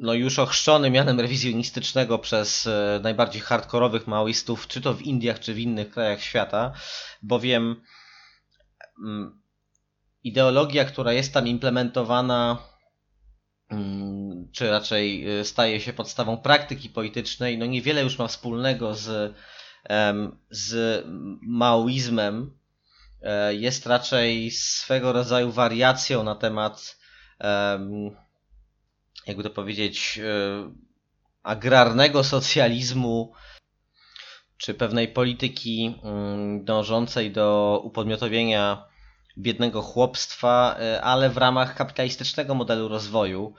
no 0.00 0.14
już 0.14 0.38
ochrzczony 0.38 0.90
mianem 0.90 1.20
rewizjonistycznego 1.20 2.18
przez 2.18 2.66
e, 2.66 3.00
najbardziej 3.02 3.42
hardkorowych 3.42 4.06
maoistów, 4.06 4.66
czy 4.66 4.80
to 4.80 4.94
w 4.94 5.02
Indiach, 5.02 5.40
czy 5.40 5.54
w 5.54 5.58
innych 5.58 5.90
krajach 5.90 6.22
świata, 6.22 6.72
bowiem 7.22 7.82
mm, 9.04 9.42
ideologia, 10.24 10.84
która 10.84 11.12
jest 11.12 11.34
tam 11.34 11.46
implementowana, 11.46 12.58
mm, 13.70 14.48
czy 14.52 14.70
raczej 14.70 15.38
e, 15.38 15.44
staje 15.44 15.80
się 15.80 15.92
podstawą 15.92 16.36
praktyki 16.36 16.88
politycznej, 16.88 17.58
no 17.58 17.66
niewiele 17.66 18.02
już 18.02 18.18
ma 18.18 18.26
wspólnego 18.26 18.94
z, 18.94 19.34
z 20.50 21.04
maoizmem. 21.42 22.59
E, 23.22 23.54
jest 23.54 23.86
raczej 23.86 24.50
swego 24.50 25.12
rodzaju 25.12 25.52
wariacją 25.52 26.24
na 26.24 26.34
temat 26.34 27.00
jakby 29.26 29.42
to 29.42 29.50
powiedzieć, 29.50 30.20
e, 30.22 30.72
agrarnego 31.42 32.24
socjalizmu, 32.24 33.32
czy 34.56 34.74
pewnej 34.74 35.08
polityki 35.08 36.00
mm, 36.02 36.64
dążącej 36.64 37.30
do 37.30 37.80
upodmiotowienia 37.84 38.84
biednego 39.38 39.82
chłopstwa, 39.82 40.76
e, 40.80 41.02
ale 41.02 41.30
w 41.30 41.36
ramach 41.36 41.74
kapitalistycznego 41.74 42.54
modelu 42.54 42.88
rozwoju, 42.88 43.54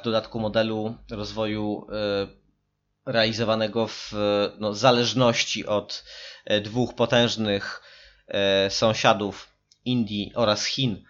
w 0.00 0.04
dodatku 0.04 0.40
modelu 0.40 0.94
rozwoju 1.10 1.86
realizowanego 3.06 3.86
w 3.86 4.12
no, 4.58 4.74
zależności 4.74 5.66
od 5.66 6.04
dwóch 6.62 6.94
potężnych 6.94 7.82
sąsiadów 8.68 9.48
Indii 9.84 10.32
oraz 10.34 10.64
Chin, 10.64 11.04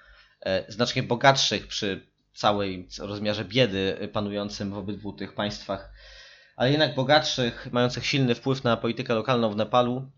znacznie 0.69 1.03
bogatszych 1.03 1.67
przy 1.67 2.07
całej 2.35 2.89
rozmiarze 2.99 3.45
biedy 3.45 4.09
panującym 4.13 4.71
w 4.71 4.79
obydwu 4.79 5.13
tych 5.13 5.35
państwach, 5.35 5.93
ale 6.59 6.71
jednak 6.71 6.95
bogatszych, 6.95 7.69
mających 7.73 8.07
silny 8.07 8.35
wpływ 8.35 8.65
na 8.65 8.77
politykę 8.77 9.15
lokalną 9.15 9.51
w 9.51 9.57
Nepalu, 9.57 10.11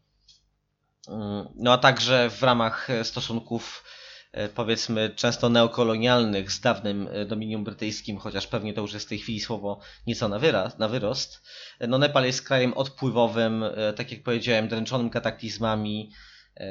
mm, 1.09 1.49
no 1.55 1.73
a 1.73 1.79
także 1.79 2.31
w 2.31 2.43
ramach 2.43 2.89
stosunków 3.03 3.85
e, 4.33 4.49
powiedzmy 4.49 5.11
często 5.11 5.49
neokolonialnych 5.49 6.53
z 6.53 6.61
dawnym 6.61 7.09
e, 7.13 7.25
dominium 7.25 7.65
brytyjskim, 7.65 8.19
chociaż 8.19 8.47
pewnie 8.47 8.75
to 8.75 8.81
już 8.81 8.93
jest 8.93 9.07
w 9.07 9.09
tej 9.09 9.19
chwili 9.19 9.41
słowo 9.41 9.81
nieco 10.07 10.29
na, 10.29 10.39
wyraz, 10.39 10.79
na 10.79 10.89
wyrost. 10.89 11.43
No 11.89 11.99
Nepal 11.99 12.25
jest 12.25 12.43
krajem 12.43 12.75
odpływowym, 12.75 13.63
e, 13.63 13.93
tak 13.93 14.13
jak 14.13 14.23
powiedziałem, 14.23 14.69
dręczonym 14.69 15.11
kataklizmami. 15.11 16.13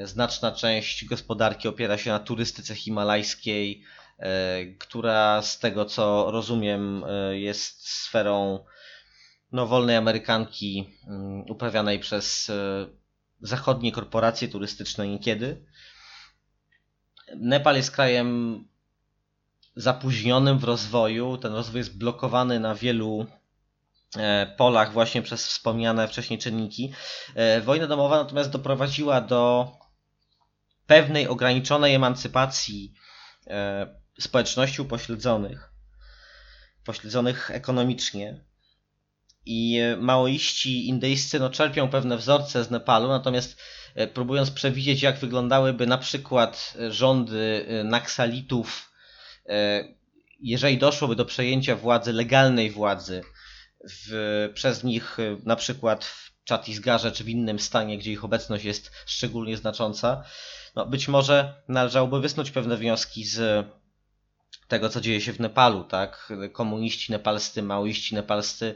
Znaczna 0.04 0.52
część 0.52 1.06
gospodarki 1.06 1.68
opiera 1.68 1.98
się 1.98 2.10
na 2.10 2.20
turystyce 2.20 2.76
himalajskiej, 2.76 3.84
E, 4.20 4.66
która 4.80 5.42
z 5.42 5.60
tego 5.60 5.86
co 5.86 6.32
rozumiem 6.32 7.04
e, 7.08 7.40
jest 7.40 7.90
sferą 7.90 8.66
no, 9.52 9.68
wolnej 9.68 9.96
Amerykanki 9.96 10.90
mm, 11.08 11.42
uprawianej 11.42 12.00
przez 12.00 12.50
e, 12.50 12.88
zachodnie 13.42 13.92
korporacje 13.92 14.48
turystyczne 14.48 15.08
niekiedy. 15.08 15.66
Nepal 17.36 17.76
jest 17.76 17.92
krajem 17.92 18.64
zapóźnionym 19.76 20.60
w 20.60 20.64
rozwoju. 20.64 21.38
Ten 21.38 21.54
rozwój 21.54 21.78
jest 21.78 21.98
blokowany 21.98 22.60
na 22.60 22.76
wielu 22.76 23.26
polach 24.58 24.94
właśnie 24.94 25.22
przez 25.22 25.48
wspomniane 25.48 26.08
wcześniej 26.08 26.40
czynniki. 26.40 26.94
Wojna 27.64 27.88
domowa 27.88 28.18
natomiast 28.18 28.50
doprowadziła 28.50 29.22
do 29.22 29.72
pewnej 30.88 31.28
ograniczonej 31.28 31.96
emancypacji 31.96 32.94
społeczności 34.20 34.82
upośledzonych, 34.82 35.72
pośledzonych 36.86 37.52
ekonomicznie. 37.52 38.44
I 39.46 39.80
maoiści 39.98 40.88
indyjscy 40.88 41.40
no, 41.40 41.50
czerpią 41.50 41.90
pewne 41.90 42.18
wzorce 42.18 42.64
z 42.64 42.72
Nepalu, 42.72 43.08
natomiast 43.08 43.62
e, 43.96 44.08
próbując 44.08 44.52
przewidzieć, 44.52 45.02
jak 45.02 45.20
wyglądałyby 45.20 45.88
na 45.88 45.98
przykład 45.98 46.74
e, 46.80 46.92
rządy 46.92 47.66
e, 47.68 47.84
naksalitów, 47.84 48.90
jeżeli 50.40 50.78
doszłoby 50.78 51.16
do 51.16 51.26
przejęcia 51.26 51.76
władzy, 51.76 52.14
legalnej 52.14 52.72
władzy, 52.72 53.22
w, 53.90 54.50
przez 54.54 54.84
nich 54.84 55.18
na 55.44 55.56
przykład 55.56 56.06
w 56.06 56.32
Chattisgarze 56.50 57.12
czy 57.12 57.24
w 57.24 57.30
innym 57.30 57.60
stanie, 57.60 57.98
gdzie 57.98 58.12
ich 58.12 58.24
obecność 58.24 58.66
jest 58.66 58.92
szczególnie 59.06 59.58
znacząca, 59.58 60.24
no 60.76 60.86
być 60.86 61.08
może 61.08 61.62
należałoby 61.68 62.20
wysnuć 62.22 62.52
pewne 62.52 62.78
wnioski 62.78 63.26
z 63.26 63.68
tego, 64.68 64.90
co 64.90 65.02
dzieje 65.02 65.22
się 65.22 65.34
w 65.34 65.40
Nepalu, 65.40 65.84
tak? 65.84 66.34
Komuniści 66.54 67.12
nepalscy, 67.12 67.64
maoiści 67.64 68.16
nepalscy 68.16 68.76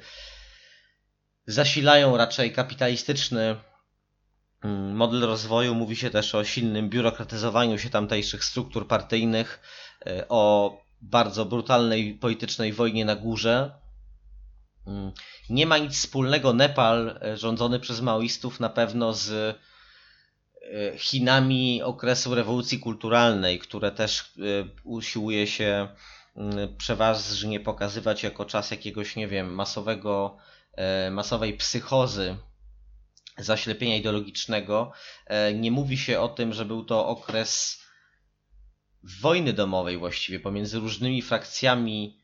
zasilają 1.47 2.18
raczej 2.18 2.54
kapitalistyczny 2.54 3.56
mm, 4.64 4.95
model 4.95 5.22
rozwoju. 5.22 5.76
Mówi 5.76 5.95
się 5.95 6.10
też 6.10 6.36
o 6.36 6.43
silnym 6.43 6.89
biurokratyzowaniu 6.89 7.80
się 7.80 7.89
tamtejszych 7.89 8.43
struktur 8.43 8.88
partyjnych, 8.88 9.60
e, 10.06 10.26
o 10.30 10.74
bardzo 11.01 11.45
brutalnej 11.45 12.14
politycznej 12.14 12.74
wojnie 12.74 13.06
na 13.06 13.16
górze. 13.16 13.83
Mm, 14.88 15.12
nie 15.50 15.66
ma 15.66 15.78
nic 15.78 15.94
wspólnego 15.94 16.54
Nepal 16.54 17.20
e, 17.22 17.38
rządzony 17.38 17.80
przez 17.80 18.02
maoistów 18.02 18.60
na 18.60 18.70
pewno 18.70 19.14
z 19.14 19.58
E, 20.64 20.98
Chinami 20.98 21.82
okresu 21.82 22.36
rewolucji 22.36 22.80
kulturalnej, 22.80 23.60
które 23.60 23.92
też 23.92 24.20
e, 24.22 24.24
usiłuje 24.84 25.48
się 25.48 25.88
przeważnie 26.78 27.60
pokazywać 27.60 28.24
jako 28.24 28.46
czas 28.46 28.72
jakiegoś, 28.72 29.16
nie 29.16 29.28
wiem, 29.28 29.54
masowego, 29.54 30.38
masowej 31.12 31.58
psychozy, 31.58 32.38
zaślepienia 33.38 33.98
ideologicznego. 33.98 34.92
Nie 35.56 35.72
mówi 35.72 35.98
się 35.98 36.20
o 36.20 36.30
tym, 36.30 36.54
że 36.54 36.66
był 36.66 36.86
to 36.86 37.08
okres 37.08 37.82
wojny 39.22 39.54
domowej 39.54 39.98
właściwie 39.98 40.40
pomiędzy 40.40 40.80
różnymi 40.80 41.22
frakcjami 41.22 42.22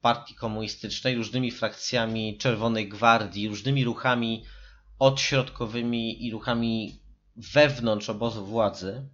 partii 0.00 0.34
komunistycznej, 0.34 1.16
różnymi 1.16 1.50
frakcjami 1.50 2.38
Czerwonej 2.38 2.88
Gwardii, 2.88 3.48
różnymi 3.48 3.84
ruchami 3.84 4.44
odśrodkowymi 4.98 6.26
i 6.26 6.30
ruchami 6.30 7.02
wewnątrz 7.36 8.10
obozu 8.10 8.46
władzy. 8.46 9.08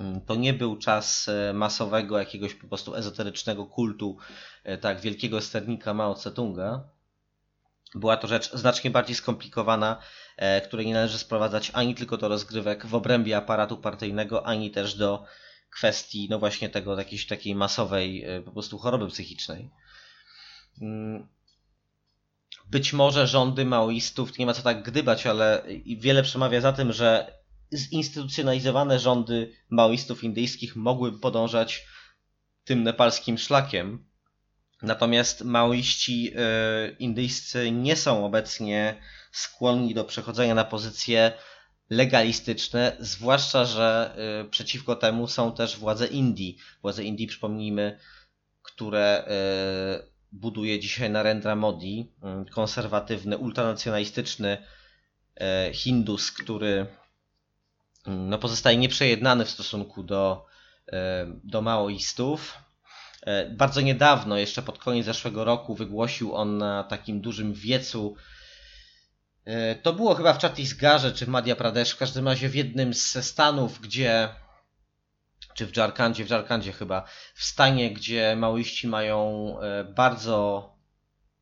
Mm, 0.00 0.20
to 0.20 0.34
nie 0.34 0.52
był 0.54 0.76
czas 0.76 1.28
e, 1.28 1.52
masowego 1.52 2.18
jakiegoś 2.18 2.54
po 2.54 2.68
prostu 2.68 2.96
ezoterycznego 2.96 3.66
kultu, 3.66 4.16
e, 4.64 4.78
tak, 4.78 5.00
wielkiego 5.00 5.40
sternika 5.40 5.94
Mao 5.94 6.14
Tse-tunga. 6.14 6.80
Była 7.94 8.16
to 8.16 8.28
rzecz 8.28 8.52
znacznie 8.52 8.90
bardziej 8.90 9.16
skomplikowana, 9.16 10.02
e, 10.36 10.60
której 10.60 10.86
nie 10.86 10.94
należy 10.94 11.18
sprowadzać 11.18 11.70
ani 11.74 11.94
tylko 11.94 12.16
do 12.16 12.28
rozgrywek 12.28 12.86
w 12.86 12.94
obrębie 12.94 13.36
aparatu 13.36 13.76
partyjnego, 13.76 14.46
ani 14.46 14.70
też 14.70 14.94
do 14.94 15.24
kwestii, 15.70 16.26
no 16.30 16.38
właśnie 16.38 16.68
tego, 16.68 16.98
jakiejś 16.98 17.26
takiej 17.26 17.54
masowej 17.54 18.26
po 18.44 18.52
prostu 18.52 18.78
choroby 18.78 19.06
psychicznej. 19.06 19.70
Mm, 20.82 21.28
być 22.70 22.92
może 22.92 23.26
rządy 23.26 23.64
maoistów, 23.64 24.38
nie 24.38 24.46
ma 24.46 24.54
co 24.54 24.62
tak 24.62 24.82
gdybać, 24.82 25.26
ale 25.26 25.62
wiele 25.98 26.22
przemawia 26.22 26.60
za 26.60 26.72
tym, 26.72 26.92
że 26.92 27.40
zinstytucjonalizowane 27.72 28.98
rządy 28.98 29.52
maoistów 29.70 30.24
indyjskich 30.24 30.76
mogły 30.76 31.20
podążać 31.20 31.86
tym 32.64 32.82
nepalskim 32.82 33.38
szlakiem. 33.38 34.04
Natomiast 34.82 35.44
maoiści 35.44 36.32
e, 36.36 36.90
indyjscy 36.98 37.70
nie 37.70 37.96
są 37.96 38.26
obecnie 38.26 39.00
skłonni 39.32 39.94
do 39.94 40.04
przechodzenia 40.04 40.54
na 40.54 40.64
pozycje 40.64 41.32
legalistyczne, 41.90 42.96
zwłaszcza, 43.00 43.64
że 43.64 44.14
e, 44.16 44.50
przeciwko 44.50 44.96
temu 44.96 45.26
są 45.26 45.52
też 45.52 45.76
władze 45.76 46.06
Indii. 46.06 46.58
Władze 46.82 47.04
Indii, 47.04 47.26
przypomnijmy, 47.26 47.98
które 48.62 49.24
e, 49.26 50.09
buduje 50.32 50.80
dzisiaj 50.80 51.10
Narendra 51.10 51.56
Modi, 51.56 52.12
mm, 52.22 52.44
konserwatywny, 52.44 53.38
ultranacjonalistyczny 53.38 54.58
e, 55.40 55.70
Hindus, 55.74 56.32
który 56.32 56.86
mm, 58.06 58.28
no, 58.28 58.38
pozostaje 58.38 58.76
nieprzejednany 58.76 59.44
w 59.44 59.50
stosunku 59.50 60.02
do, 60.02 60.46
e, 60.92 61.26
do 61.44 61.62
maoistów. 61.62 62.58
E, 63.22 63.50
bardzo 63.50 63.80
niedawno, 63.80 64.36
jeszcze 64.36 64.62
pod 64.62 64.78
koniec 64.78 65.06
zeszłego 65.06 65.44
roku, 65.44 65.74
wygłosił 65.74 66.34
on 66.34 66.58
na 66.58 66.84
takim 66.84 67.20
dużym 67.20 67.52
wiecu. 67.52 68.16
To 69.82 69.92
było 69.92 70.14
chyba 70.14 70.32
w 70.32 70.40
Chhattisgarze 70.40 71.12
czy 71.12 71.26
w 71.26 71.28
Madhya 71.28 71.54
Pradesh, 71.56 71.92
w 71.92 71.96
każdym 71.96 72.28
razie 72.28 72.48
w 72.48 72.54
jednym 72.54 72.94
ze 72.94 73.22
stanów, 73.22 73.80
gdzie 73.80 74.28
czy 75.60 75.66
w 75.66 75.76
Jarkandzie, 75.76 76.24
w 76.24 76.30
Jarkandzie 76.30 76.72
chyba, 76.72 77.04
w 77.34 77.44
stanie, 77.44 77.94
gdzie 77.94 78.36
maoiści 78.36 78.88
mają 78.88 79.54
e, 79.60 79.84
bardzo, 79.84 80.68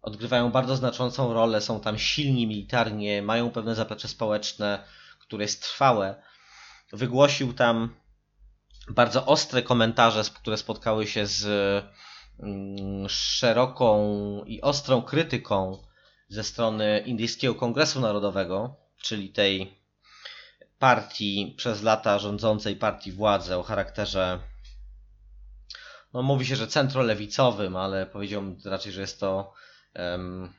odgrywają 0.03 0.51
bardzo 0.51 0.77
znaczącą 0.77 1.33
rolę, 1.33 1.61
są 1.61 1.81
tam 1.81 1.99
silni 1.99 2.47
militarnie, 2.47 3.23
mają 3.23 3.51
pewne 3.51 3.75
zaplecze 3.75 4.09
społeczne, 4.09 4.85
które 5.21 5.45
jest 5.45 5.63
trwałe. 5.63 6.23
Wygłosił 6.93 7.53
tam 7.53 7.95
bardzo 8.91 9.27
ostre 9.27 9.63
komentarze, 9.63 10.23
które 10.35 10.57
spotkały 10.57 11.07
się 11.07 11.27
z 11.27 11.45
mm, 12.41 13.09
szeroką 13.09 13.99
i 14.47 14.61
ostrą 14.61 15.03
krytyką 15.03 15.79
ze 16.29 16.45
strony 16.45 17.03
Indyjskiego 17.07 17.55
Kongresu 17.55 18.01
Narodowego, 18.01 18.77
czyli 19.03 19.29
tej 19.33 19.79
partii 20.79 21.55
przez 21.57 21.83
lata 21.83 22.19
rządzącej 22.19 22.77
partii 22.77 23.13
władzy 23.13 23.57
o 23.57 23.63
charakterze 23.63 24.41
no 26.13 26.23
mówi 26.23 26.47
się, 26.47 26.57
że 26.57 26.67
centrolewicowym, 26.67 27.77
ale 27.77 28.07
powiedziałbym 28.07 28.57
raczej, 28.65 28.93
że 28.93 29.01
jest 29.01 29.21
to 29.21 29.53
um, 29.95 30.53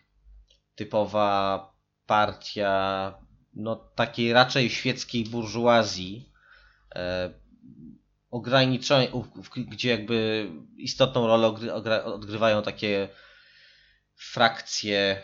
typowa 0.76 1.74
partia 2.06 3.14
no 3.54 3.76
takiej 3.76 4.34
raczej 4.34 4.70
świeckiej 4.70 5.26
burżuazji 5.26 6.32
e, 6.96 7.34
gdzie 9.58 9.90
jakby 9.90 10.50
istotną 10.78 11.28
rolę 11.28 11.48
odgrywają 12.04 12.62
takie 12.62 13.10
frakcje 14.16 15.24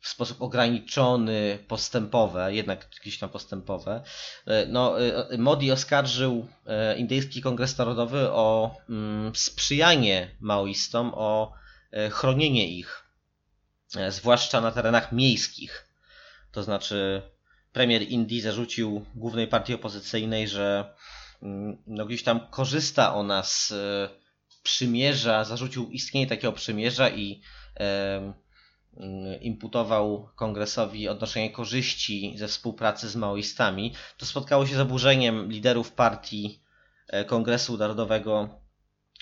w 0.00 0.08
sposób 0.08 0.42
ograniczony 0.42 1.58
postępowe, 1.68 2.54
jednak 2.54 2.88
jakieś 2.92 3.18
tam 3.18 3.30
postępowe. 3.30 4.02
E, 4.46 4.66
no, 4.66 5.00
e, 5.00 5.38
Modi 5.38 5.72
oskarżył 5.72 6.48
e, 6.66 6.98
Indyjski 6.98 7.42
Kongres 7.42 7.78
Narodowy 7.78 8.30
o 8.30 8.76
mm, 8.88 9.36
sprzyjanie 9.36 10.36
maoistom, 10.40 11.12
o 11.14 11.60
chronienie 12.10 12.68
ich, 12.68 13.04
zwłaszcza 14.08 14.60
na 14.60 14.72
terenach 14.72 15.12
miejskich. 15.12 15.88
To 16.52 16.62
znaczy, 16.62 17.22
premier 17.72 18.02
Indii 18.02 18.40
zarzucił 18.40 19.06
głównej 19.14 19.48
partii 19.48 19.74
opozycyjnej, 19.74 20.48
że 20.48 20.94
mm, 21.42 21.82
no, 21.86 22.06
gdzieś 22.06 22.22
tam 22.22 22.40
korzysta 22.50 23.14
ona 23.14 23.42
z 23.42 23.72
przymierza, 24.62 25.44
zarzucił 25.44 25.90
istnienie 25.90 26.26
takiego 26.26 26.52
przymierza 26.52 27.10
i 27.10 27.42
Y, 27.80 28.32
imputował 29.40 30.28
kongresowi 30.36 31.08
odnoszenie 31.08 31.50
korzyści 31.50 32.34
ze 32.36 32.48
współpracy 32.48 33.08
z 33.08 33.16
maoistami, 33.16 33.94
to 34.16 34.26
spotkało 34.26 34.66
się 34.66 34.76
z 34.76 34.80
oburzeniem 34.80 35.52
liderów 35.52 35.92
partii 35.92 36.60
e, 37.08 37.24
Kongresu 37.24 37.76
Narodowego, 37.76 38.48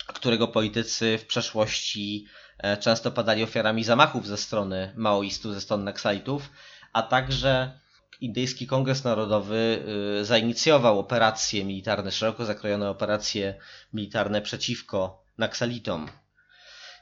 którego 0.06 0.48
politycy 0.48 1.18
w 1.18 1.26
przeszłości 1.26 2.26
e, 2.58 2.76
często 2.76 3.10
padali 3.10 3.42
ofiarami 3.42 3.84
zamachów 3.84 4.26
ze 4.26 4.36
strony 4.36 4.92
maoistów, 4.96 5.54
ze 5.54 5.60
strony 5.60 5.84
naksalitów, 5.84 6.50
a 6.92 7.02
także 7.02 7.78
Indyjski 8.20 8.66
Kongres 8.66 9.04
Narodowy 9.04 9.84
y, 10.20 10.24
zainicjował 10.24 10.98
operacje 10.98 11.64
militarne, 11.64 12.12
szeroko 12.12 12.44
zakrojone 12.44 12.90
operacje 12.90 13.54
militarne 13.92 14.42
przeciwko 14.42 15.22
naksalitom. 15.38 16.08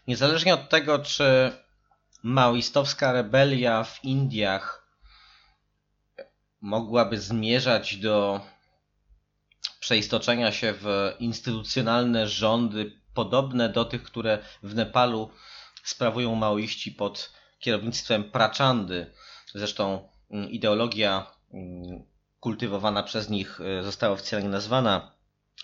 Niezależnie 0.08 0.54
od 0.54 0.68
tego, 0.68 0.98
czy 0.98 1.52
maoistowska 2.22 3.12
rebelia 3.12 3.84
w 3.84 4.04
Indiach 4.04 4.86
mogłaby 6.60 7.20
zmierzać 7.20 7.96
do 7.96 8.40
przeistoczenia 9.80 10.52
się 10.52 10.74
w 10.80 11.14
instytucjonalne 11.18 12.28
rządy 12.28 13.00
podobne 13.14 13.68
do 13.68 13.84
tych, 13.84 14.02
które 14.02 14.38
w 14.62 14.74
Nepalu 14.74 15.30
sprawują 15.84 16.34
maoiści 16.34 16.92
pod 16.92 17.32
kierownictwem 17.58 18.30
Prachandy. 18.30 19.12
Zresztą 19.54 20.08
mm, 20.30 20.50
ideologia 20.50 21.26
mm, 21.52 22.02
kultywowana 22.40 23.02
przez 23.02 23.28
nich 23.28 23.60
e, 23.60 23.82
została 23.82 24.14
oficjalnie 24.14 24.48
nazwana 24.48 25.12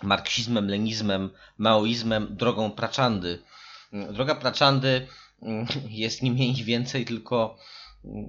marksizmem, 0.03 0.69
lenizmem, 0.69 1.31
maoizmem, 1.59 2.37
drogą 2.37 2.71
Prachandy. 2.71 3.43
Mm, 3.93 4.15
droga 4.15 4.35
Prachandy 4.35 5.07
jest 5.89 6.23
nie 6.23 6.33
mniej 6.33 6.53
ni 6.53 6.65
więcej, 6.65 7.05
tylko 7.05 7.59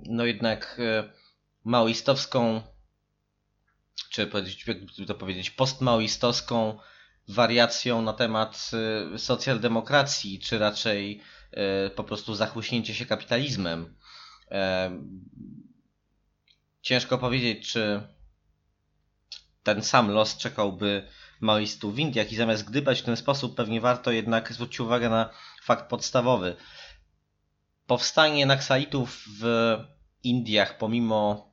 no 0.05 0.25
jednak 0.25 0.79
e, 0.79 1.13
maoistowską, 1.63 2.61
czy 4.09 4.21
jakby 4.67 5.05
to 5.07 5.15
powiedzieć, 5.15 5.49
postmaoistowską 5.49 6.79
wariacją 7.27 8.01
na 8.01 8.13
temat 8.13 8.71
e, 9.13 9.19
socjaldemokracji, 9.19 10.39
czy 10.39 10.59
raczej 10.59 11.21
e, 11.51 11.89
po 11.89 12.03
prostu 12.03 12.35
zachłyśnięcie 12.35 12.95
się 12.95 13.05
kapitalizmem. 13.05 13.95
Ciężko 16.81 17.17
powiedzieć, 17.17 17.71
czy 17.71 18.01
ten 19.63 19.83
sam 19.83 20.11
los 20.11 20.37
czekałby 20.37 21.07
maoistów 21.41 21.95
w 21.95 21.99
Indiach 21.99 22.31
i 22.31 22.35
zamiast 22.35 22.69
gdybać 22.69 23.01
w 23.01 23.05
ten 23.05 23.17
sposób, 23.17 23.55
pewnie 23.55 23.81
warto 23.81 24.11
jednak 24.11 24.53
zwrócić 24.53 24.79
uwagę 24.79 25.09
na 25.09 25.29
fakt 25.63 25.89
podstawowy. 25.89 26.55
Powstanie 27.93 28.45
Naksalitów 28.45 29.23
w 29.39 29.77
Indiach, 30.23 30.77
pomimo 30.77 31.47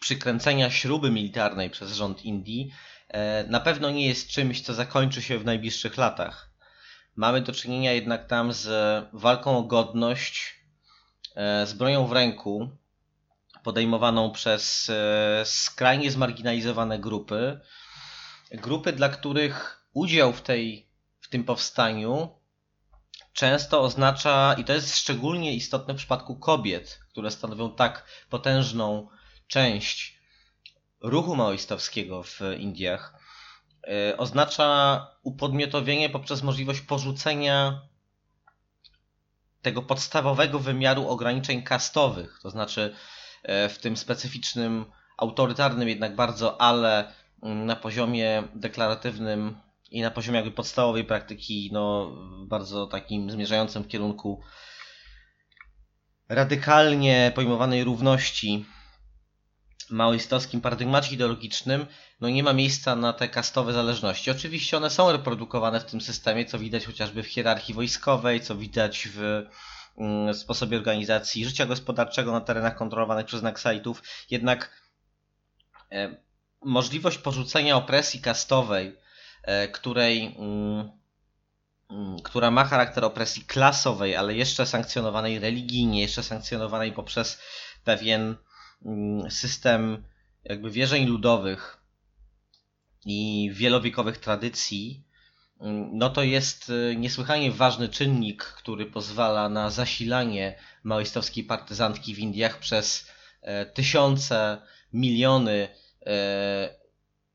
przykręcenia 0.00 0.70
śruby 0.70 1.10
militarnej 1.10 1.70
przez 1.70 1.92
rząd 1.92 2.24
Indii, 2.24 2.70
e, 3.08 3.44
na 3.44 3.60
pewno 3.60 3.90
nie 3.90 4.06
jest 4.06 4.28
czymś, 4.28 4.60
co 4.60 4.74
zakończy 4.74 5.22
się 5.22 5.38
w 5.38 5.44
najbliższych 5.44 5.96
latach. 5.96 6.50
Mamy 7.16 7.40
do 7.40 7.52
czynienia 7.52 7.92
jednak 7.92 8.26
tam 8.26 8.52
z 8.52 8.68
walką 9.12 9.58
o 9.58 9.62
godność, 9.62 10.54
e, 11.36 11.66
z 11.66 11.72
bronią 11.72 12.06
w 12.06 12.12
ręku, 12.12 12.68
podejmowaną 13.62 14.30
przez 14.30 14.90
e, 14.90 15.42
skrajnie 15.44 16.10
zmarginalizowane 16.10 16.98
grupy. 16.98 17.60
Grupy, 18.52 18.92
dla 18.92 19.08
których 19.08 19.86
udział 19.92 20.32
w, 20.32 20.42
tej, 20.42 20.88
w 21.20 21.28
tym 21.28 21.44
powstaniu 21.44 22.37
często 23.38 23.80
oznacza, 23.80 24.54
i 24.58 24.64
to 24.64 24.72
jest 24.72 24.96
szczególnie 24.96 25.54
istotne 25.54 25.94
w 25.94 25.96
przypadku 25.96 26.36
kobiet, 26.36 27.00
które 27.10 27.30
stanowią 27.30 27.72
tak 27.74 28.04
potężną 28.30 29.08
część 29.46 30.18
ruchu 31.00 31.36
maoistowskiego 31.36 32.22
w 32.22 32.40
Indiach, 32.58 33.14
e, 33.88 34.16
oznacza 34.16 35.06
upodmiotowienie 35.22 36.10
poprzez 36.10 36.42
możliwość 36.42 36.80
porzucenia 36.80 37.82
tego 39.62 39.82
podstawowego 39.82 40.58
wymiaru 40.58 41.08
ograniczeń 41.08 41.62
kastowych, 41.62 42.38
to 42.42 42.50
znaczy 42.50 42.94
e, 43.42 43.68
w 43.68 43.78
tym 43.78 43.96
specyficznym 43.96 44.84
autorytarnym 45.16 45.88
jednak 45.88 46.16
bardzo, 46.16 46.60
ale 46.60 47.12
mm, 47.42 47.66
na 47.66 47.76
poziomie 47.76 48.42
deklaratywnym 48.54 49.67
i 49.90 50.02
na 50.02 50.10
poziomie 50.10 50.36
jakby 50.36 50.52
podstawowej 50.52 51.04
praktyki, 51.04 51.70
no 51.72 52.12
bardzo 52.46 52.86
takim 52.86 53.30
zmierzającym 53.30 53.82
w 53.82 53.88
kierunku 53.88 54.42
radykalnie 56.28 57.32
pojmowanej 57.34 57.84
równości 57.84 58.64
maoistowskim 59.90 60.60
paradygmacie 60.60 61.14
ideologicznym, 61.14 61.86
no 62.20 62.28
nie 62.28 62.42
ma 62.42 62.52
miejsca 62.52 62.96
na 62.96 63.12
te 63.12 63.28
kastowe 63.28 63.72
zależności. 63.72 64.30
Oczywiście 64.30 64.76
one 64.76 64.90
są 64.90 65.12
reprodukowane 65.12 65.80
w 65.80 65.84
tym 65.84 66.00
systemie, 66.00 66.44
co 66.44 66.58
widać 66.58 66.86
chociażby 66.86 67.22
w 67.22 67.26
hierarchii 67.26 67.74
wojskowej, 67.74 68.40
co 68.40 68.56
widać 68.56 69.08
w 69.14 69.46
mm, 69.98 70.34
sposobie 70.34 70.76
organizacji 70.76 71.44
życia 71.44 71.66
gospodarczego 71.66 72.32
na 72.32 72.40
terenach 72.40 72.76
kontrolowanych 72.76 73.26
przez 73.26 73.42
Naxalitów. 73.42 74.02
Jednak 74.30 74.82
e, 75.92 76.16
możliwość 76.62 77.18
porzucenia 77.18 77.76
opresji 77.76 78.20
kastowej, 78.20 78.96
której 79.72 80.36
mm, 80.38 80.90
mm, 81.90 82.16
która 82.22 82.50
ma 82.50 82.64
charakter 82.64 83.04
opresji 83.04 83.42
klasowej, 83.42 84.16
ale 84.16 84.34
jeszcze 84.34 84.66
sankcjonowanej 84.66 85.38
religijnie, 85.38 86.00
jeszcze 86.00 86.22
sankcjonowanej 86.22 86.92
poprzez 86.92 87.40
pewien 87.84 88.36
Mm, 88.84 89.30
system 89.30 90.04
jakby 90.44 90.70
wierzeń 90.70 91.06
ludowych 91.06 91.82
i 93.06 93.50
wielowiekowych 93.52 94.18
tradycji, 94.18 95.04
no 95.92 96.10
to 96.10 96.22
jest 96.22 96.70
y, 96.70 96.96
niesłychanie 96.96 97.52
ważny 97.52 97.88
czynnik, 97.88 98.44
który 98.44 98.86
pozwala 98.86 99.48
na 99.48 99.70
zasilanie 99.70 100.58
maoistowskiej 100.82 101.44
partyzantki 101.44 102.14
w 102.14 102.18
Indiach 102.18 102.58
przez 102.58 103.10
e, 103.42 103.66
tysiące, 103.66 104.62
miliony, 104.92 105.68
e, 106.06 106.77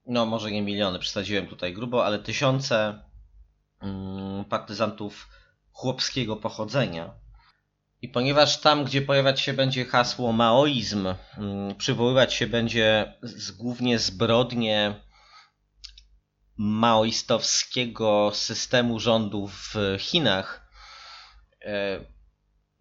no 0.06 0.26
może 0.26 0.51
nie 0.51 0.62
miliony, 0.62 0.99
przesadziłem 0.99 1.47
tutaj 1.47 1.74
grubo, 1.74 2.06
ale 2.06 2.20
tysiące 2.20 3.04
mm, 3.82 4.45
partyzantów 4.45 5.30
chłopskiego 5.72 6.36
pochodzenia. 6.36 7.14
I 8.01 8.10
ponieważ 8.10 8.62
tam, 8.62 8.84
gdzie 8.84 9.01
pojawiać 9.01 9.41
się 9.41 9.54
będzie 9.54 9.86
hasło 9.86 10.32
maoizm, 10.32 11.08
mm, 11.38 11.76
przywoływać 11.76 12.34
się 12.34 12.47
będzie 12.47 13.14
z, 13.22 13.51
głównie 13.51 13.99
zbrodnie 13.99 15.01
maoistowskiego 16.58 18.32
systemu 18.34 18.99
rządu 18.99 19.47
w 19.47 19.76
Chinach, 19.99 20.70
e, 21.62 21.99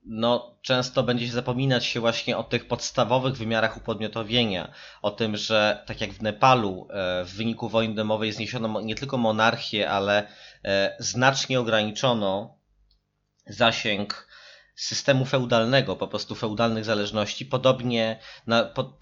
no, 0.05 0.57
często 0.63 1.03
będzie 1.03 1.27
się 1.27 1.33
zapominać 1.33 1.87
się 1.87 2.01
właśnie 2.01 2.37
o 2.37 2.45
tych 2.45 2.69
podstawowych 2.69 3.37
wymiarach 3.37 3.77
upodmiotowienia, 3.77 4.73
o 5.03 5.11
tym, 5.11 5.37
że 5.37 5.83
tak 5.87 6.01
jak 6.01 6.13
w 6.13 6.23
Nepalu 6.23 6.89
e, 6.91 7.25
w 7.25 7.35
wyniku 7.35 7.69
wojny 7.69 7.95
domowej 7.95 8.33
zniesiono 8.33 8.81
nie 8.81 8.95
tylko 8.95 9.19
monarchię, 9.19 9.91
ale 9.91 10.29
e, 10.65 10.97
znacznie 10.99 11.61
ograniczono 11.61 12.59
zasięg 13.47 14.29
systemu 14.75 15.25
feudalnego, 15.25 15.97
po 15.97 16.09
prostu 16.09 16.35
feudalnych 16.35 16.85
zależności. 16.85 17.47
Podobnie 17.47 18.19
na, 18.47 18.65
po, 18.65 18.99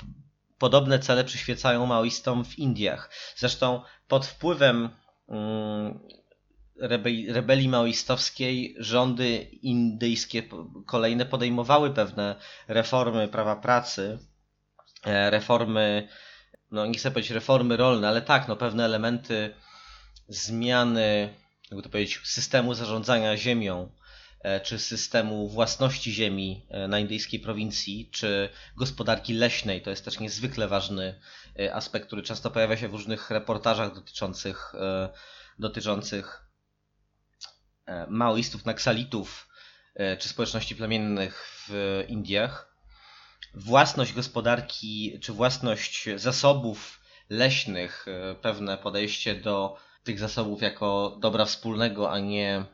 podobne 0.58 0.98
cele 0.98 1.24
przyświecają 1.24 1.86
maoistom 1.86 2.44
w 2.44 2.58
Indiach. 2.58 3.10
Zresztą 3.36 3.82
pod 4.08 4.26
wpływem 4.26 4.90
mm, 5.28 6.00
rebelii, 6.80 7.32
rebelii 7.32 7.68
maoistowskiej 7.68 8.74
rządy 8.78 9.38
indyjskie 9.62 10.42
kolejne 10.86 11.26
podejmowały 11.26 11.90
pewne 11.90 12.36
reformy 12.68 13.28
prawa 13.28 13.56
pracy, 13.56 14.18
e, 15.04 15.30
reformy, 15.30 16.08
no 16.70 16.86
nie 16.86 16.98
chcę 16.98 17.10
powiedzieć 17.10 17.30
reformy 17.30 17.76
rolne, 17.76 18.08
ale 18.08 18.22
tak, 18.22 18.48
no 18.48 18.56
pewne 18.56 18.84
elementy 18.84 19.54
zmiany, 20.28 21.34
jakby 21.70 21.82
to 21.82 21.88
powiedzieć, 21.88 22.20
systemu 22.24 22.74
zarządzania 22.74 23.36
ziemią, 23.36 23.90
E, 24.40 24.60
czy 24.60 24.78
systemu 24.78 25.48
własności 25.48 26.12
ziemi 26.12 26.66
e, 26.68 26.88
na 26.88 26.98
indyjskiej 26.98 27.40
prowincji, 27.40 28.10
czy 28.12 28.48
gospodarki 28.76 29.34
leśnej. 29.34 29.82
To 29.82 29.90
jest 29.90 30.04
też 30.04 30.20
niezwykle 30.20 30.68
ważny 30.68 31.20
aspekt, 31.72 32.06
który 32.06 32.22
często 32.22 32.50
pojawia 32.50 32.76
się 32.76 32.88
w 32.88 32.92
różnych 32.92 33.30
reportażach 33.30 33.94
dotyczących, 33.94 34.72
dotyczących 35.58 36.49
maoistów, 38.08 38.64
naksalitów, 38.64 39.48
czy 40.18 40.28
społeczności 40.28 40.76
plemiennych 40.76 41.64
w 41.68 42.04
Indiach. 42.08 42.76
Własność 43.54 44.12
gospodarki, 44.12 45.18
czy 45.22 45.32
własność 45.32 46.08
zasobów 46.16 47.00
leśnych, 47.30 48.06
pewne 48.42 48.78
podejście 48.78 49.34
do 49.34 49.76
tych 50.04 50.18
zasobów 50.18 50.62
jako 50.62 51.18
dobra 51.20 51.44
wspólnego, 51.44 52.12
a 52.12 52.18
nie 52.18 52.64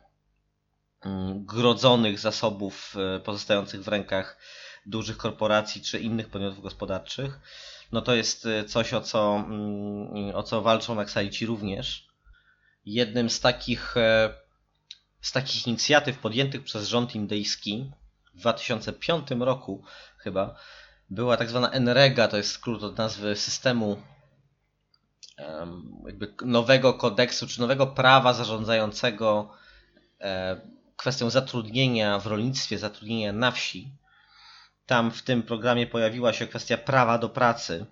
Mm, 1.06 1.44
grodzonych 1.44 2.18
zasobów 2.18 2.96
e, 3.16 3.20
pozostających 3.20 3.82
w 3.82 3.88
rękach 3.88 4.38
dużych 4.86 5.16
korporacji 5.16 5.82
czy 5.82 5.98
innych 5.98 6.28
podmiotów 6.28 6.62
gospodarczych, 6.62 7.38
no 7.92 8.02
to 8.02 8.14
jest 8.14 8.46
e, 8.46 8.64
coś, 8.64 8.94
o 8.94 9.00
co, 9.00 9.36
mm, 9.36 10.34
o 10.34 10.42
co 10.42 10.62
walczą 10.62 10.94
Naksalici 10.94 11.46
również. 11.46 12.08
Jednym 12.84 13.30
z 13.30 13.40
takich, 13.40 13.96
e, 13.96 14.34
z 15.20 15.32
takich 15.32 15.66
inicjatyw 15.66 16.18
podjętych 16.18 16.64
przez 16.64 16.88
rząd 16.88 17.14
indyjski 17.14 17.90
w 18.34 18.40
2005 18.40 19.28
roku 19.38 19.84
chyba 20.18 20.54
była 21.10 21.36
tak 21.36 21.48
zwana 21.48 21.70
NREGA, 21.70 22.28
to 22.28 22.36
jest 22.36 22.50
skrót 22.50 22.82
od 22.82 22.98
nazwy 22.98 23.36
systemu 23.36 24.02
jakby 26.06 26.34
nowego 26.44 26.94
kodeksu, 26.94 27.46
czy 27.46 27.60
nowego 27.60 27.86
prawa 27.86 28.32
zarządzającego 28.32 29.52
kwestią 30.96 31.30
zatrudnienia 31.30 32.18
w 32.18 32.26
rolnictwie, 32.26 32.78
zatrudnienia 32.78 33.32
na 33.32 33.50
wsi. 33.50 33.90
Tam 34.86 35.10
w 35.10 35.22
tym 35.22 35.42
programie 35.42 35.86
pojawiła 35.86 36.32
się 36.32 36.46
kwestia 36.46 36.78
prawa 36.78 37.18
do 37.18 37.28
pracy, 37.28 37.86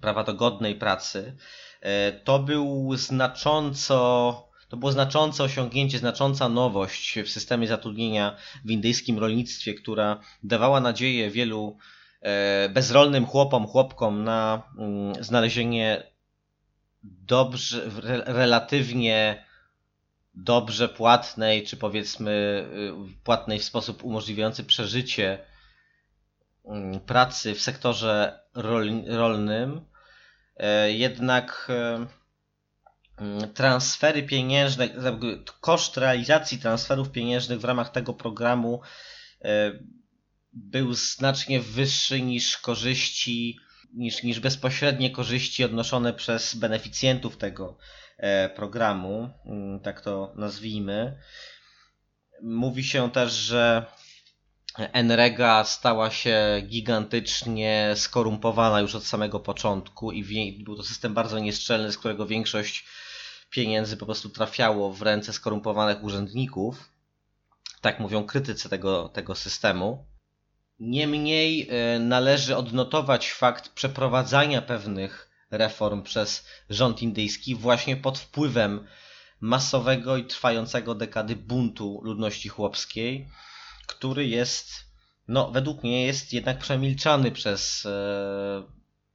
prawa 0.00 0.24
do 0.24 0.34
godnej 0.34 0.74
pracy. 0.74 1.36
E, 1.80 2.12
to 2.12 2.38
był 2.38 2.96
znacząco 2.96 4.49
to 4.70 4.76
było 4.76 4.92
znaczące 4.92 5.44
osiągnięcie, 5.44 5.98
znacząca 5.98 6.48
nowość 6.48 7.18
w 7.18 7.28
systemie 7.28 7.66
zatrudnienia 7.66 8.36
w 8.64 8.70
indyjskim 8.70 9.18
rolnictwie, 9.18 9.74
która 9.74 10.20
dawała 10.42 10.80
nadzieję 10.80 11.30
wielu 11.30 11.76
e, 12.20 12.68
bezrolnym 12.68 13.26
chłopom, 13.26 13.66
chłopkom 13.66 14.24
na 14.24 14.62
mm, 14.78 15.24
znalezienie 15.24 16.02
dobrze, 17.02 17.90
relatywnie 18.26 19.44
dobrze 20.34 20.88
płatnej, 20.88 21.64
czy 21.64 21.76
powiedzmy 21.76 22.64
y, 23.12 23.22
płatnej 23.24 23.58
w 23.58 23.64
sposób 23.64 24.04
umożliwiający 24.04 24.64
przeżycie 24.64 25.38
mm, 26.64 27.00
pracy 27.00 27.54
w 27.54 27.60
sektorze 27.60 28.40
rolnym, 29.06 29.80
e, 30.56 30.92
jednak 30.92 31.66
e, 31.70 32.19
transfery 33.54 34.22
pieniężne, 34.22 34.88
koszt 35.60 35.96
realizacji 35.96 36.58
transferów 36.58 37.10
pieniężnych 37.10 37.60
w 37.60 37.64
ramach 37.64 37.90
tego 37.90 38.14
programu 38.14 38.80
e, 39.42 39.72
był 40.52 40.94
znacznie 40.94 41.60
wyższy 41.60 42.20
niż 42.20 42.58
korzyści, 42.58 43.58
niż, 43.94 44.22
niż 44.22 44.40
bezpośrednie 44.40 45.10
korzyści 45.10 45.64
odnoszone 45.64 46.12
przez 46.12 46.54
beneficjentów 46.54 47.36
tego 47.36 47.78
E, 48.20 48.48
programu, 48.48 49.30
mm, 49.46 49.80
tak 49.80 50.00
to 50.00 50.32
nazwijmy. 50.36 51.18
Mówi 52.42 52.84
się 52.84 53.10
też, 53.10 53.32
że 53.32 53.86
Enrega 54.78 55.64
stała 55.64 56.10
się 56.10 56.62
gigantycznie 56.66 57.92
skorumpowana 57.96 58.80
już 58.80 58.94
od 58.94 59.04
samego 59.04 59.40
początku 59.40 60.12
i 60.12 60.62
był 60.64 60.76
to 60.76 60.82
system 60.82 61.14
bardzo 61.14 61.38
nieszczelny, 61.38 61.92
z 61.92 61.98
którego 61.98 62.26
większość 62.26 62.84
pieniędzy 63.50 63.96
po 63.96 64.06
prostu 64.06 64.28
trafiało 64.28 64.92
w 64.92 65.02
ręce 65.02 65.32
skorumpowanych 65.32 66.04
urzędników. 66.04 66.90
Tak 67.80 68.00
mówią 68.00 68.24
krytycy 68.24 68.68
tego, 68.68 69.08
tego 69.08 69.34
systemu. 69.34 70.06
Niemniej 70.80 71.68
e, 71.70 71.98
należy 71.98 72.56
odnotować 72.56 73.32
fakt 73.32 73.68
przeprowadzania 73.68 74.62
pewnych 74.62 75.30
reform 75.50 76.02
przez 76.02 76.46
rząd 76.70 77.02
indyjski 77.02 77.54
właśnie 77.54 77.96
pod 77.96 78.18
wpływem 78.18 78.86
masowego 79.40 80.16
i 80.16 80.24
trwającego 80.24 80.94
dekady 80.94 81.36
buntu 81.36 82.00
ludności 82.02 82.48
chłopskiej, 82.48 83.28
który 83.86 84.26
jest, 84.26 84.70
no 85.28 85.50
według 85.50 85.82
mnie 85.82 86.06
jest 86.06 86.32
jednak 86.32 86.58
przemilczany 86.58 87.32
przez 87.32 87.86
e, 87.86 88.62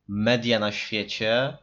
media 0.07 0.59
na 0.59 0.71
świecie, 0.71 1.57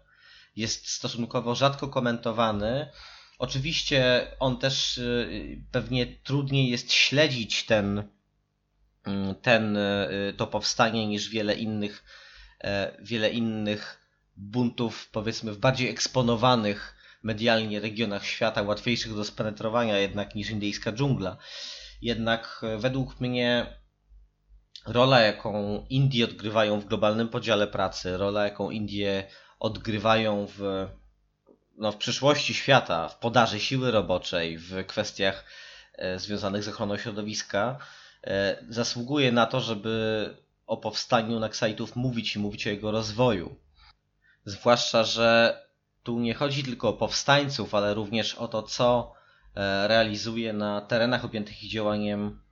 jest 0.57 0.89
stosunkowo 0.89 1.55
rzadko 1.55 1.89
komentowany. 1.89 2.91
Oczywiście 3.39 4.27
on 4.41 4.59
też 4.59 4.99
e, 4.99 5.03
pewnie 5.73 6.07
trudniej 6.07 6.71
jest 6.71 6.93
śledzić 6.93 7.67
ten, 7.67 8.09
ten, 9.43 9.77
e, 9.77 10.09
to 10.37 10.47
powstanie 10.47 11.07
niż 11.07 11.29
wiele 11.29 11.55
innych 11.55 12.05
wiele 13.03 13.31
innych 13.31 14.01
buntów, 14.37 15.09
powiedzmy, 15.13 15.53
w 15.53 15.59
bardziej 15.59 15.89
eksponowanych 15.89 16.97
medialnie 17.23 17.81
regionach 17.81 18.27
świata, 18.27 18.63
łatwiejszych 18.63 19.15
do 19.15 19.25
spenetrowania 19.25 19.99
jednak 19.99 20.35
niż 20.35 20.51
indyjska 20.51 20.93
dżungla. 20.93 21.37
Jednak 22.03 22.63
według 22.79 23.21
mnie 23.21 23.67
rola, 24.87 25.21
jaką 25.21 25.85
Indie 25.91 26.25
odgrywają 26.25 26.81
w 26.81 26.85
globalnym 26.85 27.29
podziale 27.29 27.67
pracy, 27.67 28.17
rola, 28.17 28.45
jaką 28.45 28.71
Indie 28.71 29.29
odgrywają 29.63 30.47
w, 30.57 30.89
no, 31.79 31.93
w 31.93 31.97
przyszłości 31.97 32.55
świata, 32.55 33.09
w 33.09 33.19
podaży 33.19 33.61
siły 33.61 33.91
roboczej, 33.91 34.59
w 34.59 34.87
kwestiach 34.87 35.45
e, 35.95 36.19
związanych 36.19 36.63
z 36.65 36.69
ochroną 36.69 36.97
środowiska, 36.97 37.79
e, 38.25 38.65
zasługuje 38.69 39.33
na 39.33 39.47
to, 39.47 39.61
żeby 39.61 40.37
o 40.67 40.77
powstaniu 40.77 41.41
Naxalitów 41.41 41.97
mówić 41.97 42.37
i 42.37 42.39
mówić 42.39 42.67
o 42.67 42.71
jego 42.71 42.91
rozwoju. 42.91 43.57
Zwłaszcza, 44.45 45.05
że 45.05 45.61
tu 46.03 46.21
nie 46.21 46.35
chodzi 46.35 46.65
tylko 46.65 46.89
o 46.89 46.93
powstańców, 46.93 47.75
ale 47.75 47.95
również 47.95 48.35
o 48.35 48.49
to, 48.49 48.63
co 48.63 49.13
e, 49.55 49.89
realizuje 49.89 50.53
na 50.53 50.81
terenach 50.81 51.25
objętych 51.25 51.63
ich 51.63 51.71
działaniem 51.71 52.43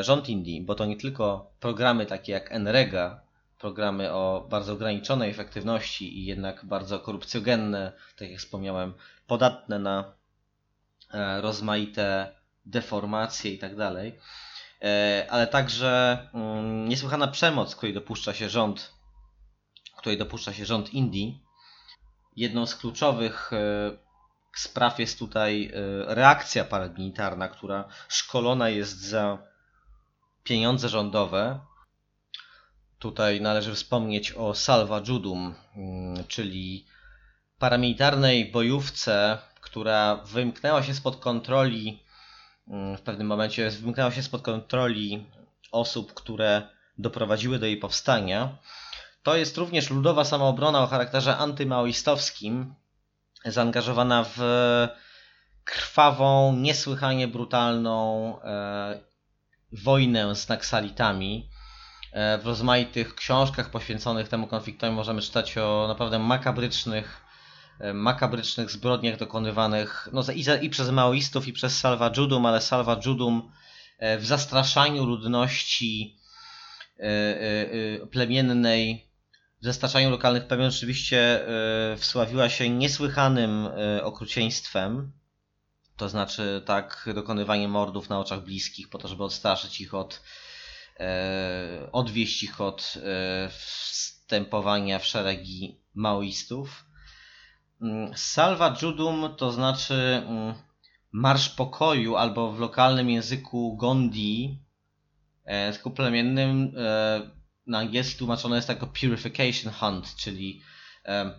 rząd 0.00 0.28
Indii, 0.28 0.62
bo 0.62 0.74
to 0.74 0.86
nie 0.86 0.96
tylko 0.96 1.52
programy 1.60 2.06
takie 2.06 2.32
jak 2.32 2.52
NREGA, 2.52 3.23
programy 3.64 4.12
o 4.12 4.46
bardzo 4.50 4.72
ograniczonej 4.72 5.30
efektywności 5.30 6.18
i 6.18 6.24
jednak 6.24 6.64
bardzo 6.64 7.00
korupcjogenne, 7.00 7.92
tak 8.16 8.30
jak 8.30 8.38
wspomniałem, 8.38 8.94
podatne 9.26 9.78
na 9.78 10.14
e, 11.12 11.40
rozmaite 11.40 12.34
deformacje 12.66 13.52
i 13.52 13.58
tak 13.58 13.76
dalej, 13.76 14.18
e, 14.82 15.26
ale 15.30 15.46
także 15.46 16.18
mm, 16.34 16.88
niesłychana 16.88 17.28
przemoc, 17.28 17.76
której 17.76 17.94
dopuszcza 17.94 18.34
się 18.34 18.48
rząd, 18.48 18.94
której 19.96 20.18
dopuszcza 20.18 20.52
się 20.52 20.64
rząd 20.64 20.94
Indii. 20.94 21.42
Jedną 22.36 22.66
z 22.66 22.76
kluczowych 22.76 23.50
spraw 24.56 24.98
jest 24.98 25.18
tutaj 25.18 25.72
reakcja 26.06 26.64
paramilitarna, 26.64 27.48
która 27.48 27.84
szkolona 28.08 28.68
jest 28.68 29.00
za 29.00 29.38
pieniądze 30.42 30.88
rządowe. 30.88 31.60
Tutaj 32.98 33.40
należy 33.40 33.74
wspomnieć 33.74 34.32
o 34.32 34.54
Salva 34.54 35.00
Judum, 35.08 35.54
mm, 35.76 36.24
czyli 36.28 36.86
paramilitarnej 37.58 38.50
bojówce, 38.50 39.38
która 39.60 40.16
wymknęła 40.16 40.82
się 40.82 40.94
spod 40.94 41.16
kontroli 41.16 42.02
mm, 42.68 42.96
w 42.96 43.00
pewnym 43.00 43.26
momencie 43.26 43.70
wymknęła 43.70 44.10
się 44.10 44.22
spod 44.22 44.42
kontroli 44.42 45.26
osób, 45.72 46.14
które 46.14 46.62
doprowadziły 46.98 47.58
do 47.58 47.66
jej 47.66 47.76
powstania. 47.76 48.58
To 49.22 49.36
jest 49.36 49.56
również 49.56 49.90
ludowa 49.90 50.24
samoobrona 50.24 50.82
o 50.82 50.86
charakterze 50.86 51.36
antymaoistowskim, 51.36 52.74
zaangażowana 53.44 54.24
w 54.36 54.38
krwawą, 55.64 56.56
niesłychanie 56.56 57.28
brutalną 57.28 58.40
e, 58.42 59.00
wojnę 59.72 60.36
z 60.36 60.48
Naksalitami. 60.48 61.48
E, 62.14 62.38
w 62.38 62.46
rozmaitych 62.46 63.14
książkach 63.14 63.70
poświęconych 63.70 64.28
temu 64.28 64.46
konfliktowi 64.46 64.92
możemy 64.92 65.22
czytać 65.22 65.58
o 65.58 65.84
naprawdę 65.88 66.18
makabrycznych, 66.18 67.24
e, 67.80 67.94
makabrycznych 67.94 68.70
zbrodniach 68.70 69.18
dokonywanych 69.18 70.08
no, 70.12 70.22
i, 70.34 70.42
za, 70.42 70.56
i 70.56 70.70
przez 70.70 70.90
maoistów, 70.90 71.48
i 71.48 71.52
przez 71.52 71.78
Salva 71.78 72.10
Judum, 72.16 72.46
ale 72.46 72.60
Salva 72.60 73.00
Judum 73.06 73.52
e, 73.98 74.18
w 74.18 74.26
zastraszaniu 74.26 75.04
ludności 75.04 76.18
plemiennej, 78.10 79.08
w 79.60 79.64
zastraszaniu 79.64 80.10
lokalnych 80.10 80.46
plemion 80.46 80.70
rzeczywiście 80.70 81.40
wsławiła 81.96 82.48
się 82.48 82.68
niesłychanym 82.70 83.68
okrucieństwem. 84.02 85.12
To 85.96 86.08
znaczy 86.08 86.62
tak 86.66 87.08
dokonywanie 87.14 87.68
mordów 87.68 88.08
na 88.08 88.18
oczach 88.20 88.44
bliskich 88.44 88.88
po 88.88 88.98
to, 88.98 89.08
żeby 89.08 89.24
odstraszyć 89.24 89.80
ich 89.80 89.94
od 89.94 90.20
odwieść 91.92 92.42
ich 92.42 92.60
od 92.60 92.94
e, 92.96 93.48
wstępowania 93.48 94.98
w 94.98 95.06
szeregi 95.06 95.80
maoistów. 95.94 96.84
Mm, 97.82 98.12
Salva 98.16 98.76
Judum 98.82 99.36
to 99.36 99.52
znaczy 99.52 99.94
mm, 99.94 100.54
Marsz 101.12 101.48
Pokoju 101.48 102.16
albo 102.16 102.52
w 102.52 102.58
lokalnym 102.58 103.10
języku 103.10 103.76
Gondi, 103.76 104.58
e, 105.44 105.66
języku 105.66 105.90
plemiennym 105.90 106.72
e, 106.76 107.30
na 107.66 107.78
angielski 107.78 108.18
tłumaczone 108.18 108.56
jest 108.56 108.68
jako 108.68 108.86
Purification 108.86 109.72
Hunt, 109.72 110.16
czyli 110.16 110.62
e, 111.04 111.30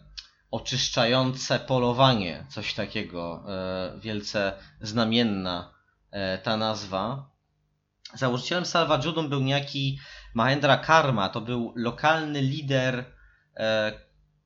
oczyszczające 0.52 1.60
polowanie, 1.60 2.46
coś 2.50 2.74
takiego, 2.74 3.44
e, 3.48 4.00
wielce 4.00 4.54
znamienna 4.82 5.74
e, 6.12 6.38
ta 6.38 6.58
nazwa. 6.58 7.35
Założycielem 8.14 8.66
Salva 8.66 9.00
Judum 9.06 9.30
był 9.30 9.42
niejaki 9.42 10.00
Mahendra 10.34 10.78
Karma, 10.78 11.30
to 11.30 11.42
był 11.42 11.74
lokalny 11.76 12.42
lider 12.42 13.06
e, 13.58 13.94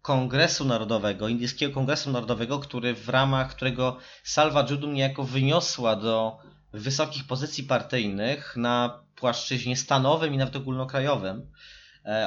Kongresu 0.01 0.65
Narodowego, 0.65 1.27
Indyjskiego 1.27 1.73
Kongresu 1.73 2.11
Narodowego, 2.11 2.59
który 2.59 2.93
w 2.93 3.09
ramach 3.09 3.49
którego 3.55 3.97
Salva 4.23 4.65
Judum 4.69 4.93
niejako 4.93 5.23
wyniosła 5.23 5.95
do 5.95 6.37
wysokich 6.73 7.27
pozycji 7.27 7.63
partyjnych 7.63 8.55
na 8.57 9.03
płaszczyźnie 9.15 9.77
stanowym 9.77 10.33
i 10.33 10.37
nawet 10.37 10.55
ogólnokrajowym. 10.55 11.51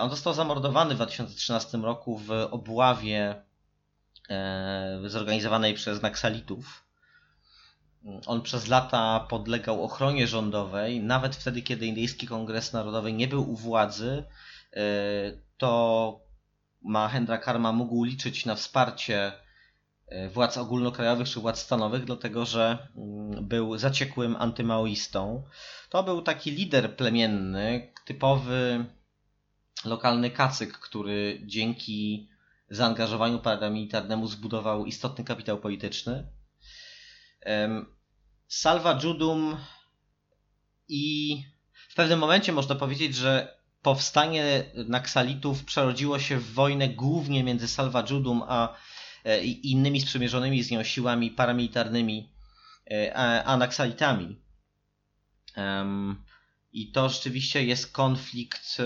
On 0.01 0.11
został 0.11 0.35
zamordowany 0.35 0.95
w 0.95 0.97
2013 0.97 1.79
roku 1.79 2.19
w 2.19 2.31
obławie 2.51 3.43
E, 4.33 5.01
zorganizowanej 5.07 5.75
przez 5.75 6.03
Naksalitów. 6.03 6.82
On 8.27 8.43
przez 8.43 8.69
lata 8.69 9.27
podlegał 9.31 9.85
ochronie 9.85 10.27
rządowej, 10.27 11.01
nawet 11.01 11.37
wtedy, 11.37 11.63
kiedy 11.63 11.87
Indyjski 11.87 12.27
Kongres 12.27 12.73
Narodowy 12.73 13.13
nie 13.13 13.29
był 13.29 13.51
u 13.51 13.57
władzy, 13.57 14.25
e, 14.73 14.83
to 15.57 16.21
Mahendra 16.83 17.39
Karma 17.39 17.73
mógł 17.73 18.05
liczyć 18.05 18.47
na 18.47 18.55
wsparcie 18.55 19.33
e, 20.07 20.29
władz 20.29 20.57
ogólnokrajowych 20.59 21.29
czy 21.29 21.41
władz 21.41 21.59
stanowych, 21.59 22.05
dlatego 22.05 22.47
że 22.47 22.89
mm, 22.97 23.49
był 23.49 23.79
zaciekłym 23.79 24.37
antymaoistą. 24.37 25.43
To 25.89 26.03
był 26.03 26.23
taki 26.23 26.51
lider 26.51 26.97
plemienny, 26.97 27.93
typowy 28.05 28.85
lokalny 29.85 30.31
kacyk, 30.31 30.73
który 30.79 31.43
dzięki 31.47 32.29
zaangażowaniu 32.71 33.39
paramilitarnemu 33.39 34.27
zbudował 34.27 34.87
istotny 34.87 35.25
kapitał 35.25 35.59
polityczny. 35.59 36.27
Salva 38.49 39.01
Judum 39.03 39.57
i 40.89 41.37
w 41.73 41.95
pewnym 41.95 42.19
momencie 42.19 42.53
można 42.53 42.75
powiedzieć, 42.75 43.15
że 43.15 43.63
powstanie 43.83 44.65
Naksalitów 44.75 45.65
przerodziło 45.65 46.19
się 46.19 46.39
w 46.39 46.53
wojnę 46.53 46.89
głównie 46.89 47.45
między 47.45 47.69
Salva 47.69 48.05
Judum 48.11 48.43
a 48.49 48.77
e, 49.25 49.45
innymi 49.45 50.01
sprzymierzonymi 50.01 50.63
z 50.63 50.71
nią 50.71 50.83
siłami 50.83 51.31
paramilitarnymi, 51.31 52.33
e, 52.91 53.15
a, 53.47 53.57
Naksalitami. 53.57 54.37
I 56.73 56.93
to 56.93 57.09
rzeczywiście 57.09 57.65
jest 57.65 57.93
konflikt 57.93 58.77
e, 58.81 58.85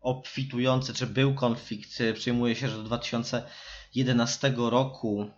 obfitujący, 0.00 0.94
czy 0.94 1.06
był 1.06 1.34
konflikt, 1.34 1.98
przyjmuje 2.14 2.56
się, 2.56 2.68
że 2.68 2.76
do 2.76 2.82
2011 2.82 4.54
roku 4.56 5.30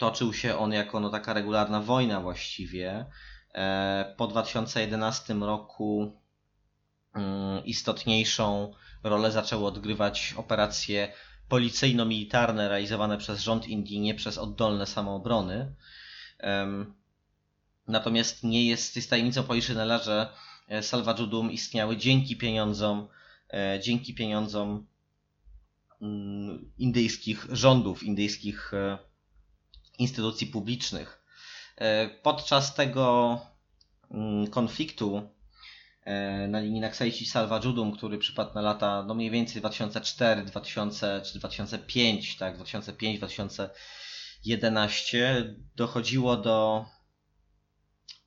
toczył 0.00 0.32
się 0.32 0.58
on 0.58 0.72
jako 0.72 1.00
no, 1.00 1.10
taka 1.10 1.32
regularna 1.32 1.80
wojna 1.80 2.20
właściwie. 2.20 3.06
E, 3.54 4.14
po 4.16 4.26
2011 4.26 5.34
roku 5.34 6.12
mm, 7.14 7.64
istotniejszą 7.64 8.72
rolę 9.02 9.32
zaczęły 9.32 9.66
odgrywać 9.66 10.34
operacje 10.36 11.12
policyjno-militarne 11.48 12.68
realizowane 12.68 13.18
przez 13.18 13.40
rząd 13.40 13.68
Indii, 13.68 14.00
nie 14.00 14.14
przez 14.14 14.38
oddolne 14.38 14.86
samoobrony. 14.86 15.74
Natomiast 17.88 18.44
nie 18.44 18.66
jest, 18.66 18.96
jest 18.96 19.10
tajemnicą 19.10 19.42
Poliszynela, 19.42 19.98
że 19.98 20.32
e, 20.68 20.82
Salva 20.82 21.14
Judum 21.18 21.50
istniały 21.50 21.96
dzięki 21.96 22.36
pieniądzom 22.36 23.08
E, 23.52 23.80
dzięki 23.82 24.14
pieniądzom 24.14 24.86
mm, 26.02 26.72
indyjskich 26.78 27.46
rządów, 27.50 28.02
indyjskich 28.02 28.72
instytucji 30.00 30.46
publicznych. 30.46 31.22
E, 31.76 32.08
podczas 32.08 32.74
tego 32.74 33.38
mm, 34.10 34.46
konfliktu 34.46 35.30
na 36.48 36.60
linii 36.60 36.80
Naksaici 36.80 37.26
Salva 37.26 37.60
Judum, 37.64 37.92
który 37.92 38.18
przypadł 38.18 38.54
na 38.54 38.60
lata 38.60 39.04
no 39.06 39.14
mniej 39.14 39.30
więcej 39.30 39.60
2004, 39.60 40.42
2000 40.42 41.22
czy 41.24 41.38
2005, 41.38 42.36
tak, 42.36 42.56
2005, 42.56 43.18
2011 43.18 45.54
dochodziło 45.76 46.36
do 46.36 46.84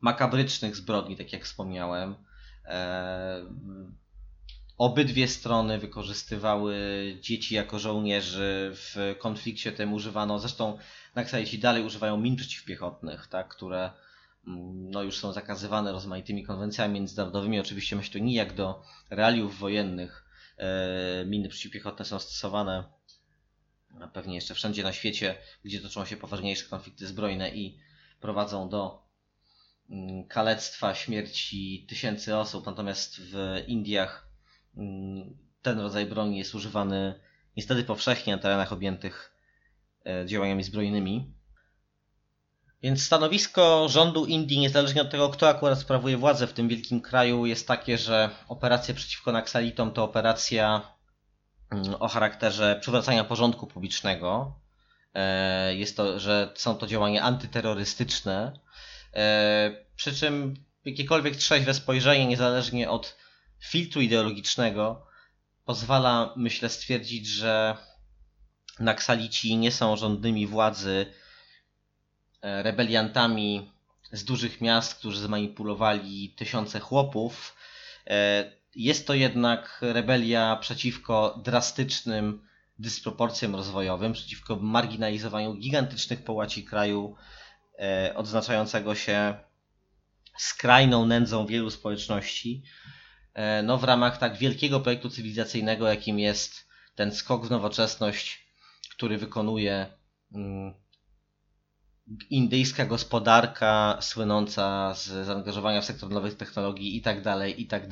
makabrycznych 0.01 0.75
zbrodni, 0.75 1.17
tak 1.17 1.33
jak 1.33 1.45
wspomniałem 1.45 2.15
obydwie 4.77 5.27
strony 5.27 5.79
wykorzystywały 5.79 6.77
dzieci 7.21 7.55
jako 7.55 7.79
żołnierzy. 7.79 8.71
W 8.73 9.15
konflikcie 9.19 9.71
tym 9.71 9.93
używano, 9.93 10.39
zresztą 10.39 10.77
Naksalici 11.15 11.59
dalej 11.59 11.83
używają 11.83 12.17
min 12.17 12.35
przeciwpiechotnych, 12.35 13.27
tak, 13.27 13.47
które 13.47 13.91
mm, 14.47 14.89
no, 14.91 15.03
już 15.03 15.17
są 15.17 15.33
zakazywane 15.33 15.91
rozmaitymi 15.91 16.43
konwencjami 16.43 16.93
międzynarodowymi. 16.93 17.59
Oczywiście 17.59 17.95
myślę 17.95 18.13
to 18.13 18.25
nijak 18.25 18.53
do 18.53 18.83
realiów 19.09 19.59
wojennych. 19.59 20.25
E, 20.57 21.25
miny 21.25 21.49
przeciwpiechotne 21.49 22.05
są 22.05 22.19
stosowane 22.19 22.83
pewnie 24.13 24.35
jeszcze 24.35 24.55
wszędzie 24.55 24.83
na 24.83 24.93
świecie, 24.93 25.35
gdzie 25.65 25.81
toczą 25.81 26.05
się 26.05 26.17
poważniejsze 26.17 26.69
konflikty 26.69 27.07
zbrojne 27.07 27.49
i 27.49 27.79
prowadzą 28.21 28.69
do 28.69 29.03
mm, 29.89 30.27
kalectwa, 30.27 30.95
śmierci 30.95 31.85
tysięcy 31.89 32.37
osób. 32.37 32.65
Natomiast 32.65 33.21
w 33.21 33.63
Indiach 33.67 34.27
mm, 34.77 35.37
ten 35.61 35.79
rodzaj 35.79 36.05
broni 36.05 36.37
jest 36.37 36.55
używany 36.55 37.19
niestety 37.57 37.83
powszechnie 37.83 38.35
na 38.35 38.41
terenach 38.41 38.73
objętych 38.73 39.32
działaniami 40.25 40.63
zbrojnymi. 40.63 41.33
Więc 42.83 43.03
stanowisko 43.03 43.89
rządu 43.89 44.25
Indii, 44.25 44.59
niezależnie 44.59 45.01
od 45.01 45.09
tego, 45.09 45.29
kto 45.29 45.49
akurat 45.49 45.79
sprawuje 45.79 46.17
władzę 46.17 46.47
w 46.47 46.53
tym 46.53 46.67
wielkim 46.67 47.01
kraju, 47.01 47.45
jest 47.45 47.67
takie, 47.67 47.97
że 47.97 48.29
operacja 48.47 48.93
przeciwko 48.93 49.31
Naksalitom 49.31 49.91
to 49.91 50.03
operacja 50.03 50.81
mm, 51.71 51.95
o 51.99 52.07
charakterze 52.07 52.77
przywracania 52.81 53.23
porządku 53.23 53.67
publicznego. 53.67 54.59
E, 55.13 55.75
jest 55.75 55.97
to, 55.97 56.19
że 56.19 56.53
są 56.55 56.75
to 56.75 56.87
działania 56.87 57.21
antyterrorystyczne. 57.21 58.59
E, 59.13 59.85
przy 59.95 60.15
czym 60.15 60.55
jakiekolwiek 60.85 61.35
trzeźwe 61.35 61.73
spojrzenie, 61.73 62.25
niezależnie 62.25 62.89
od 62.89 63.17
filtru 63.59 64.01
ideologicznego, 64.01 65.05
pozwala, 65.65 66.33
myślę, 66.35 66.69
stwierdzić, 66.69 67.27
że 67.27 67.77
Naksalici 68.79 69.57
nie 69.57 69.71
są 69.71 69.95
rządnymi 69.95 70.47
władzy 70.47 71.05
E, 72.43 72.63
rebeliantami 72.63 73.71
z 74.11 74.23
dużych 74.23 74.61
miast, 74.61 74.95
którzy 74.95 75.19
zmanipulowali 75.21 76.29
tysiące 76.29 76.79
chłopów. 76.79 77.55
E, 78.07 78.51
jest 78.75 79.07
to 79.07 79.13
jednak 79.13 79.79
rebelia 79.81 80.55
przeciwko 80.55 81.41
drastycznym 81.43 82.47
dysproporcjom 82.79 83.55
rozwojowym, 83.55 84.13
przeciwko 84.13 84.55
marginalizowaniu 84.55 85.53
gigantycznych 85.53 86.23
połaci 86.23 86.63
kraju, 86.63 87.15
e, 87.79 88.13
odznaczającego 88.15 88.95
się 88.95 89.33
skrajną 90.37 91.05
nędzą 91.05 91.45
wielu 91.45 91.69
społeczności. 91.69 92.63
No, 93.63 93.77
w 93.77 93.83
ramach 93.83 94.17
tak 94.17 94.37
wielkiego 94.37 94.79
projektu 94.79 95.09
cywilizacyjnego, 95.09 95.87
jakim 95.87 96.19
jest 96.19 96.67
ten 96.95 97.11
skok 97.11 97.45
w 97.45 97.51
nowoczesność, 97.51 98.42
który 98.95 99.17
wykonuje 99.17 99.85
mm, 100.35 100.73
indyjska 102.29 102.85
gospodarka 102.85 103.97
słynąca 104.01 104.93
z 104.93 105.25
zaangażowania 105.25 105.81
w 105.81 105.85
sektor 105.85 106.09
nowych 106.09 106.37
technologii 106.37 106.97
i 106.97 107.01
tak 107.01 107.21
dalej, 107.21 107.61
i 107.61 107.67
tak. 107.67 107.83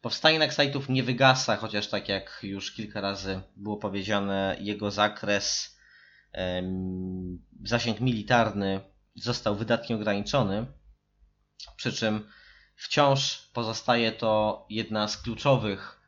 Powstanie 0.00 0.38
Nexite'ów 0.38 0.88
nie 0.88 1.02
wygasa, 1.02 1.56
chociaż 1.56 1.88
tak 1.88 2.08
jak 2.08 2.38
już 2.42 2.72
kilka 2.72 3.00
razy 3.00 3.40
było 3.56 3.76
powiedziane, 3.76 4.56
jego 4.60 4.90
zakres, 4.90 5.78
zasięg 7.64 8.00
militarny 8.00 8.80
został 9.14 9.56
wydatnie 9.56 9.96
ograniczony, 9.96 10.66
przy 11.76 11.92
czym 11.92 12.28
wciąż 12.76 13.50
pozostaje 13.52 14.12
to 14.12 14.66
jedna 14.70 15.08
z 15.08 15.22
kluczowych 15.22 16.00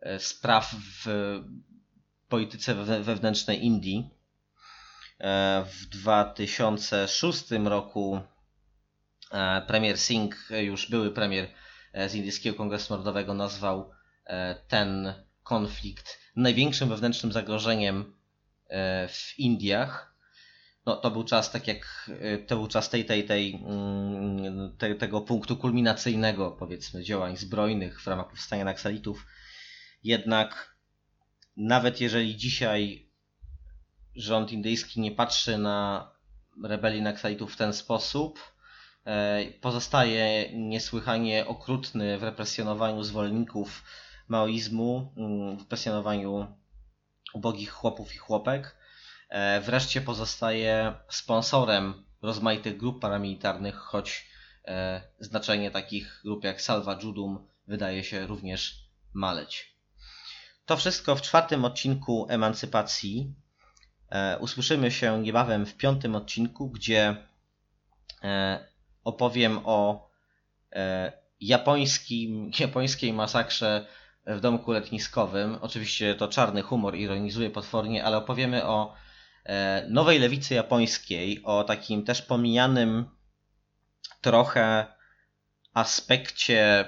e, 0.00 0.20
spraw 0.20 0.74
w 0.74 1.06
polityce 2.28 2.74
wewnętrznej 3.02 3.64
Indii. 3.64 4.10
E, 5.18 5.64
w 5.64 5.86
2006 5.86 7.50
roku 7.64 8.20
e, 9.32 9.62
premier 9.66 9.98
Singh, 9.98 10.50
już 10.50 10.90
były 10.90 11.10
premier 11.10 11.48
e, 11.92 12.08
z 12.08 12.14
Indyjskiego 12.14 12.56
Kongresu 12.56 12.92
Narodowego, 12.92 13.34
nazwał 13.34 13.90
ten 14.68 15.14
konflikt 15.42 16.18
największym 16.36 16.88
wewnętrznym 16.88 17.32
zagrożeniem 17.32 18.14
w 19.08 19.38
Indiach. 19.38 20.14
No, 20.86 20.96
to 20.96 21.10
był 21.10 21.24
czas, 21.24 21.50
tak 21.50 21.68
jak 21.68 22.10
to 22.46 22.56
był 22.56 22.68
czas 22.68 22.90
tej, 22.90 23.04
tej, 23.04 23.24
tej, 23.24 23.54
mm, 23.54 24.76
te, 24.78 24.94
tego 24.94 25.20
punktu 25.20 25.56
kulminacyjnego, 25.56 26.50
powiedzmy, 26.50 27.02
działań 27.02 27.36
zbrojnych 27.36 28.02
w 28.02 28.06
ramach 28.06 28.28
powstania 28.28 28.64
Naksalitów. 28.64 29.26
Jednak 30.04 30.73
nawet 31.56 32.00
jeżeli 32.00 32.36
dzisiaj 32.36 33.08
rząd 34.16 34.52
indyjski 34.52 35.00
nie 35.00 35.10
patrzy 35.10 35.58
na 35.58 36.10
rebelię 36.64 37.02
Naksalitów 37.02 37.54
w 37.54 37.56
ten 37.56 37.72
sposób, 37.72 38.54
e, 39.04 39.44
pozostaje 39.60 40.52
niesłychanie 40.52 41.46
okrutny 41.46 42.18
w 42.18 42.22
represjonowaniu 42.22 43.02
zwolenników 43.02 43.84
maoizmu, 44.28 45.12
mm, 45.16 45.56
w 45.56 45.60
represjonowaniu 45.60 46.46
ubogich 47.34 47.70
chłopów 47.70 48.14
i 48.14 48.18
chłopek. 48.18 48.76
E, 49.28 49.60
wreszcie 49.60 50.00
pozostaje 50.00 50.94
sponsorem 51.08 52.04
rozmaitych 52.22 52.76
grup 52.76 53.00
paramilitarnych, 53.00 53.76
choć 53.76 54.28
e, 54.64 55.02
znaczenie 55.20 55.70
takich 55.70 56.20
grup 56.24 56.44
jak 56.44 56.62
Salva 56.62 56.98
Judum 57.02 57.48
wydaje 57.66 58.04
się 58.04 58.26
również 58.26 58.88
maleć. 59.12 59.73
To 60.66 60.76
wszystko 60.76 61.16
w 61.16 61.22
czwartym 61.22 61.64
odcinku 61.64 62.26
Emancypacji. 62.28 63.34
E, 64.10 64.38
usłyszymy 64.38 64.90
się 64.90 65.22
niebawem 65.22 65.66
w 65.66 65.76
piątym 65.76 66.14
odcinku, 66.14 66.70
gdzie 66.70 67.16
e, 68.22 68.66
opowiem 69.04 69.60
o 69.64 70.08
e, 70.72 71.12
japońskim, 71.40 72.50
japońskiej 72.60 73.12
masakrze 73.12 73.86
w 74.26 74.40
domku 74.40 74.72
letniskowym. 74.72 75.58
Oczywiście 75.60 76.14
to 76.14 76.28
czarny 76.28 76.62
humor 76.62 76.96
ironizuje 76.96 77.50
potwornie, 77.50 78.04
ale 78.04 78.16
opowiemy 78.16 78.64
o 78.66 78.94
nowej 79.88 80.18
lewicy 80.18 80.54
japońskiej, 80.54 81.42
o 81.42 81.64
takim 81.64 82.04
też 82.04 82.22
pomijanym 82.22 83.04
trochę 84.20 84.86
aspekcie 85.74 86.84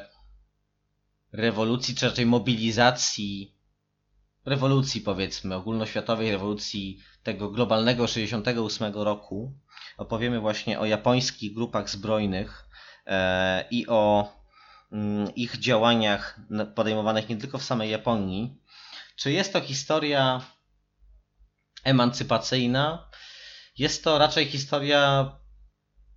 rewolucji, 1.32 1.94
czy 1.94 2.06
raczej 2.06 2.26
mobilizacji 2.26 3.55
rewolucji, 4.47 5.01
powiedzmy, 5.01 5.55
ogólnoświatowej 5.55 6.31
rewolucji 6.31 6.98
tego 7.23 7.51
globalnego 7.51 8.06
68 8.06 8.94
roku. 8.94 9.52
Opowiemy 9.97 10.40
właśnie 10.40 10.81
o 10.81 10.85
japońskich 10.85 11.55
grupach 11.55 11.90
zbrojnych 11.90 12.68
e, 13.06 13.64
i 13.70 13.86
o 13.86 14.32
mm, 14.93 15.35
ich 15.35 15.59
działaniach 15.59 16.40
podejmowanych 16.74 17.28
nie 17.28 17.36
tylko 17.36 17.59
w 17.59 17.64
samej 17.64 17.90
Japonii. 17.90 18.62
Czy 19.16 19.32
jest 19.32 19.52
to 19.52 19.60
historia 19.60 20.40
emancypacyjna? 21.85 23.10
Jest 23.78 24.05
to 24.05 24.18
raczej 24.18 24.47
historia 24.47 25.32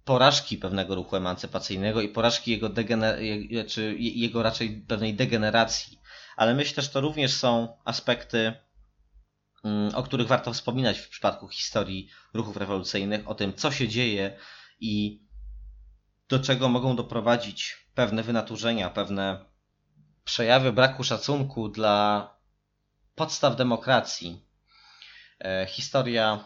porażki 0.04 0.58
pewnego 0.58 0.96
ruchu 0.96 1.16
emancypacyjnego 1.16 2.02
i 2.02 2.10
porażki 2.10 2.52
jego, 2.52 2.70
degener- 2.70 3.18
czy 3.68 3.96
jego 4.00 4.44
raczej 4.44 4.86
pewnej 4.88 5.14
degeneracji 5.14 5.99
ale 6.40 6.54
myślę, 6.54 6.84
że 6.84 6.90
to 6.90 7.02
również 7.02 7.34
są 7.34 7.78
aspekty, 7.86 8.54
mm, 9.64 9.96
o 9.96 10.04
których 10.04 10.28
warto 10.28 10.54
wspominać 10.54 11.00
w 11.00 11.10
przypadku 11.10 11.48
historii 11.48 12.10
ruchów 12.34 12.58
rewolucyjnych, 12.58 13.28
o 13.28 13.36
tym, 13.36 13.54
co 13.54 13.72
się 13.72 13.88
dzieje 13.88 14.38
i 14.80 15.24
do 16.30 16.40
czego 16.40 16.70
mogą 16.70 16.96
doprowadzić 16.96 17.78
pewne 17.96 18.24
wynaturzenia, 18.24 18.90
pewne 18.90 19.46
przejawy 20.24 20.74
braku 20.74 21.04
szacunku 21.04 21.70
dla 21.70 22.30
podstaw 23.16 23.56
demokracji. 23.56 24.46
E, 25.40 25.68
historia 25.70 26.46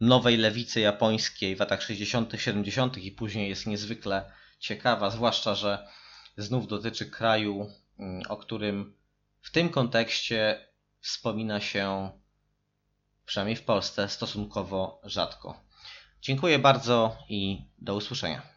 nowej 0.00 0.36
lewicy 0.36 0.80
japońskiej 0.80 1.56
w 1.56 1.60
latach 1.60 1.82
60., 1.82 2.32
70. 2.36 2.98
i 2.98 3.12
później 3.12 3.48
jest 3.48 3.66
niezwykle 3.66 4.32
ciekawa, 4.58 5.10
zwłaszcza, 5.10 5.54
że 5.54 5.88
znów 6.36 6.66
dotyczy 6.66 7.10
kraju 7.10 7.70
o 8.28 8.36
którym 8.36 8.96
w 9.40 9.50
tym 9.50 9.68
kontekście 9.68 10.68
wspomina 11.00 11.60
się, 11.60 12.10
przynajmniej 13.26 13.56
w 13.56 13.62
Polsce, 13.62 14.08
stosunkowo 14.08 15.00
rzadko. 15.04 15.60
Dziękuję 16.22 16.58
bardzo 16.58 17.16
i 17.28 17.62
do 17.78 17.94
usłyszenia. 17.94 18.53